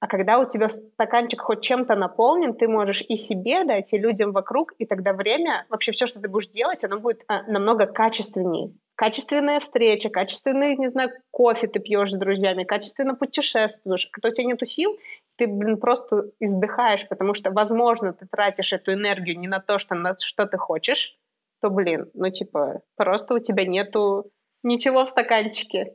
А 0.00 0.06
когда 0.06 0.38
у 0.38 0.48
тебя 0.48 0.68
стаканчик 0.68 1.40
хоть 1.40 1.60
чем-то 1.60 1.96
наполнен, 1.96 2.54
ты 2.54 2.68
можешь 2.68 3.02
и 3.08 3.16
себе 3.16 3.64
дать, 3.64 3.92
и 3.92 3.98
людям 3.98 4.30
вокруг, 4.30 4.72
и 4.78 4.86
тогда 4.86 5.12
время, 5.12 5.66
вообще 5.70 5.90
все, 5.90 6.06
что 6.06 6.20
ты 6.20 6.28
будешь 6.28 6.48
делать, 6.48 6.84
оно 6.84 7.00
будет 7.00 7.24
а, 7.26 7.42
намного 7.44 7.86
качественнее. 7.86 8.72
Качественная 8.94 9.58
встреча, 9.58 10.08
качественный, 10.08 10.76
не 10.76 10.88
знаю, 10.88 11.10
кофе 11.30 11.66
ты 11.66 11.80
пьешь 11.80 12.12
с 12.12 12.16
друзьями, 12.16 12.64
качественно 12.64 13.16
путешествуешь. 13.16 14.08
Когда 14.12 14.28
у 14.28 14.32
тебя 14.32 14.46
нету 14.46 14.66
сил, 14.66 14.96
ты, 15.38 15.46
блин, 15.46 15.78
просто 15.78 16.30
издыхаешь, 16.40 17.08
потому 17.08 17.32
что, 17.34 17.50
возможно, 17.50 18.12
ты 18.12 18.26
тратишь 18.26 18.72
эту 18.72 18.92
энергию 18.92 19.38
не 19.38 19.48
на 19.48 19.60
то, 19.60 19.78
что, 19.78 19.94
на 19.94 20.16
что 20.18 20.46
ты 20.46 20.58
хочешь, 20.58 21.16
то, 21.60 21.70
блин, 21.70 22.10
ну, 22.14 22.30
типа, 22.30 22.82
просто 22.96 23.34
у 23.34 23.38
тебя 23.38 23.64
нету 23.64 24.30
Ничего 24.62 25.04
в 25.04 25.08
стаканчике. 25.08 25.94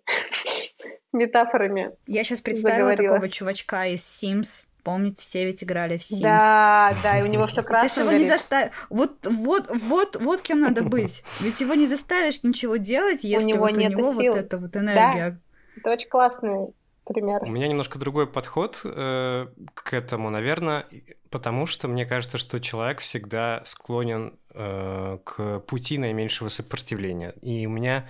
Метафорами. 1.12 1.92
Я 2.08 2.24
сейчас 2.24 2.42
представила 2.42 2.90
заговорила. 2.90 3.16
такого 3.16 3.30
чувачка 3.30 3.88
из 3.88 4.02
Sims. 4.02 4.64
Помните, 4.84 5.22
все 5.22 5.46
ведь 5.46 5.64
играли 5.64 5.98
в 5.98 6.02
Sims. 6.02 6.22
Да, 6.22 6.94
да, 7.04 7.20
и 7.20 7.24
у 7.24 7.28
него 7.28 7.48
все 7.48 7.62
красное. 7.62 7.90
Ты 7.90 7.96
же 7.96 8.02
его 8.02 8.24
не 8.24 8.30
заставишь. 8.30 8.72
Вот, 8.90 9.12
вот, 9.24 9.70
вот, 9.70 10.16
вот 10.16 10.42
кем 10.42 10.62
надо 10.62 10.84
быть. 10.84 11.24
Ведь 11.40 11.60
его 11.62 11.74
не 11.74 11.88
заставишь 11.88 12.44
ничего 12.44 12.78
делать, 12.78 13.24
если 13.24 13.46
у 13.46 13.56
него, 13.56 13.60
вот 13.66 13.78
нет 13.78 13.94
у 13.96 13.98
него 13.98 14.14
сил. 14.14 14.34
вот 14.34 14.42
эта 14.42 14.58
вот 14.58 14.76
энергия. 14.76 15.32
Да. 15.32 15.38
Это 15.78 15.92
очень 15.92 16.10
классный 16.10 16.74
пример. 17.06 17.44
У 17.44 17.50
меня 17.50 17.68
немножко 17.68 18.00
другой 18.00 18.28
подход 18.28 18.82
э, 18.84 19.48
к 19.74 19.94
этому, 19.94 20.30
наверное, 20.30 20.86
потому 21.30 21.66
что 21.66 21.88
мне 21.88 22.06
кажется, 22.06 22.38
что 22.38 22.60
человек 22.60 23.00
всегда 23.00 23.62
склонен 23.66 24.38
к 24.54 25.60
пути 25.68 25.98
наименьшего 25.98 26.50
сопротивления. 26.50 27.34
И 27.42 27.66
у 27.66 27.70
меня 27.70 28.08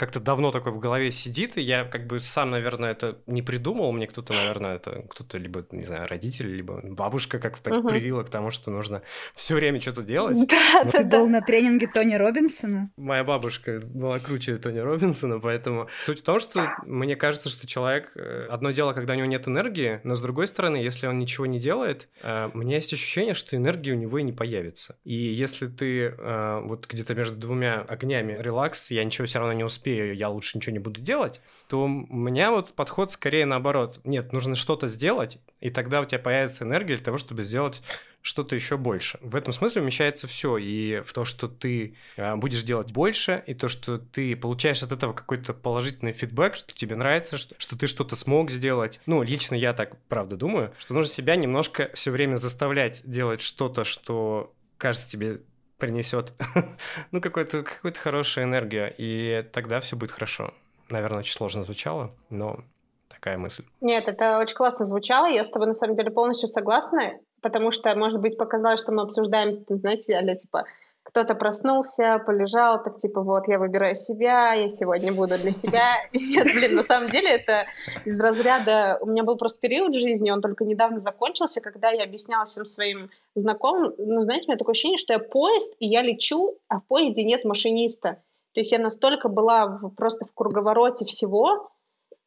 как-то 0.00 0.18
давно 0.18 0.50
такое 0.50 0.72
в 0.72 0.78
голове 0.78 1.10
сидит, 1.10 1.58
и 1.58 1.60
я 1.60 1.84
как 1.84 2.06
бы 2.06 2.20
сам, 2.20 2.50
наверное, 2.50 2.92
это 2.92 3.18
не 3.26 3.42
придумал, 3.42 3.92
мне 3.92 4.06
кто-то, 4.06 4.32
наверное, 4.32 4.76
это 4.76 5.04
кто-то 5.10 5.36
либо, 5.36 5.66
не 5.72 5.84
знаю, 5.84 6.08
родители, 6.08 6.48
либо 6.48 6.80
бабушка 6.82 7.38
как-то 7.38 7.62
так 7.62 7.80
угу. 7.80 7.90
привила 7.90 8.22
к 8.22 8.30
тому, 8.30 8.50
что 8.50 8.70
нужно 8.70 9.02
все 9.34 9.54
время 9.54 9.78
что-то 9.78 10.00
делать. 10.00 10.38
Да, 10.48 10.84
вот. 10.84 10.92
да, 10.92 10.98
Ты 10.98 11.04
да. 11.04 11.18
был 11.18 11.28
на 11.28 11.42
тренинге 11.42 11.86
Тони 11.86 12.14
Робинсона? 12.14 12.90
Моя 12.96 13.24
бабушка 13.24 13.82
была 13.84 14.20
круче 14.20 14.56
Тони 14.56 14.78
Робинсона, 14.78 15.38
поэтому 15.38 15.88
суть 16.02 16.20
в 16.20 16.22
том, 16.22 16.40
что 16.40 16.72
мне 16.86 17.14
кажется, 17.14 17.50
что 17.50 17.66
человек... 17.66 18.12
Э, 18.14 18.46
одно 18.50 18.70
дело, 18.70 18.94
когда 18.94 19.12
у 19.12 19.16
него 19.16 19.26
нет 19.26 19.48
энергии, 19.48 20.00
но 20.02 20.14
с 20.14 20.22
другой 20.22 20.46
стороны, 20.46 20.76
если 20.76 21.08
он 21.08 21.18
ничего 21.18 21.44
не 21.44 21.60
делает, 21.60 22.08
э, 22.22 22.48
у 22.54 22.56
меня 22.56 22.76
есть 22.76 22.90
ощущение, 22.94 23.34
что 23.34 23.54
энергии 23.54 23.92
у 23.92 23.96
него 23.96 24.16
и 24.16 24.22
не 24.22 24.32
появится. 24.32 24.96
И 25.04 25.14
если 25.14 25.66
ты 25.80 26.14
э, 26.16 26.60
вот 26.62 26.86
где-то 26.86 27.14
между 27.14 27.36
двумя 27.36 27.80
огнями 27.80 28.36
релакс, 28.38 28.90
я 28.90 29.02
ничего 29.02 29.26
все 29.26 29.38
равно 29.38 29.54
не 29.54 29.64
успею 29.64 30.14
я 30.14 30.28
лучше 30.28 30.58
ничего 30.58 30.74
не 30.74 30.78
буду 30.78 31.00
делать, 31.00 31.40
то 31.68 31.84
у 31.84 31.88
меня 31.88 32.50
вот 32.50 32.74
подход 32.74 33.12
скорее 33.12 33.46
наоборот. 33.46 34.00
Нет, 34.04 34.34
нужно 34.34 34.56
что-то 34.56 34.88
сделать, 34.88 35.38
и 35.60 35.70
тогда 35.70 36.02
у 36.02 36.04
тебя 36.04 36.18
появится 36.18 36.64
энергия 36.64 36.96
для 36.96 37.04
того, 37.04 37.16
чтобы 37.16 37.42
сделать 37.42 37.80
что-то 38.20 38.54
еще 38.54 38.76
больше. 38.76 39.18
В 39.22 39.34
этом 39.34 39.54
смысле 39.54 39.80
вмещается 39.80 40.28
все. 40.28 40.58
И 40.58 41.00
в 41.00 41.14
то, 41.14 41.24
что 41.24 41.48
ты 41.48 41.96
э, 42.16 42.36
будешь 42.36 42.62
делать 42.62 42.92
больше, 42.92 43.42
и 43.46 43.54
то, 43.54 43.68
что 43.68 43.96
ты 43.96 44.36
получаешь 44.36 44.82
от 44.82 44.92
этого 44.92 45.14
какой-то 45.14 45.54
положительный 45.54 46.12
фидбэк, 46.12 46.56
что 46.56 46.74
тебе 46.74 46.96
нравится, 46.96 47.38
что, 47.38 47.54
что 47.56 47.78
ты 47.78 47.86
что-то 47.86 48.16
смог 48.16 48.50
сделать. 48.50 49.00
Ну, 49.06 49.22
лично 49.22 49.54
я 49.54 49.72
так, 49.72 49.96
правда, 50.08 50.36
думаю, 50.36 50.74
что 50.76 50.92
нужно 50.92 51.10
себя 51.10 51.36
немножко 51.36 51.90
все 51.94 52.10
время 52.10 52.36
заставлять 52.36 53.00
делать 53.06 53.40
что-то, 53.40 53.84
что 53.84 54.52
кажется 54.76 55.08
тебе 55.08 55.40
принесет 55.80 56.32
ну, 57.10 57.20
какую-то 57.20 57.62
какую 57.64 57.92
хорошую 57.94 58.44
энергию, 58.44 58.94
и 58.96 59.44
тогда 59.52 59.80
все 59.80 59.96
будет 59.96 60.12
хорошо. 60.12 60.54
Наверное, 60.88 61.20
очень 61.20 61.32
сложно 61.32 61.64
звучало, 61.64 62.12
но 62.30 62.60
такая 63.08 63.38
мысль. 63.38 63.64
Нет, 63.80 64.06
это 64.06 64.38
очень 64.38 64.56
классно 64.56 64.84
звучало, 64.84 65.26
я 65.26 65.44
с 65.44 65.50
тобой 65.50 65.66
на 65.66 65.74
самом 65.74 65.96
деле 65.96 66.10
полностью 66.10 66.48
согласна, 66.48 67.18
потому 67.42 67.70
что, 67.70 67.94
может 67.94 68.20
быть, 68.20 68.38
показалось, 68.38 68.80
что 68.80 68.92
мы 68.92 69.02
обсуждаем, 69.02 69.64
знаете, 69.68 70.16
а 70.16 70.36
типа 70.36 70.66
кто-то 71.02 71.34
проснулся, 71.34 72.22
полежал, 72.24 72.82
так 72.82 72.98
типа, 72.98 73.22
вот, 73.22 73.48
я 73.48 73.58
выбираю 73.58 73.96
себя, 73.96 74.52
я 74.52 74.68
сегодня 74.68 75.12
буду 75.12 75.38
для 75.38 75.52
себя. 75.52 75.94
Нет, 76.12 76.46
блин, 76.54 76.76
на 76.76 76.82
самом 76.84 77.08
деле 77.08 77.30
это 77.30 77.66
из 78.04 78.20
разряда... 78.20 78.98
У 79.00 79.06
меня 79.06 79.24
был 79.24 79.36
просто 79.36 79.60
период 79.60 79.94
жизни, 79.94 80.30
он 80.30 80.40
только 80.40 80.64
недавно 80.64 80.98
закончился, 80.98 81.60
когда 81.60 81.90
я 81.90 82.04
объясняла 82.04 82.44
всем 82.46 82.64
своим 82.64 83.10
знакомым, 83.34 83.94
ну, 83.98 84.22
знаете, 84.22 84.46
у 84.46 84.48
меня 84.48 84.58
такое 84.58 84.72
ощущение, 84.72 84.98
что 84.98 85.12
я 85.12 85.18
поезд, 85.18 85.74
и 85.78 85.88
я 85.88 86.02
лечу, 86.02 86.58
а 86.68 86.80
в 86.80 86.84
поезде 86.84 87.24
нет 87.24 87.44
машиниста. 87.44 88.22
То 88.52 88.60
есть 88.60 88.72
я 88.72 88.78
настолько 88.78 89.28
была 89.28 89.66
в, 89.66 89.90
просто 89.90 90.24
в 90.24 90.34
круговороте 90.34 91.04
всего, 91.04 91.70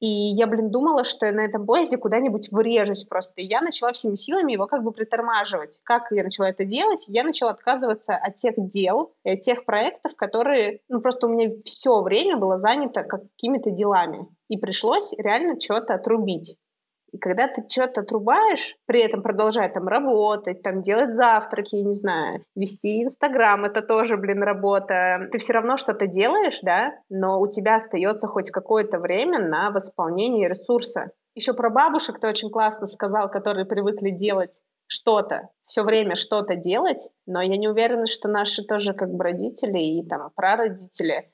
и 0.04 0.34
я, 0.36 0.48
блин, 0.48 0.70
думала, 0.70 1.06
что 1.06 1.32
на 1.32 1.46
этом 1.46 1.66
поезде 1.66 1.98
куда-нибудь 1.98 2.50
врежусь 2.52 3.06
просто. 3.06 3.36
И 3.38 3.46
я 3.46 3.62
начала 3.62 3.94
всеми 3.94 4.16
силами 4.16 4.52
его 4.52 4.68
как 4.68 4.84
бы 4.84 4.92
притормаживать. 4.92 5.80
Как 5.84 6.12
я 6.12 6.24
начала 6.24 6.50
это 6.50 6.66
делать? 6.66 7.06
Я 7.08 7.24
начала 7.24 7.52
отказываться 7.52 8.14
от 8.14 8.36
тех 8.36 8.56
дел, 8.58 9.14
от 9.24 9.40
тех 9.44 9.64
проектов, 9.64 10.14
которые... 10.18 10.82
Ну, 10.90 11.00
просто 11.00 11.28
у 11.28 11.30
меня 11.30 11.52
все 11.64 12.02
время 12.02 12.36
было 12.36 12.58
занято 12.58 13.04
какими-то 13.04 13.72
делами. 13.72 14.28
И 14.50 14.58
пришлось 14.58 15.14
реально 15.18 15.58
что-то 15.58 15.94
отрубить. 15.94 16.58
И 17.14 17.20
когда 17.20 17.48
ты 17.48 17.64
что-то 17.70 18.02
отрубаешь, 18.02 18.76
при 18.88 19.02
этом 19.02 19.22
продолжая 19.22 19.70
там 19.70 19.88
работать, 19.88 20.64
там 20.64 20.82
делать 20.82 21.14
завтраки, 21.14 21.76
не 21.76 21.94
знаю, 21.94 22.44
вести 22.56 23.04
Инстаграм, 23.04 23.64
это 23.66 23.84
тоже, 23.84 24.18
блин, 24.18 24.42
работа. 24.42 25.30
Ты 25.32 25.38
все 25.38 25.54
равно 25.54 25.78
что-то 25.78 26.08
делаешь, 26.08 26.60
да, 26.64 26.96
но 27.10 27.40
у 27.40 27.48
тебя 27.48 27.76
остается 27.76 28.28
хоть 28.28 28.50
какое-то 28.50 28.98
время 28.98 29.38
на 29.38 29.70
восполнение 29.70 30.50
ресурса. 30.50 31.12
Еще 31.36 31.54
про 31.54 31.70
бабушек 31.70 32.20
ты 32.20 32.28
очень 32.28 32.50
классно 32.50 32.88
сказал, 32.88 33.30
которые 33.30 33.66
привыкли 33.66 34.10
делать 34.10 34.52
что-то, 34.88 35.50
все 35.68 35.84
время 35.84 36.16
что-то 36.16 36.56
делать, 36.56 37.00
но 37.28 37.42
я 37.42 37.58
не 37.58 37.68
уверена, 37.68 38.08
что 38.08 38.28
наши 38.28 38.64
тоже 38.64 38.94
как 38.94 39.12
бы 39.12 39.24
родители 39.24 39.80
и 39.80 40.08
там 40.08 40.30
прародители 40.36 41.32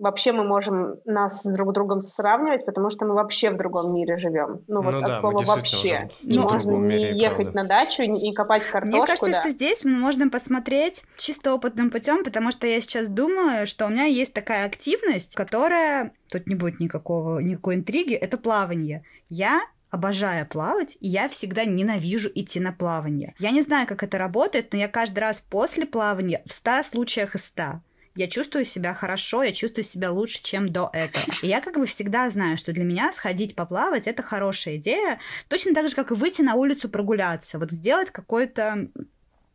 вообще 0.00 0.32
мы 0.32 0.44
можем 0.44 0.96
нас 1.04 1.42
с 1.42 1.52
друг 1.52 1.72
другом 1.72 2.00
сравнивать, 2.00 2.64
потому 2.64 2.90
что 2.90 3.04
мы 3.04 3.14
вообще 3.14 3.50
в 3.50 3.56
другом 3.56 3.94
мире 3.94 4.16
живем. 4.16 4.62
Ну 4.66 4.82
вот 4.82 4.92
ну, 4.92 4.98
от 4.98 5.06
да, 5.06 5.20
слова 5.20 5.42
вообще. 5.42 6.10
И 6.22 6.36
ну, 6.38 6.42
можно 6.42 6.70
не 6.70 6.78
мире, 6.78 7.16
ехать 7.16 7.52
правда. 7.52 7.62
на 7.62 7.68
дачу 7.68 8.02
и 8.02 8.32
копать 8.32 8.64
картошку. 8.64 8.96
Мне 8.96 9.06
кажется, 9.06 9.30
да. 9.30 9.40
что 9.40 9.50
здесь 9.50 9.84
мы 9.84 9.94
можем 9.94 10.30
посмотреть 10.30 11.04
чисто 11.16 11.54
опытным 11.54 11.90
путем, 11.90 12.24
потому 12.24 12.50
что 12.50 12.66
я 12.66 12.80
сейчас 12.80 13.08
думаю, 13.08 13.66
что 13.66 13.86
у 13.86 13.90
меня 13.90 14.04
есть 14.04 14.32
такая 14.32 14.66
активность, 14.66 15.36
которая 15.36 16.12
тут 16.30 16.46
не 16.46 16.54
будет 16.54 16.80
никакого 16.80 17.40
никакой 17.40 17.74
интриги, 17.74 18.14
это 18.14 18.38
плавание. 18.38 19.04
Я 19.28 19.60
обожаю 19.90 20.46
плавать, 20.46 20.96
и 21.00 21.08
я 21.08 21.28
всегда 21.28 21.64
ненавижу 21.64 22.30
идти 22.34 22.60
на 22.60 22.72
плавание. 22.72 23.34
Я 23.38 23.50
не 23.50 23.60
знаю, 23.60 23.86
как 23.86 24.02
это 24.02 24.18
работает, 24.18 24.72
но 24.72 24.78
я 24.78 24.88
каждый 24.88 25.18
раз 25.18 25.40
после 25.40 25.84
плавания 25.84 26.42
в 26.46 26.52
100 26.52 26.84
случаях 26.84 27.34
из 27.34 27.44
100 27.46 27.80
я 28.16 28.26
чувствую 28.28 28.64
себя 28.64 28.94
хорошо, 28.94 29.42
я 29.42 29.52
чувствую 29.52 29.84
себя 29.84 30.10
лучше, 30.10 30.42
чем 30.42 30.70
до 30.70 30.90
этого. 30.92 31.24
И 31.42 31.46
я 31.46 31.60
как 31.60 31.76
бы 31.78 31.86
всегда 31.86 32.28
знаю, 32.30 32.58
что 32.58 32.72
для 32.72 32.84
меня 32.84 33.12
сходить 33.12 33.54
поплавать 33.54 34.08
это 34.08 34.22
хорошая 34.22 34.76
идея, 34.76 35.20
точно 35.48 35.74
так 35.74 35.88
же, 35.88 35.94
как 35.94 36.10
и 36.10 36.14
выйти 36.14 36.42
на 36.42 36.54
улицу 36.54 36.88
прогуляться, 36.88 37.58
вот 37.58 37.70
сделать 37.70 38.10
какой-то 38.10 38.88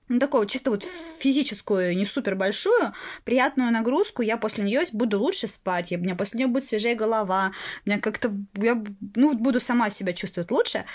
ну, 0.07 0.19
такую 0.19 0.45
чисто 0.45 0.69
вот 0.69 0.83
физическую, 0.83 1.97
не 1.97 2.05
супер 2.05 2.35
большую, 2.35 2.93
приятную 3.23 3.71
нагрузку, 3.71 4.21
я 4.21 4.37
после 4.37 4.63
нее 4.63 4.83
буду 4.93 5.19
лучше 5.19 5.47
спать, 5.47 5.91
я, 5.91 5.97
у 5.97 6.01
меня 6.01 6.15
после 6.15 6.39
нее 6.39 6.47
будет 6.47 6.63
свежая 6.63 6.95
голова, 6.95 7.51
у 7.85 7.89
меня 7.89 7.99
как-то, 7.99 8.31
я, 8.53 8.81
ну, 9.15 9.33
буду 9.33 9.59
сама 9.59 9.89
себя 9.89 10.13
чувствовать 10.13 10.51
лучше 10.51 10.85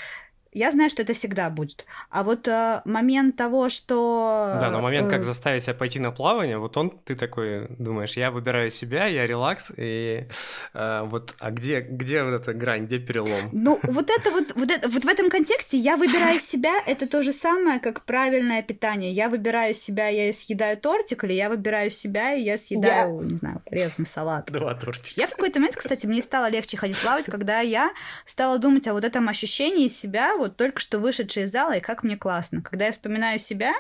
я 0.53 0.73
знаю, 0.73 0.91
что 0.91 1.03
это 1.03 1.15
всегда 1.15 1.49
будет. 1.49 1.87
А 2.11 2.25
вот 2.25 2.49
э, 2.49 2.83
момент 2.85 3.37
того, 3.37 3.69
что... 3.69 4.57
Да, 4.61 4.71
но 4.71 4.81
момент, 4.81 5.09
как 5.09 5.21
э, 5.21 5.23
заставить 5.23 5.63
себя 5.63 5.75
пойти 5.75 6.01
на 6.01 6.11
плавание, 6.11 6.59
вот 6.59 6.77
он, 6.77 6.91
ты 6.91 7.15
такой 7.15 7.69
думаешь, 7.79 8.17
я 8.17 8.31
выбираю 8.33 8.71
себя, 8.71 9.07
я 9.07 9.27
релакс, 9.27 9.71
и 9.77 10.27
э, 10.75 11.03
вот, 11.05 11.35
а 11.39 11.51
где, 11.53 11.81
где 11.81 12.25
вот 12.25 12.35
эта 12.35 12.53
грань, 12.53 12.87
где 12.87 12.99
перелом? 12.99 13.51
Ну, 13.53 13.79
вот 13.85 14.11
это 14.11 14.31
вот, 14.31 14.53
вот, 14.57 14.71
это, 14.71 14.89
вот 14.89 15.05
в 15.05 15.09
этом 15.09 15.31
контексте 15.31 15.77
я 15.77 15.97
выбираю 15.97 16.41
себя, 16.41 16.83
это 16.85 17.07
то 17.09 17.23
же 17.23 17.33
самое, 17.33 17.79
как 17.79 18.05
правильное 18.05 18.63
питание. 18.63 19.13
Я 19.13 19.29
выбираю 19.29 19.73
себя, 19.73 20.09
я 20.09 20.33
съедаю 20.33 20.77
тортик, 20.77 21.23
или 21.23 21.35
я 21.35 21.49
выбираю 21.49 21.91
себя, 21.91 22.35
и 22.35 22.43
я 22.43 22.57
съедаю, 22.57 23.21
я... 23.21 23.27
не 23.27 23.37
знаю, 23.37 23.63
резный 23.67 24.07
салат. 24.07 24.51
Два 24.51 24.75
тортика. 24.75 25.21
Я 25.21 25.29
в 25.29 25.31
какой-то 25.31 25.61
момент, 25.61 25.77
кстати, 25.77 26.07
мне 26.07 26.23
стало 26.23 26.51
легче 26.51 26.77
ходить 26.77 26.99
плавать, 27.01 27.27
когда 27.27 27.61
я 27.61 27.93
стала 28.27 28.59
думать 28.59 28.89
о 28.89 28.95
вот 28.95 29.05
этом 29.05 29.29
ощущении 29.29 29.87
себя, 29.87 30.39
вот 30.41 30.57
только 30.57 30.80
что 30.80 30.99
вышедшая 30.99 31.45
из 31.45 31.53
зала, 31.53 31.76
и 31.76 31.80
как 31.80 32.03
мне 32.03 32.16
классно. 32.16 32.62
Когда 32.62 32.86
я 32.86 32.93
вспоминаю 32.93 33.38
себя, 33.38 33.72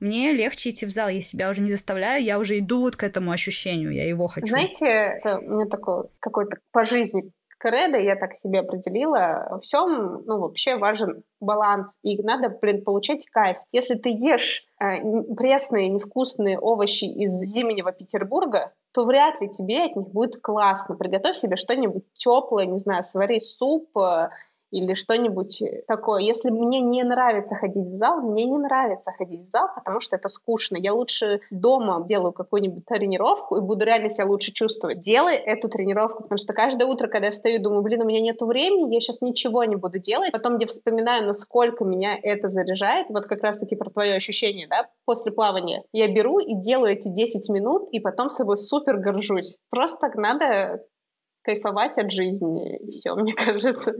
мне 0.00 0.32
легче 0.32 0.70
идти 0.70 0.86
в 0.86 0.90
зал, 0.90 1.08
я 1.08 1.20
себя 1.20 1.50
уже 1.50 1.60
не 1.60 1.70
заставляю, 1.70 2.22
я 2.22 2.38
уже 2.38 2.58
иду 2.58 2.80
вот 2.80 2.96
к 2.96 3.02
этому 3.02 3.30
ощущению, 3.30 3.92
я 3.92 4.06
его 4.06 4.28
хочу. 4.28 4.46
Знаете, 4.46 4.86
это 4.86 5.38
у 5.38 5.42
меня 5.42 5.66
такой 5.66 6.04
какой-то 6.20 6.58
по 6.72 6.84
жизни 6.84 7.32
кредо, 7.64 7.96
я 7.96 8.16
так 8.16 8.34
себе 8.34 8.60
определила, 8.60 9.58
всем, 9.62 10.22
ну, 10.26 10.38
вообще 10.38 10.76
важен 10.76 11.22
баланс, 11.40 11.88
и 12.02 12.20
надо, 12.22 12.50
блин, 12.50 12.84
получать 12.84 13.24
кайф. 13.30 13.56
Если 13.72 13.94
ты 13.94 14.10
ешь 14.10 14.66
э, 14.80 15.00
пресные, 15.34 15.88
невкусные 15.88 16.58
овощи 16.58 17.04
из 17.04 17.32
зимнего 17.40 17.90
Петербурга, 17.92 18.72
то 18.92 19.06
вряд 19.06 19.40
ли 19.40 19.48
тебе 19.48 19.84
от 19.84 19.96
них 19.96 20.08
будет 20.08 20.42
классно. 20.42 20.94
Приготовь 20.96 21.38
себе 21.38 21.56
что-нибудь 21.56 22.04
теплое, 22.12 22.66
не 22.66 22.78
знаю, 22.78 23.02
свари 23.02 23.40
суп, 23.40 23.96
э, 23.96 24.28
или 24.74 24.94
что-нибудь 24.94 25.62
такое. 25.86 26.22
Если 26.22 26.50
мне 26.50 26.80
не 26.80 27.04
нравится 27.04 27.54
ходить 27.54 27.86
в 27.86 27.94
зал, 27.94 28.20
мне 28.20 28.44
не 28.44 28.58
нравится 28.58 29.12
ходить 29.12 29.42
в 29.42 29.50
зал, 29.50 29.68
потому 29.74 30.00
что 30.00 30.16
это 30.16 30.28
скучно. 30.28 30.76
Я 30.76 30.92
лучше 30.92 31.40
дома 31.50 32.04
делаю 32.08 32.32
какую-нибудь 32.32 32.84
тренировку 32.84 33.56
и 33.56 33.60
буду 33.60 33.84
реально 33.84 34.10
себя 34.10 34.26
лучше 34.26 34.52
чувствовать. 34.52 34.98
Делай 34.98 35.36
эту 35.36 35.68
тренировку, 35.68 36.24
потому 36.24 36.38
что 36.38 36.52
каждое 36.52 36.86
утро, 36.86 37.06
когда 37.06 37.26
я 37.26 37.32
встаю, 37.32 37.62
думаю, 37.62 37.82
блин, 37.82 38.02
у 38.02 38.04
меня 38.04 38.20
нет 38.20 38.40
времени, 38.40 38.92
я 38.94 39.00
сейчас 39.00 39.20
ничего 39.20 39.62
не 39.64 39.76
буду 39.76 39.98
делать. 40.00 40.32
Потом 40.32 40.58
я 40.58 40.66
вспоминаю, 40.66 41.26
насколько 41.26 41.84
меня 41.84 42.18
это 42.20 42.48
заряжает. 42.48 43.06
Вот 43.10 43.26
как 43.26 43.42
раз-таки 43.42 43.76
про 43.76 43.90
твое 43.90 44.14
ощущение, 44.14 44.66
да, 44.68 44.88
после 45.04 45.30
плавания. 45.30 45.84
Я 45.92 46.12
беру 46.12 46.40
и 46.40 46.54
делаю 46.54 46.92
эти 46.92 47.08
10 47.08 47.48
минут, 47.50 47.88
и 47.92 48.00
потом 48.00 48.28
собой 48.28 48.56
супер 48.56 48.96
горжусь. 48.96 49.56
Просто 49.70 49.98
так 50.00 50.16
надо 50.16 50.82
кайфовать 51.44 51.96
от 51.98 52.10
жизни, 52.10 52.76
и 52.78 52.92
все, 52.92 53.14
мне 53.14 53.34
кажется. 53.34 53.94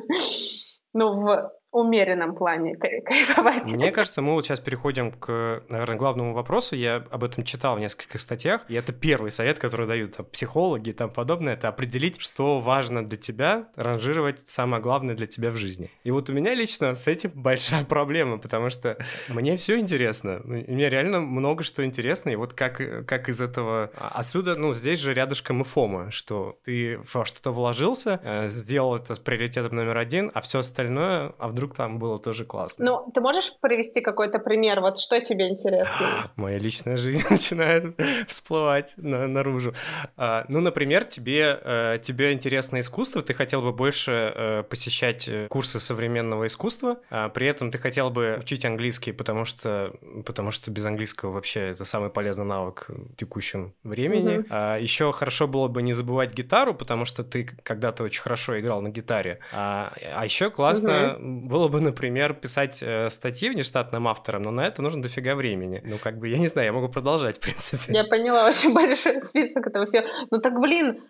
Ну, 0.95 1.13
в 1.13 1.51
умеренном 1.75 2.35
плане 2.35 2.77
кайфовать. 2.77 3.65
Мне 3.73 3.91
кажется, 3.91 4.23
мы 4.23 4.33
вот 4.33 4.45
сейчас 4.45 4.61
переходим 4.61 5.11
к, 5.11 5.63
наверное, 5.69 5.97
главному 5.97 6.33
вопросу. 6.33 6.77
Я 6.77 7.05
об 7.11 7.25
этом 7.25 7.45
читал 7.45 7.77
в 7.77 7.81
нескольких 7.81 8.21
статьях, 8.21 8.63
и 8.69 8.75
это 8.75 8.93
первый 8.93 9.31
совет, 9.31 9.59
который 9.59 9.87
дают 9.87 10.17
там, 10.17 10.27
психологи 10.27 10.91
и 10.91 10.93
там 10.93 11.11
подобное, 11.11 11.55
это 11.55 11.69
определить, 11.69 12.21
что 12.21 12.61
важно 12.61 13.05
для 13.05 13.19
тебя, 13.19 13.69
ранжировать 13.75 14.41
самое 14.47 14.83
главное 14.83 15.15
для 15.15 15.27
тебя 15.27 15.51
в 15.51 15.57
жизни. 15.57 15.91
И 16.05 16.11
вот 16.11 16.31
у 16.31 16.33
меня 16.33 16.55
лично 16.55 16.95
с 16.95 17.09
этим 17.09 17.33
большая 17.35 17.85
проблема, 17.95 18.39
потому 18.39 18.71
что 18.71 18.97
мне 19.29 19.57
все 19.57 19.79
интересно. 19.79 20.41
Мне 20.45 20.89
реально 20.89 21.21
много 21.21 21.65
что 21.65 21.85
интересно, 21.85 22.31
и 22.31 22.37
вот 22.37 22.53
как, 22.53 23.07
как 23.07 23.29
из 23.29 23.41
этого... 23.41 23.91
Отсюда, 23.97 24.55
ну, 24.55 24.75
здесь 24.75 25.01
же 25.01 25.13
рядышком 25.13 25.63
и 25.63 25.65
Фома, 25.65 26.11
что 26.11 26.59
ты 26.65 27.01
во 27.13 27.25
что-то 27.25 27.51
вложился, 27.51 28.21
э, 28.23 28.49
сделал 28.49 28.97
это 28.97 29.17
приоритетом 29.17 29.77
номер 29.77 29.99
один, 29.99 30.31
а 30.35 30.41
все 30.41 30.61
остальное, 30.61 31.33
а 31.39 31.49
вдруг 31.49 31.64
вдруг 31.65 31.77
там 31.77 31.99
было 31.99 32.19
тоже 32.19 32.45
классно. 32.45 32.85
Ну, 32.85 33.11
ты 33.13 33.21
можешь 33.21 33.55
привести 33.61 34.01
какой-то 34.01 34.39
пример? 34.39 34.81
Вот 34.81 34.99
что 34.99 35.21
тебе 35.21 35.49
интересно? 35.49 36.31
Моя 36.37 36.59
личная 36.59 36.97
жизнь 36.97 37.25
начинает 37.31 37.99
всплывать 38.29 38.93
на, 38.97 39.27
наружу. 39.27 39.73
А, 40.17 40.45
ну, 40.49 40.61
например, 40.61 41.05
тебе, 41.05 41.59
а, 41.63 41.99
тебе 41.99 42.33
интересно 42.33 42.81
искусство, 42.81 43.23
ты 43.23 43.33
хотел 43.33 43.63
бы 43.63 43.73
больше 43.73 44.13
а, 44.13 44.63
посещать 44.63 45.31
курсы 45.49 45.81
современного 45.81 46.47
искусства, 46.47 46.99
а 47.11 47.29
при 47.29 47.47
этом 47.47 47.71
ты 47.71 47.79
хотел 47.79 48.11
бы 48.11 48.39
учить 48.41 48.65
английский, 48.65 49.13
потому 49.13 49.45
что, 49.45 49.93
потому 50.27 50.51
что 50.51 50.71
без 50.71 50.85
английского 50.85 51.33
вообще 51.33 51.71
это 51.71 51.85
самый 51.85 52.11
полезный 52.11 52.45
навык 52.45 52.87
в 52.89 53.17
текущем 53.17 53.73
времени. 53.85 54.39
Угу. 54.39 54.47
А, 54.51 54.79
еще 54.79 55.13
хорошо 55.13 55.49
было 55.49 55.69
бы 55.69 55.83
не 55.83 55.95
забывать 55.95 56.35
гитару, 56.35 56.75
потому 56.75 57.07
что 57.07 57.25
ты 57.25 57.45
когда-то 57.63 58.05
очень 58.05 58.23
хорошо 58.23 58.59
играл 58.61 58.83
на 58.83 58.91
гитаре. 58.91 59.39
А, 59.53 59.93
а 60.15 60.25
еще 60.25 60.51
классно 60.51 61.17
угу 61.19 61.54
было 61.55 61.69
бы, 61.69 61.81
например, 61.81 62.35
писать 62.35 62.83
э, 62.83 63.09
статьи 63.11 63.49
внештатным 63.49 64.09
автором, 64.09 64.43
но 64.43 64.51
на 64.51 64.67
это 64.67 64.83
нужно 64.83 65.01
дофига 65.03 65.37
времени. 65.37 65.81
Ну, 65.85 65.99
как 66.03 66.19
бы, 66.19 66.29
я 66.29 66.39
не 66.39 66.49
знаю, 66.49 66.67
я 66.67 66.73
могу 66.73 66.89
продолжать, 66.89 67.37
в 67.37 67.41
принципе. 67.41 67.93
Я 67.93 68.03
поняла, 68.03 68.49
очень 68.49 68.75
большой 68.75 69.23
список 69.23 69.69
этого 69.69 69.87
всего. 69.87 70.03
Ну, 70.33 70.41
так, 70.41 70.59
блин, 70.59 71.01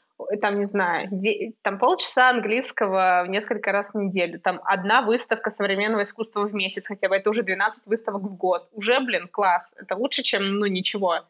там, 0.43 0.59
не 0.59 0.67
знаю, 0.67 1.09
там 1.63 1.79
полчаса 1.79 2.29
английского 2.29 3.25
в 3.27 3.31
несколько 3.31 3.73
раз 3.73 3.87
в 3.95 3.99
неделю, 3.99 4.39
там 4.39 4.61
одна 4.65 5.01
выставка 5.01 5.51
современного 5.51 6.03
искусства 6.03 6.47
в 6.47 6.55
месяц, 6.55 6.85
хотя 6.87 7.09
бы 7.09 7.17
это 7.17 7.31
уже 7.31 7.43
12 7.43 7.87
выставок 7.87 8.23
в 8.23 8.37
год. 8.37 8.69
Уже, 8.73 9.01
блин, 9.01 9.29
класс. 9.29 9.71
Это 9.79 9.97
лучше, 9.97 10.23
чем, 10.23 10.59
ну, 10.59 10.67
ничего. 10.67 11.21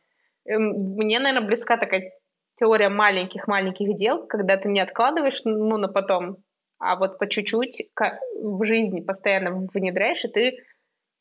Эм, 0.45 0.97
мне, 0.97 1.21
наверное, 1.21 1.47
близка 1.47 1.77
такая 1.77 2.11
теория 2.59 2.89
маленьких-маленьких 2.89 3.97
дел, 3.97 4.27
когда 4.27 4.57
ты 4.57 4.69
не 4.69 4.81
откладываешь, 4.81 5.41
ну, 5.45 5.77
на 5.77 5.87
потом, 5.87 6.39
а 6.85 6.97
вот 6.97 7.19
по 7.19 7.27
чуть-чуть 7.27 7.89
в 8.43 8.65
жизни 8.65 9.01
постоянно 9.01 9.67
внедряешь, 9.73 10.25
и 10.25 10.29
ты 10.29 10.59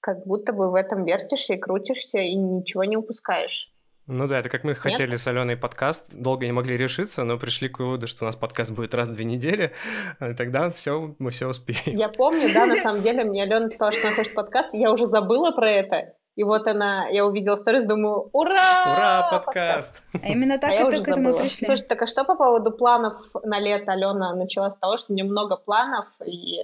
как 0.02 0.26
будто 0.26 0.52
бы 0.52 0.70
в 0.70 0.76
этом 0.76 1.06
вертишься 1.06 1.54
и 1.54 1.58
крутишься, 1.58 2.18
и 2.18 2.36
ничего 2.36 2.84
не 2.84 2.98
упускаешь. 2.98 3.70
Ну 4.06 4.28
да, 4.28 4.40
это 4.40 4.50
как 4.50 4.66
мы 4.66 4.76
хотели 4.76 5.12
Нет? 5.12 5.22
с 5.22 5.28
Аленой 5.30 5.56
подкаст, 5.56 6.14
долго 6.16 6.46
не 6.46 6.52
могли 6.52 6.76
решиться, 6.76 7.24
но 7.24 7.38
пришли 7.38 7.70
к 7.70 7.80
выводу, 7.80 8.08
что 8.08 8.26
у 8.26 8.28
нас 8.28 8.36
подкаст 8.36 8.72
будет 8.72 8.94
раз 8.94 9.08
в 9.08 9.16
две 9.16 9.24
недели, 9.24 9.72
и 10.20 10.34
тогда 10.34 10.70
все, 10.72 11.16
мы 11.20 11.32
все 11.32 11.48
успеем. 11.48 11.98
Я 11.98 12.10
помню, 12.10 12.54
да, 12.54 12.66
на 12.66 12.76
самом 12.76 13.02
деле, 13.02 13.24
мне 13.24 13.44
Алена 13.44 13.70
писала, 13.70 13.94
что 13.94 14.08
она 14.08 14.18
хочет 14.18 14.34
подкаст, 14.34 14.74
я 14.74 14.92
уже 14.92 15.08
забыла 15.08 15.52
про 15.52 15.72
это, 15.72 16.14
и 16.36 16.44
вот 16.44 16.68
она, 16.68 17.08
я 17.10 17.26
увидела 17.26 17.56
сторис, 17.56 17.84
думаю, 17.84 18.30
ура! 18.34 18.84
Ура, 18.86 19.30
подкаст! 19.32 20.02
А 20.24 20.28
именно 20.28 20.58
так 20.58 20.72
а 20.72 20.76
и 20.76 21.02
к 21.02 21.08
этому 21.08 21.36
пришли. 21.36 21.68
Слушай, 21.68 21.86
так 21.88 22.02
а 22.02 22.08
что 22.08 22.24
по 22.24 22.36
поводу 22.36 22.72
планов 22.72 23.14
на 23.44 23.60
лето? 23.60 23.92
Алена 23.92 24.34
начала 24.34 24.72
с 24.72 24.78
того, 24.78 24.98
что 24.98 25.14
у 25.14 25.16
нее 25.16 25.26
много 25.26 25.58
планов, 25.58 26.08
и 26.26 26.64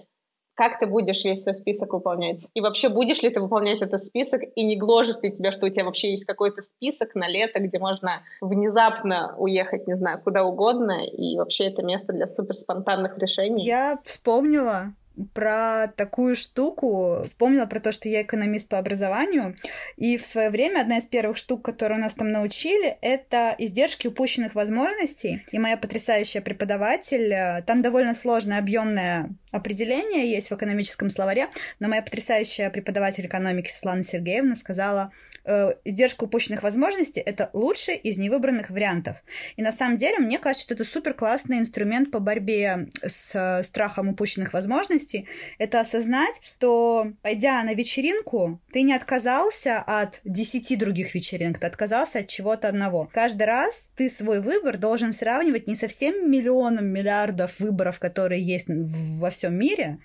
как 0.60 0.78
ты 0.80 0.88
будешь 0.88 1.24
весь 1.24 1.44
свой 1.44 1.56
список 1.56 1.94
выполнять? 1.94 2.42
И 2.54 2.62
вообще, 2.62 2.90
будешь 2.90 3.22
ли 3.22 3.30
ты 3.30 3.40
выполнять 3.40 3.82
этот 3.82 4.06
список, 4.06 4.42
и 4.56 4.66
не 4.66 4.76
гложет 4.76 5.24
ли 5.24 5.32
тебя, 5.32 5.54
что 5.54 5.68
у 5.68 5.70
тебя 5.70 5.86
вообще 5.86 6.12
есть 6.12 6.26
какой-то 6.26 6.64
список 6.64 7.16
на 7.16 7.30
лето, 7.30 7.60
где 7.60 7.80
можно 7.80 8.24
внезапно 8.42 9.36
уехать, 9.38 9.88
не 9.88 9.96
знаю, 9.96 10.20
куда 10.22 10.44
угодно, 10.44 11.06
и 11.06 11.38
вообще 11.38 11.66
это 11.68 11.82
место 11.82 12.12
для 12.12 12.28
суперспонтанных 12.28 13.18
решений? 13.20 13.64
Я 13.64 14.00
вспомнила, 14.04 14.94
про 15.34 15.88
такую 15.96 16.36
штуку. 16.36 17.22
Вспомнила 17.26 17.66
про 17.66 17.80
то, 17.80 17.92
что 17.92 18.10
я 18.10 18.22
экономист 18.22 18.70
по 18.70 18.78
образованию. 18.78 19.56
И 19.98 20.18
в 20.18 20.26
свое 20.26 20.50
время 20.50 20.82
одна 20.82 20.98
из 20.98 21.06
первых 21.06 21.38
штук, 21.38 21.64
которые 21.64 22.00
нас 22.00 22.14
там 22.14 22.32
научили, 22.32 22.98
это 23.02 23.56
издержки 23.58 24.08
упущенных 24.08 24.56
возможностей. 24.56 25.42
И 25.52 25.60
моя 25.60 25.78
потрясающая 25.78 26.42
преподаватель, 26.42 27.34
э, 27.34 27.64
там 27.64 27.82
довольно 27.82 28.16
сложное, 28.16 28.60
объемное 28.60 29.30
определение 29.52 30.30
есть 30.30 30.50
в 30.50 30.56
экономическом 30.56 31.10
словаре, 31.10 31.48
но 31.80 31.88
моя 31.88 32.02
потрясающая 32.02 32.70
преподаватель 32.70 33.26
экономики 33.26 33.70
Светлана 33.70 34.04
Сергеевна 34.04 34.56
сказала, 34.56 35.12
э, 35.46 35.74
издержка 35.86 36.26
упущенных 36.26 36.64
возможностей— 36.64 37.20
это 37.26 37.50
лучший 37.54 37.96
из 37.96 38.18
невыбранных 38.18 38.70
вариантов. 38.70 39.18
И 39.56 39.62
на 39.62 39.72
самом 39.72 39.98
деле, 39.98 40.20
мне 40.20 40.38
кажется, 40.40 40.66
что 40.66 40.74
это 40.76 40.84
супер 40.84 41.14
классный 41.14 41.60
инструмент 41.60 42.12
по 42.12 42.20
борьбе 42.20 42.88
с 43.02 43.34
э, 43.36 43.64
страхом 43.64 44.10
упущенных 44.10 44.54
возможностей. 44.54 45.28
Это 45.58 45.80
осознать, 45.80 46.40
что, 46.42 47.12
пойдя 47.22 47.64
на 47.64 47.74
вечеринку, 47.74 48.60
ты 48.72 48.84
не 48.84 48.94
отказался 48.94 49.80
от 49.80 50.22
десяти 50.24 50.76
других 50.76 51.16
вечеринок, 51.16 51.60
ты 51.60 51.68
отказался 51.68 52.20
от 52.20 52.28
чего-то 52.28 52.68
одного. 52.68 53.10
Каждый 53.14 53.44
раз 53.44 53.92
ты 53.96 54.10
свой 54.10 54.42
выбор 54.42 54.78
должен 54.78 55.14
сравнивать 55.14 55.68
не 55.68 55.76
со 55.76 55.88
всем 55.88 56.30
миллионом 56.30 56.86
миллиардов 56.86 57.60
выборов, 57.60 58.00
которые 58.00 58.44
есть 58.44 58.68
во 58.70 59.30
всем 59.30 59.39
мире, 59.48 60.00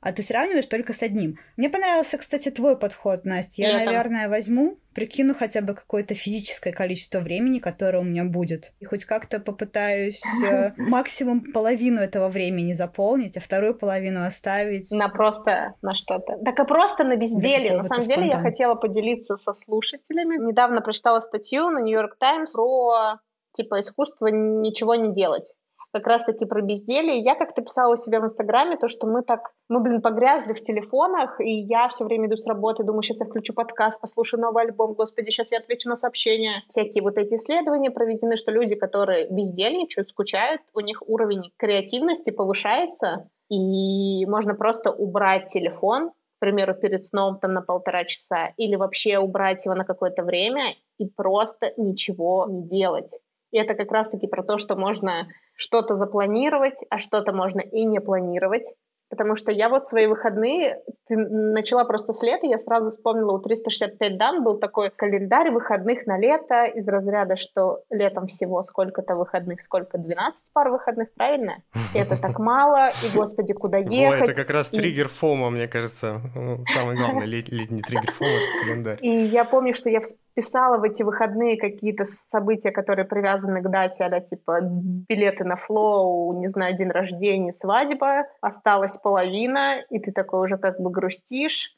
а 0.00 0.12
ты 0.12 0.22
сравниваешь 0.22 0.66
только 0.66 0.92
с 0.92 1.02
одним. 1.02 1.38
Мне 1.56 1.68
понравился, 1.68 2.18
кстати, 2.18 2.50
твой 2.50 2.78
подход, 2.78 3.24
Настя. 3.24 3.62
Я, 3.62 3.70
Я 3.70 3.84
наверное, 3.84 4.22
там... 4.22 4.30
возьму, 4.30 4.78
прикину 4.94 5.34
хотя 5.34 5.60
бы 5.60 5.74
какое-то 5.74 6.14
физическое 6.14 6.72
количество 6.72 7.18
времени, 7.18 7.58
которое 7.58 7.98
у 7.98 8.04
меня 8.04 8.24
будет. 8.24 8.72
И 8.78 8.84
хоть 8.84 9.04
как-то 9.04 9.40
попытаюсь 9.40 10.22
э, 10.44 10.72
максимум 10.76 11.52
половину 11.52 12.00
этого 12.00 12.28
времени 12.28 12.74
заполнить, 12.74 13.36
а 13.36 13.40
вторую 13.40 13.74
половину 13.74 14.22
оставить. 14.24 14.90
На 14.92 15.08
просто 15.08 15.74
на 15.82 15.94
что-то. 15.94 16.38
Так 16.44 16.60
и 16.60 16.64
просто 16.64 17.02
на 17.02 17.16
безделие. 17.16 17.76
На 17.76 17.84
самом 17.84 18.06
деле 18.06 18.28
я 18.28 18.38
хотела 18.38 18.76
поделиться 18.76 19.36
со 19.36 19.52
слушателями. 19.52 20.36
Недавно 20.36 20.80
прочитала 20.80 21.18
статью 21.18 21.70
на 21.70 21.80
Нью-Йорк 21.80 22.16
Таймс 22.18 22.52
про 22.52 23.18
типа 23.52 23.80
искусство 23.80 24.28
ничего 24.28 24.94
не 24.94 25.12
делать 25.12 25.46
как 25.92 26.06
раз-таки 26.06 26.44
про 26.44 26.60
безделье. 26.60 27.18
Я 27.18 27.34
как-то 27.34 27.62
писала 27.62 27.94
у 27.94 27.96
себя 27.96 28.20
в 28.20 28.24
Инстаграме 28.24 28.76
то, 28.76 28.88
что 28.88 29.06
мы 29.06 29.22
так, 29.22 29.52
мы, 29.68 29.80
блин, 29.80 30.02
погрязли 30.02 30.52
в 30.52 30.62
телефонах, 30.62 31.40
и 31.40 31.50
я 31.50 31.88
все 31.88 32.04
время 32.04 32.28
иду 32.28 32.36
с 32.36 32.46
работы, 32.46 32.84
думаю, 32.84 33.02
сейчас 33.02 33.20
я 33.20 33.26
включу 33.26 33.54
подкаст, 33.54 34.00
послушаю 34.00 34.40
новый 34.40 34.64
альбом, 34.64 34.94
господи, 34.94 35.30
сейчас 35.30 35.50
я 35.50 35.58
отвечу 35.58 35.88
на 35.88 35.96
сообщения. 35.96 36.62
Всякие 36.68 37.02
вот 37.02 37.16
эти 37.16 37.34
исследования 37.34 37.90
проведены, 37.90 38.36
что 38.36 38.52
люди, 38.52 38.74
которые 38.74 39.28
бездельничают, 39.30 40.10
скучают, 40.10 40.60
у 40.74 40.80
них 40.80 41.02
уровень 41.06 41.52
креативности 41.56 42.30
повышается, 42.30 43.28
и 43.48 44.26
можно 44.26 44.54
просто 44.54 44.90
убрать 44.90 45.48
телефон, 45.48 46.10
к 46.10 46.40
примеру, 46.40 46.74
перед 46.74 47.04
сном 47.04 47.38
там 47.40 47.52
на 47.52 47.62
полтора 47.62 48.04
часа, 48.04 48.52
или 48.56 48.76
вообще 48.76 49.18
убрать 49.18 49.64
его 49.64 49.74
на 49.74 49.84
какое-то 49.84 50.22
время 50.22 50.74
и 50.98 51.08
просто 51.08 51.72
ничего 51.76 52.46
не 52.48 52.62
делать. 52.68 53.10
И 53.50 53.58
это 53.58 53.74
как 53.74 53.90
раз-таки 53.90 54.26
про 54.26 54.42
то, 54.42 54.58
что 54.58 54.76
можно 54.76 55.26
что-то 55.58 55.96
запланировать, 55.96 56.78
а 56.88 56.98
что-то 56.98 57.32
можно 57.32 57.60
и 57.60 57.84
не 57.84 58.00
планировать. 58.00 58.64
Потому 59.10 59.36
что 59.36 59.50
я 59.50 59.68
вот 59.68 59.86
свои 59.86 60.06
выходные, 60.06 60.80
ты 61.06 61.16
начала 61.16 61.84
просто 61.84 62.12
с 62.12 62.22
лета, 62.22 62.46
я 62.46 62.58
сразу 62.58 62.90
вспомнила, 62.90 63.32
у 63.32 63.38
365 63.38 64.18
дан 64.18 64.44
был 64.44 64.58
такой 64.58 64.90
календарь 64.90 65.50
выходных 65.50 66.06
на 66.06 66.18
лето 66.18 66.64
из 66.64 66.86
разряда, 66.86 67.36
что 67.36 67.80
летом 67.90 68.26
всего 68.26 68.62
сколько-то 68.62 69.14
выходных, 69.14 69.62
сколько, 69.62 69.96
12 69.96 70.52
пар 70.52 70.70
выходных, 70.70 71.12
правильно? 71.14 71.62
И 71.94 71.98
это 71.98 72.16
так 72.16 72.38
мало, 72.38 72.90
и, 72.90 73.16
господи, 73.16 73.54
куда 73.54 73.78
ехать? 73.78 74.28
это 74.28 74.34
как 74.34 74.50
раз 74.50 74.70
триггер 74.70 75.08
фома, 75.08 75.50
мне 75.50 75.68
кажется, 75.68 76.20
ну, 76.34 76.64
самый 76.66 76.94
главный 76.94 77.26
летний 77.50 77.82
триггер 77.82 78.12
фома, 78.12 78.30
это 78.30 78.64
календарь. 78.64 78.98
И 79.00 79.10
я 79.10 79.44
помню, 79.44 79.74
что 79.74 79.88
я 79.88 80.00
вписала 80.00 80.76
в 80.76 80.82
эти 80.82 81.02
выходные 81.02 81.56
какие-то 81.56 82.04
события, 82.30 82.70
которые 82.70 83.06
привязаны 83.06 83.62
к 83.62 83.70
дате, 83.70 84.04
а 84.04 84.20
типа 84.20 84.60
билеты 84.62 85.44
на 85.44 85.56
флоу, 85.56 86.38
не 86.38 86.48
знаю, 86.48 86.76
день 86.76 86.90
рождения, 86.90 87.52
свадьба, 87.52 88.26
осталось 88.40 88.97
половина, 89.02 89.80
и 89.90 89.98
ты 89.98 90.12
такой 90.12 90.44
уже 90.44 90.58
как 90.58 90.80
бы 90.80 90.90
грустишь, 90.90 91.77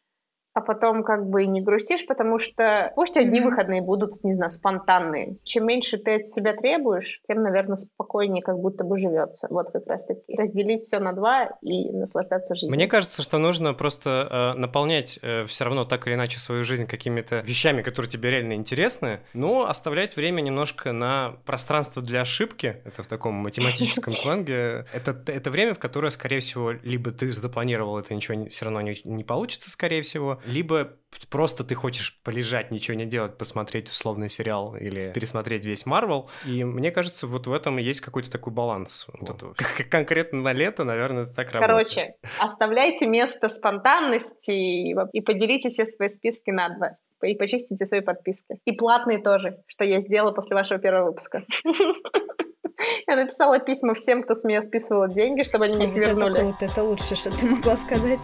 а 0.52 0.60
потом 0.60 1.04
как 1.04 1.28
бы 1.28 1.44
и 1.44 1.46
не 1.46 1.60
грустишь, 1.60 2.06
потому 2.06 2.38
что 2.38 2.92
пусть 2.96 3.16
одни 3.16 3.40
mm-hmm. 3.40 3.44
выходные 3.44 3.82
будут, 3.82 4.12
не 4.24 4.34
знаю, 4.34 4.50
спонтанные. 4.50 5.36
Чем 5.44 5.66
меньше 5.66 5.96
ты 5.98 6.16
от 6.16 6.26
себя 6.26 6.54
требуешь, 6.54 7.20
тем, 7.28 7.42
наверное, 7.42 7.76
спокойнее 7.76 8.42
как 8.42 8.58
будто 8.58 8.82
бы 8.84 8.98
живется. 8.98 9.46
Вот 9.48 9.70
как 9.70 9.86
раз 9.86 10.04
таки. 10.04 10.20
Разделить 10.36 10.84
все 10.84 10.98
на 10.98 11.12
два 11.12 11.50
и 11.62 11.90
наслаждаться 11.92 12.54
жизнью. 12.54 12.74
Мне 12.74 12.88
кажется, 12.88 13.22
что 13.22 13.38
нужно 13.38 13.74
просто 13.74 14.54
э, 14.56 14.58
наполнять 14.58 15.20
э, 15.22 15.44
все 15.46 15.64
равно 15.64 15.84
так 15.84 16.06
или 16.06 16.14
иначе 16.14 16.40
свою 16.40 16.64
жизнь 16.64 16.86
какими-то 16.86 17.40
вещами, 17.40 17.82
которые 17.82 18.10
тебе 18.10 18.30
реально 18.30 18.54
интересны, 18.54 19.20
но 19.34 19.68
оставлять 19.68 20.16
время 20.16 20.40
немножко 20.40 20.92
на 20.92 21.36
пространство 21.44 22.02
для 22.02 22.22
ошибки. 22.22 22.78
Это 22.84 23.04
в 23.04 23.06
таком 23.06 23.34
математическом 23.34 24.12
сленге. 24.16 24.84
Это, 24.92 25.16
это 25.26 25.50
время, 25.50 25.74
в 25.74 25.78
которое, 25.78 26.10
скорее 26.10 26.40
всего, 26.40 26.72
либо 26.72 27.12
ты 27.12 27.28
запланировал, 27.28 27.98
это 27.98 28.14
ничего 28.14 28.48
все 28.48 28.64
равно 28.64 28.80
не, 28.80 28.96
не 29.04 29.22
получится, 29.22 29.70
скорее 29.70 30.02
всего, 30.02 30.39
либо 30.44 30.96
просто 31.30 31.64
ты 31.64 31.74
хочешь 31.74 32.20
полежать, 32.22 32.70
ничего 32.70 32.96
не 32.96 33.04
делать, 33.04 33.36
посмотреть 33.36 33.90
условный 33.90 34.28
сериал 34.28 34.76
или 34.76 35.12
пересмотреть 35.12 35.64
весь 35.64 35.86
Марвел. 35.86 36.30
И 36.46 36.64
мне 36.64 36.90
кажется, 36.90 37.26
вот 37.26 37.46
в 37.46 37.52
этом 37.52 37.78
есть 37.78 38.00
какой-то 38.00 38.30
такой 38.30 38.52
баланс. 38.52 39.06
Вот 39.18 39.30
это, 39.30 39.84
конкретно 39.90 40.40
на 40.40 40.52
лето, 40.52 40.84
наверное, 40.84 41.24
так 41.24 41.52
работает. 41.52 41.88
Короче, 41.88 42.14
оставляйте 42.38 43.06
место 43.06 43.48
спонтанности 43.48 44.50
и, 44.50 44.94
и 45.12 45.20
поделите 45.20 45.70
все 45.70 45.86
свои 45.86 46.10
списки 46.10 46.50
на 46.50 46.68
два 46.70 46.96
и 47.22 47.34
почистите 47.34 47.86
свои 47.86 48.00
подписки. 48.00 48.58
И 48.64 48.72
платные 48.72 49.18
тоже, 49.18 49.58
что 49.66 49.84
я 49.84 50.00
сделала 50.00 50.32
после 50.32 50.56
вашего 50.56 50.78
первого 50.78 51.08
выпуска. 51.08 51.44
Я 53.06 53.16
написала 53.16 53.58
письма 53.58 53.94
всем, 53.94 54.22
кто 54.22 54.34
с 54.34 54.42
меня 54.44 54.62
списывал 54.62 55.06
деньги, 55.08 55.42
чтобы 55.42 55.66
они 55.66 55.76
мне 55.76 55.86
вернули. 55.86 56.30
Это 56.30 56.40
круто, 56.40 56.64
это 56.64 56.82
лучше, 56.82 57.14
что 57.14 57.30
ты 57.30 57.44
могла 57.46 57.76
сказать. 57.76 58.20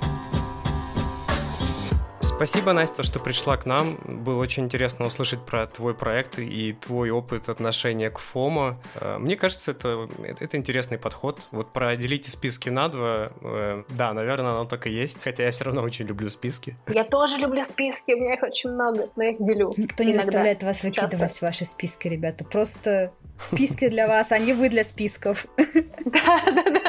Спасибо, 2.37 2.75
Настя, 2.75 3.03
что 3.03 3.19
пришла 3.19 3.57
к 3.57 3.65
нам. 3.65 3.99
Было 4.05 4.43
очень 4.43 4.65
интересно 4.65 5.07
услышать 5.07 5.41
про 5.41 5.67
твой 5.67 5.95
проект 5.95 6.39
и 6.39 6.75
твой 6.75 7.09
опыт 7.09 7.49
отношения 7.49 8.11
к 8.11 8.19
ФОМО. 8.19 8.79
Э, 9.01 9.17
мне 9.17 9.37
кажется, 9.37 9.71
это, 9.71 10.07
это 10.23 10.59
интересный 10.59 10.99
подход. 10.99 11.41
Вот 11.51 11.73
про 11.73 11.97
делите 11.97 12.31
списки 12.31 12.69
на 12.69 12.89
два, 12.89 13.33
э, 13.41 13.85
да, 13.89 14.13
наверное, 14.13 14.51
оно 14.51 14.67
так 14.67 14.87
и 14.87 14.91
есть, 14.91 15.25
хотя 15.25 15.45
я 15.45 15.51
все 15.51 15.65
равно 15.65 15.81
очень 15.81 16.05
люблю 16.05 16.29
списки. 16.29 16.77
Я 16.89 17.05
тоже 17.05 17.39
люблю 17.39 17.65
списки, 17.65 18.13
у 18.13 18.21
меня 18.21 18.35
их 18.35 18.43
очень 18.43 18.69
много, 18.69 19.09
но 19.17 19.23
я 19.23 19.31
их 19.31 19.43
делю. 19.43 19.73
Никто 19.79 20.05
не 20.05 20.13
заставляет 20.13 20.63
вас 20.63 20.83
выкидывать 20.83 21.19
Часто. 21.19 21.47
ваши 21.47 21.65
списки, 21.65 22.07
ребята. 22.07 22.45
Просто 22.45 23.13
списки 23.41 23.89
для 23.89 24.09
вас, 24.09 24.33
а 24.33 24.39
не 24.39 24.53
вы 24.53 24.69
для 24.69 24.85
списков. 24.85 25.47
Да, 25.57 26.45
да, 26.53 26.63
да. 26.63 26.81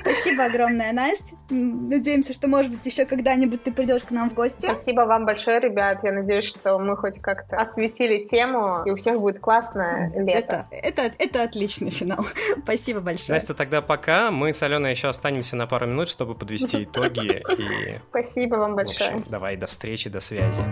Спасибо 0.00 0.44
огромное, 0.44 0.92
Настя. 0.92 1.36
Надеемся, 1.50 2.32
что, 2.32 2.48
может 2.48 2.70
быть, 2.70 2.84
еще 2.84 3.04
когда-нибудь 3.04 3.62
ты 3.62 3.72
придешь 3.72 4.02
к 4.02 4.10
нам 4.10 4.30
в 4.30 4.34
гости. 4.34 4.66
Спасибо 4.66 5.02
вам 5.02 5.26
большое, 5.26 5.60
ребят. 5.60 6.00
Я 6.02 6.12
надеюсь, 6.12 6.46
что 6.46 6.78
мы 6.78 6.96
хоть 6.96 7.20
как-то 7.20 7.56
осветили 7.56 8.24
тему, 8.24 8.82
и 8.84 8.90
у 8.90 8.96
всех 8.96 9.20
будет 9.20 9.40
классное 9.40 10.12
лето. 10.14 10.66
Это, 10.70 11.02
это, 11.02 11.14
это 11.18 11.42
отличный 11.42 11.90
финал. 11.90 12.24
Спасибо 12.62 13.00
большое. 13.00 13.36
Настя, 13.36 13.54
тогда 13.54 13.82
пока. 13.82 14.30
Мы 14.30 14.52
с 14.52 14.62
Аленой 14.62 14.90
еще 14.90 15.08
останемся 15.08 15.56
на 15.56 15.66
пару 15.66 15.86
минут, 15.86 16.08
чтобы 16.08 16.34
подвести 16.34 16.82
итоги. 16.84 17.42
И... 17.58 17.98
Спасибо 18.10 18.56
вам 18.56 18.76
большое. 18.76 19.10
В 19.10 19.14
общем, 19.14 19.24
давай, 19.28 19.56
до 19.56 19.66
встречи, 19.66 20.10
до 20.10 20.20
связи. 20.20 20.64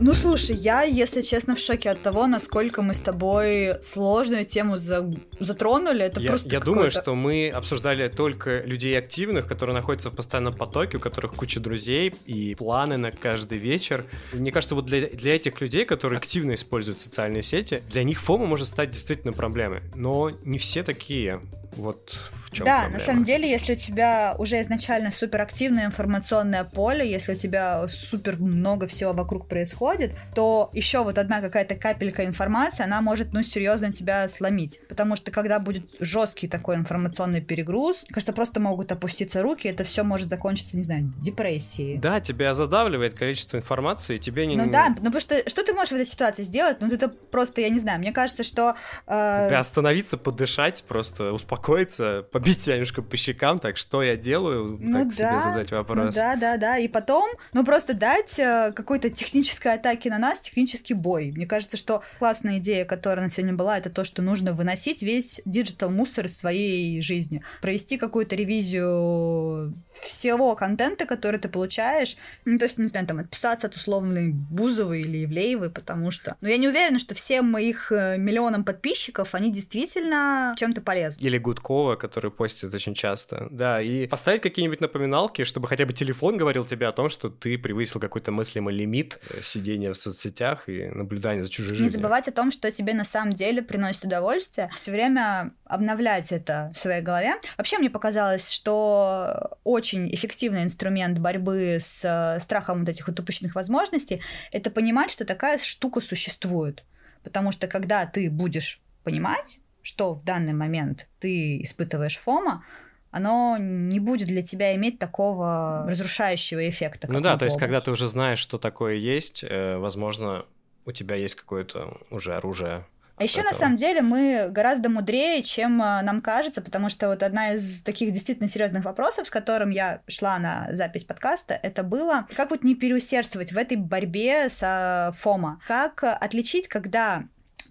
Ну, 0.00 0.14
слушай, 0.14 0.56
я, 0.56 0.82
если 0.82 1.22
честно, 1.22 1.54
в 1.54 1.58
шоке 1.58 1.90
от 1.90 2.02
того, 2.02 2.26
насколько 2.26 2.82
мы 2.82 2.94
с 2.94 3.00
тобой 3.00 3.80
сложную 3.80 4.44
тему 4.44 4.76
за... 4.76 5.10
затронули. 5.38 6.04
Это 6.04 6.20
я, 6.20 6.28
просто 6.28 6.48
Я 6.50 6.60
думаю, 6.60 6.90
что 6.90 7.14
мы 7.14 7.50
обсуждали 7.50 8.08
только 8.08 8.60
людей 8.60 8.98
активных, 8.98 9.46
которые 9.46 9.74
находятся 9.74 10.10
в 10.10 10.14
постоянном 10.14 10.54
потоке, 10.54 10.96
у 10.96 11.00
которых 11.00 11.34
куча 11.34 11.60
друзей 11.60 12.14
и 12.26 12.54
планы 12.54 12.96
на 12.96 13.12
каждый 13.12 13.58
вечер. 13.58 14.04
Мне 14.32 14.50
кажется, 14.50 14.74
вот 14.74 14.86
для, 14.86 15.08
для 15.08 15.36
этих 15.36 15.60
людей, 15.60 15.84
которые 15.84 16.18
активно 16.18 16.54
используют 16.54 16.98
социальные 16.98 17.42
сети, 17.42 17.82
для 17.90 18.02
них 18.02 18.20
фома 18.20 18.46
может 18.46 18.68
стать 18.68 18.90
действительно 18.90 19.32
проблемой. 19.32 19.82
Но 19.94 20.30
не 20.44 20.58
все 20.58 20.82
такие. 20.82 21.40
Вот 21.76 22.18
в 22.44 22.50
чем 22.50 22.66
Да, 22.66 22.82
проблема. 22.82 22.98
на 22.98 23.04
самом 23.04 23.24
деле, 23.24 23.50
если 23.50 23.72
у 23.72 23.76
тебя 23.76 24.34
уже 24.38 24.60
изначально 24.60 25.10
суперактивное 25.10 25.86
информационное 25.86 26.64
поле, 26.64 27.10
если 27.10 27.32
у 27.32 27.36
тебя 27.36 27.86
супер 27.88 28.40
много 28.40 28.86
всего 28.86 29.12
вокруг 29.12 29.48
происходит, 29.48 30.12
то 30.34 30.70
еще 30.72 31.02
вот 31.02 31.18
одна 31.18 31.40
какая-то 31.40 31.74
капелька 31.74 32.24
информации, 32.24 32.84
она 32.84 33.00
может, 33.00 33.32
ну, 33.32 33.42
серьезно 33.42 33.92
тебя 33.92 34.28
сломить. 34.28 34.80
Потому 34.88 35.16
что 35.16 35.30
когда 35.30 35.58
будет 35.58 35.84
жесткий 36.00 36.48
такой 36.48 36.76
информационный 36.76 37.40
перегруз, 37.40 38.04
кажется, 38.10 38.32
просто 38.32 38.60
могут 38.60 38.92
опуститься 38.92 39.42
руки, 39.42 39.68
это 39.68 39.84
все 39.84 40.04
может 40.04 40.28
закончиться, 40.28 40.76
не 40.76 40.84
знаю, 40.84 41.12
депрессией. 41.20 41.98
Да, 41.98 42.20
тебя 42.20 42.54
задавливает 42.54 43.14
количество 43.14 43.56
информации, 43.56 44.16
тебе 44.16 44.46
не... 44.46 44.56
Ну 44.56 44.70
да, 44.70 44.88
ну 44.90 44.96
потому 44.96 45.20
что 45.20 45.48
что 45.48 45.64
ты 45.64 45.72
можешь 45.72 45.90
в 45.90 45.94
этой 45.94 46.06
ситуации 46.06 46.42
сделать? 46.42 46.80
Ну 46.80 46.88
это 46.88 47.08
просто, 47.08 47.60
я 47.60 47.68
не 47.68 47.80
знаю, 47.80 47.98
мне 47.98 48.12
кажется, 48.12 48.44
что... 48.44 48.76
Э... 49.06 49.50
Да, 49.50 49.58
остановиться, 49.58 50.16
подышать, 50.16 50.84
просто 50.86 51.32
успокоиться 51.32 51.63
успокоиться, 51.64 52.26
побить 52.30 52.60
себя 52.60 52.74
немножко 52.74 53.02
по 53.02 53.16
щекам, 53.16 53.58
так 53.58 53.76
что 53.76 54.02
я 54.02 54.16
делаю, 54.16 54.78
ну, 54.80 54.98
так 54.98 55.08
да, 55.08 55.14
себе 55.14 55.40
задать 55.40 55.70
ну 55.70 55.78
вопрос. 55.78 56.04
Ну 56.06 56.12
да, 56.12 56.36
да, 56.36 56.56
да, 56.56 56.78
и 56.78 56.88
потом, 56.88 57.30
ну 57.52 57.64
просто 57.64 57.94
дать 57.94 58.38
э, 58.38 58.72
какой-то 58.74 59.10
технической 59.10 59.74
атаки 59.74 60.08
на 60.08 60.18
нас, 60.18 60.40
технический 60.40 60.94
бой. 60.94 61.32
Мне 61.34 61.46
кажется, 61.46 61.76
что 61.76 62.02
классная 62.18 62.58
идея, 62.58 62.84
которая 62.84 63.22
на 63.22 63.28
сегодня 63.30 63.54
была, 63.54 63.78
это 63.78 63.90
то, 63.90 64.04
что 64.04 64.20
нужно 64.22 64.52
выносить 64.52 65.02
весь 65.02 65.40
digital 65.44 65.90
мусор 65.90 66.26
из 66.26 66.36
своей 66.36 67.00
жизни, 67.00 67.42
провести 67.62 67.96
какую-то 67.96 68.36
ревизию 68.36 69.74
всего 70.00 70.54
контента, 70.54 71.06
который 71.06 71.40
ты 71.40 71.48
получаешь, 71.48 72.16
ну, 72.44 72.58
то 72.58 72.64
есть, 72.64 72.78
не 72.78 72.88
знаю, 72.88 73.06
там, 73.06 73.18
отписаться 73.18 73.68
от 73.68 73.74
условной 73.74 74.28
Бузовой 74.28 75.00
или 75.00 75.24
Ивлеевой, 75.24 75.70
потому 75.70 76.10
что... 76.10 76.36
Но 76.40 76.48
я 76.48 76.56
не 76.58 76.68
уверена, 76.68 76.98
что 76.98 77.14
всем 77.14 77.50
моих 77.50 77.90
э, 77.92 78.18
миллионам 78.18 78.64
подписчиков, 78.64 79.34
они 79.34 79.50
действительно 79.50 80.54
чем-то 80.58 80.82
полезны. 80.82 81.22
Или 81.22 81.38
Гудкова, 81.54 81.96
который 81.96 82.30
постит 82.30 82.74
очень 82.74 82.94
часто. 82.94 83.46
Да, 83.50 83.80
и 83.80 84.06
поставить 84.06 84.42
какие-нибудь 84.42 84.80
напоминалки, 84.80 85.44
чтобы 85.44 85.68
хотя 85.68 85.86
бы 85.86 85.92
телефон 85.92 86.36
говорил 86.36 86.64
тебе 86.64 86.88
о 86.88 86.92
том, 86.92 87.08
что 87.08 87.28
ты 87.28 87.56
превысил 87.58 88.00
какой-то 88.00 88.32
мыслимый 88.32 88.74
лимит 88.74 89.18
э, 89.30 89.40
сидения 89.42 89.92
в 89.92 89.96
соцсетях 89.96 90.68
и 90.68 90.86
наблюдания 90.86 91.42
за 91.42 91.50
чужой 91.50 91.70
жизнью. 91.70 91.84
Не 91.84 91.88
забывать 91.88 92.28
о 92.28 92.32
том, 92.32 92.50
что 92.50 92.70
тебе 92.70 92.94
на 92.94 93.04
самом 93.04 93.32
деле 93.32 93.62
приносит 93.62 94.04
удовольствие. 94.04 94.70
Все 94.74 94.90
время 94.90 95.52
обновлять 95.64 96.32
это 96.32 96.72
в 96.74 96.78
своей 96.78 97.02
голове. 97.02 97.34
Вообще 97.56 97.78
мне 97.78 97.90
показалось, 97.90 98.50
что 98.50 99.58
очень 99.64 100.12
эффективный 100.14 100.64
инструмент 100.64 101.18
борьбы 101.18 101.78
с 101.80 102.04
э, 102.04 102.40
страхом 102.40 102.80
вот 102.80 102.88
этих 102.88 103.06
вот 103.06 103.18
упущенных 103.18 103.54
возможностей— 103.54 104.20
это 104.52 104.70
понимать, 104.70 105.10
что 105.10 105.24
такая 105.24 105.58
штука 105.58 106.00
существует. 106.00 106.84
Потому 107.22 107.52
что 107.52 107.68
когда 107.68 108.04
ты 108.06 108.30
будешь 108.30 108.82
понимать, 109.02 109.58
что 109.84 110.14
в 110.14 110.24
данный 110.24 110.54
момент 110.54 111.08
ты 111.20 111.62
испытываешь 111.62 112.18
фома, 112.18 112.64
оно 113.10 113.56
не 113.60 114.00
будет 114.00 114.26
для 114.26 114.42
тебя 114.42 114.74
иметь 114.74 114.98
такого 114.98 115.84
разрушающего 115.86 116.68
эффекта. 116.68 117.06
Ну 117.08 117.20
да, 117.20 117.36
то 117.36 117.44
есть 117.44 117.60
когда 117.60 117.80
ты 117.80 117.90
уже 117.92 118.08
знаешь, 118.08 118.38
что 118.40 118.58
такое 118.58 118.94
есть, 118.94 119.44
э, 119.44 119.76
возможно, 119.76 120.46
у 120.86 120.92
тебя 120.92 121.16
есть 121.16 121.36
какое-то 121.36 121.98
уже 122.10 122.34
оружие 122.34 122.86
а 123.16 123.22
еще 123.22 123.42
на 123.42 123.52
самом 123.52 123.76
деле 123.76 124.02
мы 124.02 124.48
гораздо 124.50 124.88
мудрее, 124.88 125.42
чем 125.44 125.80
а, 125.80 126.02
нам 126.02 126.20
кажется, 126.20 126.60
потому 126.60 126.88
что 126.88 127.08
вот 127.08 127.22
одна 127.22 127.52
из 127.52 127.80
таких 127.82 128.12
действительно 128.12 128.48
серьезных 128.48 128.84
вопросов, 128.84 129.28
с 129.28 129.30
которым 129.30 129.70
я 129.70 130.00
шла 130.08 130.38
на 130.40 130.66
запись 130.72 131.04
подкаста, 131.04 131.54
это 131.62 131.84
было, 131.84 132.26
как 132.34 132.50
вот 132.50 132.64
не 132.64 132.74
переусердствовать 132.74 133.52
в 133.52 133.56
этой 133.56 133.76
борьбе 133.76 134.48
с 134.48 134.60
а, 134.64 135.12
ФОМа? 135.12 135.60
Как 135.68 136.02
отличить, 136.02 136.66
когда 136.66 137.22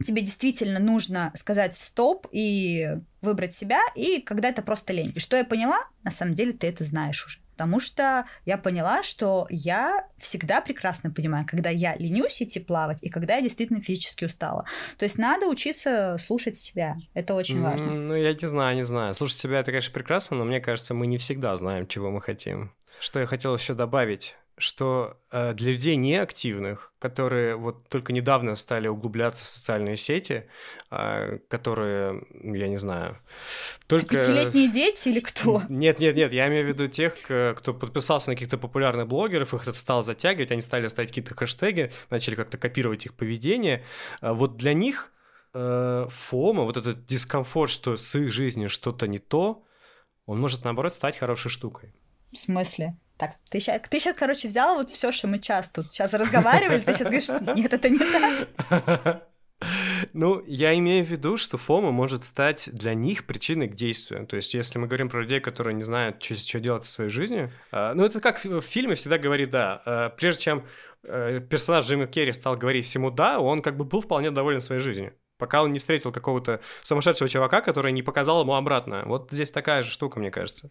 тебе 0.03 0.21
действительно 0.21 0.79
нужно 0.79 1.31
сказать 1.35 1.75
стоп 1.75 2.27
и 2.31 2.87
выбрать 3.21 3.53
себя, 3.53 3.79
и 3.95 4.21
когда 4.21 4.49
это 4.49 4.61
просто 4.61 4.93
лень. 4.93 5.13
И 5.15 5.19
что 5.19 5.37
я 5.37 5.43
поняла, 5.43 5.79
на 6.03 6.11
самом 6.11 6.33
деле 6.33 6.53
ты 6.53 6.67
это 6.67 6.83
знаешь 6.83 7.25
уже. 7.25 7.39
Потому 7.53 7.79
что 7.79 8.25
я 8.45 8.57
поняла, 8.57 9.03
что 9.03 9.45
я 9.49 10.07
всегда 10.17 10.59
прекрасно 10.59 11.11
понимаю, 11.11 11.45
когда 11.47 11.69
я 11.69 11.95
ленюсь 11.95 12.41
идти 12.41 12.59
плавать 12.59 13.03
и 13.03 13.09
когда 13.09 13.35
я 13.35 13.41
действительно 13.41 13.79
физически 13.79 14.25
устала. 14.25 14.65
То 14.97 15.05
есть 15.05 15.19
надо 15.19 15.45
учиться 15.45 16.17
слушать 16.19 16.57
себя. 16.57 16.95
Это 17.13 17.35
очень 17.35 17.61
важно. 17.61 17.85
Ну, 17.85 18.15
я 18.15 18.33
не 18.33 18.47
знаю, 18.47 18.75
не 18.75 18.83
знаю. 18.83 19.13
Слушать 19.13 19.37
себя 19.37 19.59
это, 19.59 19.71
конечно, 19.71 19.93
прекрасно, 19.93 20.37
но 20.37 20.45
мне 20.45 20.61
кажется, 20.61 20.95
мы 20.95 21.05
не 21.05 21.19
всегда 21.19 21.55
знаем, 21.55 21.87
чего 21.87 22.09
мы 22.09 22.21
хотим. 22.21 22.73
Что 22.99 23.19
я 23.19 23.27
хотел 23.27 23.55
еще 23.55 23.75
добавить? 23.75 24.35
Что 24.63 25.17
э, 25.29 25.53
для 25.53 25.73
людей 25.73 25.95
неактивных, 25.97 26.93
которые 26.99 27.55
вот 27.55 27.87
только 27.89 28.13
недавно 28.13 28.55
стали 28.55 28.87
углубляться 28.87 29.43
в 29.43 29.47
социальные 29.47 29.97
сети, 29.97 30.47
э, 30.89 31.39
которые, 31.49 32.23
я 32.31 32.67
не 32.67 32.77
знаю, 32.77 33.17
только... 33.87 34.15
Пятилетние 34.15 34.71
дети 34.71 35.09
или 35.09 35.19
кто? 35.19 35.61
Нет, 35.69 35.99
нет, 35.99 36.15
нет, 36.15 36.33
я 36.33 36.47
имею 36.47 36.65
в 36.65 36.67
виду 36.69 36.87
тех, 36.87 37.15
кто 37.21 37.73
подписался 37.73 38.29
на 38.29 38.35
каких-то 38.35 38.57
популярных 38.57 39.07
блогеров, 39.07 39.53
их 39.53 39.63
это 39.63 39.77
стало 39.77 40.01
затягивать, 40.01 40.51
они 40.51 40.61
стали 40.61 40.87
ставить 40.87 41.09
какие-то 41.09 41.35
хэштеги, 41.35 41.91
начали 42.09 42.35
как-то 42.35 42.57
копировать 42.57 43.05
их 43.05 43.15
поведение. 43.15 43.83
А 44.21 44.33
вот 44.33 44.55
для 44.55 44.73
них 44.73 45.11
э, 45.53 46.07
фома, 46.09 46.63
вот 46.63 46.77
этот 46.77 47.05
дискомфорт, 47.05 47.69
что 47.69 47.97
с 47.97 48.15
их 48.15 48.31
жизнью 48.31 48.69
что-то 48.69 49.07
не 49.07 49.19
то, 49.19 49.65
он 50.25 50.39
может, 50.39 50.63
наоборот, 50.63 50.93
стать 50.93 51.17
хорошей 51.17 51.49
штукой. 51.49 51.93
В 52.31 52.37
смысле? 52.37 52.97
Так, 53.23 53.37
ты 53.49 53.61
сейчас, 53.61 53.81
ты 53.89 53.99
сейчас, 53.99 54.15
короче, 54.17 54.49
взяла 54.49 54.73
вот 54.75 54.89
все, 54.89 55.13
что 55.13 55.27
мы 55.27 55.39
час 55.39 55.69
тут 55.69 55.93
сейчас 55.93 56.13
разговаривали, 56.13 56.81
ты 56.81 56.93
сейчас 56.93 57.07
говоришь, 57.07 57.29
нет, 57.57 57.71
это 57.71 57.89
не 57.89 57.99
так. 57.99 59.23
Ну, 60.11 60.43
я 60.45 60.77
имею 60.77 61.05
в 61.05 61.09
виду, 61.09 61.37
что 61.37 61.57
фома 61.57 61.91
может 61.91 62.25
стать 62.25 62.69
для 62.73 62.93
них 62.93 63.25
причиной 63.25 63.69
к 63.69 63.75
действию. 63.75 64.27
То 64.27 64.35
есть, 64.35 64.53
если 64.53 64.77
мы 64.77 64.87
говорим 64.87 65.07
про 65.07 65.21
людей, 65.21 65.39
которые 65.39 65.73
не 65.73 65.83
знают, 65.83 66.21
что, 66.21 66.35
что 66.35 66.59
делать 66.59 66.83
со 66.83 66.91
своей 66.91 67.09
жизнью, 67.09 67.49
э, 67.71 67.93
ну, 67.93 68.03
это 68.03 68.19
как 68.19 68.43
в 68.43 68.59
фильме 68.59 68.95
всегда 68.95 69.17
говорит 69.17 69.51
«да». 69.51 69.81
Э, 69.85 70.09
прежде 70.17 70.43
чем 70.43 70.67
э, 71.05 71.39
персонаж 71.49 71.85
Джима 71.85 72.07
Керри 72.07 72.33
стал 72.33 72.57
говорить 72.57 72.85
всему 72.85 73.09
«да», 73.09 73.39
он 73.39 73.61
как 73.61 73.77
бы 73.77 73.85
был 73.85 74.01
вполне 74.01 74.31
доволен 74.31 74.59
своей 74.59 74.81
жизнью 74.81 75.13
пока 75.43 75.61
он 75.61 75.73
не 75.73 75.79
встретил 75.79 76.13
какого-то 76.13 76.61
сумасшедшего 76.83 77.29
чувака, 77.29 77.59
который 77.59 77.91
не 77.91 78.01
показал 78.01 78.43
ему 78.43 78.53
обратно. 78.53 79.03
Вот 79.05 79.27
здесь 79.29 79.51
такая 79.51 79.83
же 79.83 79.91
штука, 79.91 80.17
мне 80.17 80.31
кажется. 80.31 80.69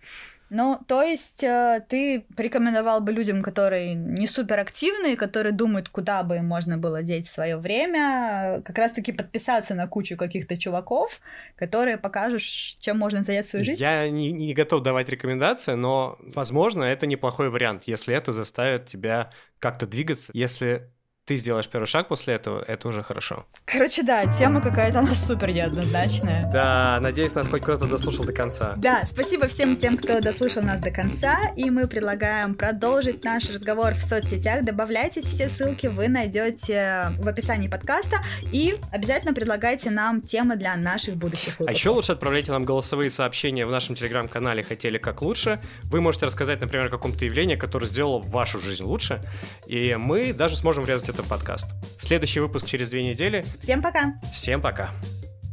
Ну, 0.49 0.79
то 0.89 1.03
есть 1.03 1.45
э, 1.45 1.85
ты 1.91 2.25
порекомендовал 2.35 3.03
бы 3.03 3.13
людям, 3.13 3.43
которые 3.43 3.93
не 3.93 4.27
суперактивные, 4.27 5.19
которые 5.19 5.53
думают, 5.53 5.91
куда 5.91 6.23
бы 6.23 6.37
им 6.37 6.47
можно 6.47 6.79
было 6.79 7.03
деть 7.03 7.27
свое 7.27 7.59
время, 7.59 8.63
как 8.65 8.79
раз-таки 8.79 9.13
подписаться 9.13 9.75
на 9.75 9.87
кучу 9.87 10.17
каких-то 10.17 10.57
чуваков, 10.57 11.21
которые 11.57 11.99
покажут, 11.99 12.41
чем 12.41 12.99
можно 12.99 13.23
занять 13.23 13.47
свою 13.47 13.67
жизнь? 13.67 13.83
Я 13.83 14.09
не, 14.09 14.33
не 14.33 14.55
готов 14.55 14.83
давать 14.83 15.11
рекомендации, 15.11 15.75
но, 15.75 16.19
возможно, 16.35 16.85
это 16.85 17.07
неплохой 17.07 17.51
вариант, 17.51 17.83
если 17.85 18.15
это 18.15 18.33
заставит 18.33 18.87
тебя 18.87 19.33
как-то 19.59 19.87
двигаться, 19.87 20.33
если 20.35 20.91
ты 21.25 21.37
сделаешь 21.37 21.69
первый 21.69 21.87
шаг 21.87 22.09
после 22.09 22.35
этого, 22.35 22.65
это 22.67 22.89
уже 22.89 23.05
хорошо. 23.05 23.47
Короче, 23.65 24.03
да, 24.03 24.27
тема 24.27 24.61
какая-то 24.61 24.99
у 24.99 25.03
нас 25.03 25.25
супер 25.25 25.53
неоднозначная. 25.53 26.51
Да, 26.51 26.99
надеюсь, 27.01 27.35
нас 27.37 27.47
хоть 27.47 27.63
кто-то 27.63 27.87
дослушал 27.87 28.25
до 28.25 28.33
конца. 28.33 28.75
Да, 28.77 29.05
спасибо 29.09 29.47
всем 29.47 29.77
тем, 29.77 29.97
кто 29.97 30.21
дослушал 30.21 30.65
нас 30.65 30.81
до 30.81 30.91
конца, 30.91 31.39
и 31.57 31.71
мы 31.71 31.87
предлагаем 31.87 32.57
продолжить 32.57 33.23
наш 33.23 33.49
разговор 33.51 33.95
в 33.95 34.03
соцсетях. 34.03 34.65
Добавляйтесь, 34.65 35.25
все 35.25 35.49
ссылки 35.49 35.87
вы 35.87 36.09
найдете 36.09 37.13
в 37.21 37.29
описании 37.29 37.69
подкаста, 37.69 38.17
и 38.51 38.77
обязательно 38.91 39.33
предлагайте 39.33 39.91
нам 39.91 40.23
темы 40.23 40.57
для 40.57 40.75
наших 40.75 41.15
будущих 41.15 41.61
выпусков. 41.61 41.69
А 41.69 41.73
еще 41.73 41.91
лучше 41.91 42.13
отправляйте 42.13 42.51
нам 42.51 42.65
голосовые 42.65 43.11
сообщения 43.11 43.65
в 43.65 43.71
нашем 43.71 43.95
телеграм-канале 43.95 44.65
«Хотели 44.65 44.99
как 44.99 45.23
лучше». 45.23 45.61
Вы 45.85 46.01
можете 46.01 46.27
рассказать, 46.27 46.61
например, 46.61 46.87
о 46.87 46.91
каком-то 46.91 47.25
явлении, 47.25 47.55
которое 47.55 47.87
сделало 47.87 48.21
вашу 48.23 48.61
жизнь 48.61 48.83
лучше, 48.83 49.21
и 49.69 49.95
мы 49.97 50.33
даже 50.33 50.57
сможем 50.57 50.83
врезать 50.83 51.12
это 51.13 51.23
подкаст. 51.23 51.75
Следующий 51.99 52.41
выпуск 52.41 52.67
через 52.67 52.91
две 52.91 53.05
недели. 53.05 53.45
Всем 53.61 53.83
пока. 53.83 54.15
Всем 54.33 54.61
пока. 54.61 54.91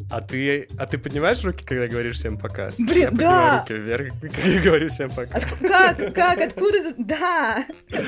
А 0.10 0.22
ты, 0.22 0.68
а 0.78 0.88
ты 0.88 0.98
поднимаешь 0.98 1.44
руки, 1.44 1.64
когда 1.64 1.88
говоришь 1.88 2.16
всем 2.16 2.38
пока? 2.38 2.70
Блин, 2.80 3.10
я 3.12 3.12
да. 3.12 3.60
руки 3.60 3.74
вверх, 3.74 4.14
когда 4.22 4.62
говорю 4.62 4.88
всем 4.88 5.10
пока. 5.10 5.38
От, 5.38 5.46
как, 5.46 6.14
как, 6.16 6.42
откуда? 6.42 6.94
Да. 6.98 7.66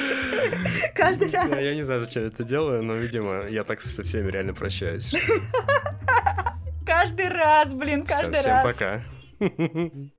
Каждый 0.96 1.30
раз. 1.30 1.50
Я, 1.50 1.60
я 1.60 1.76
не 1.76 1.84
знаю, 1.84 2.00
зачем 2.00 2.24
я 2.24 2.30
это 2.30 2.44
делаю, 2.44 2.82
но, 2.84 2.96
видимо, 2.96 3.46
я 3.48 3.64
так 3.64 3.82
со 3.82 4.04
всеми 4.04 4.32
реально 4.32 4.54
прощаюсь. 4.54 5.14
Каждый 6.86 7.30
раз, 7.30 7.74
блин, 7.74 8.06
каждый 8.06 8.42
раз. 8.44 8.76
Всем 8.76 9.02
пока. 9.40 10.12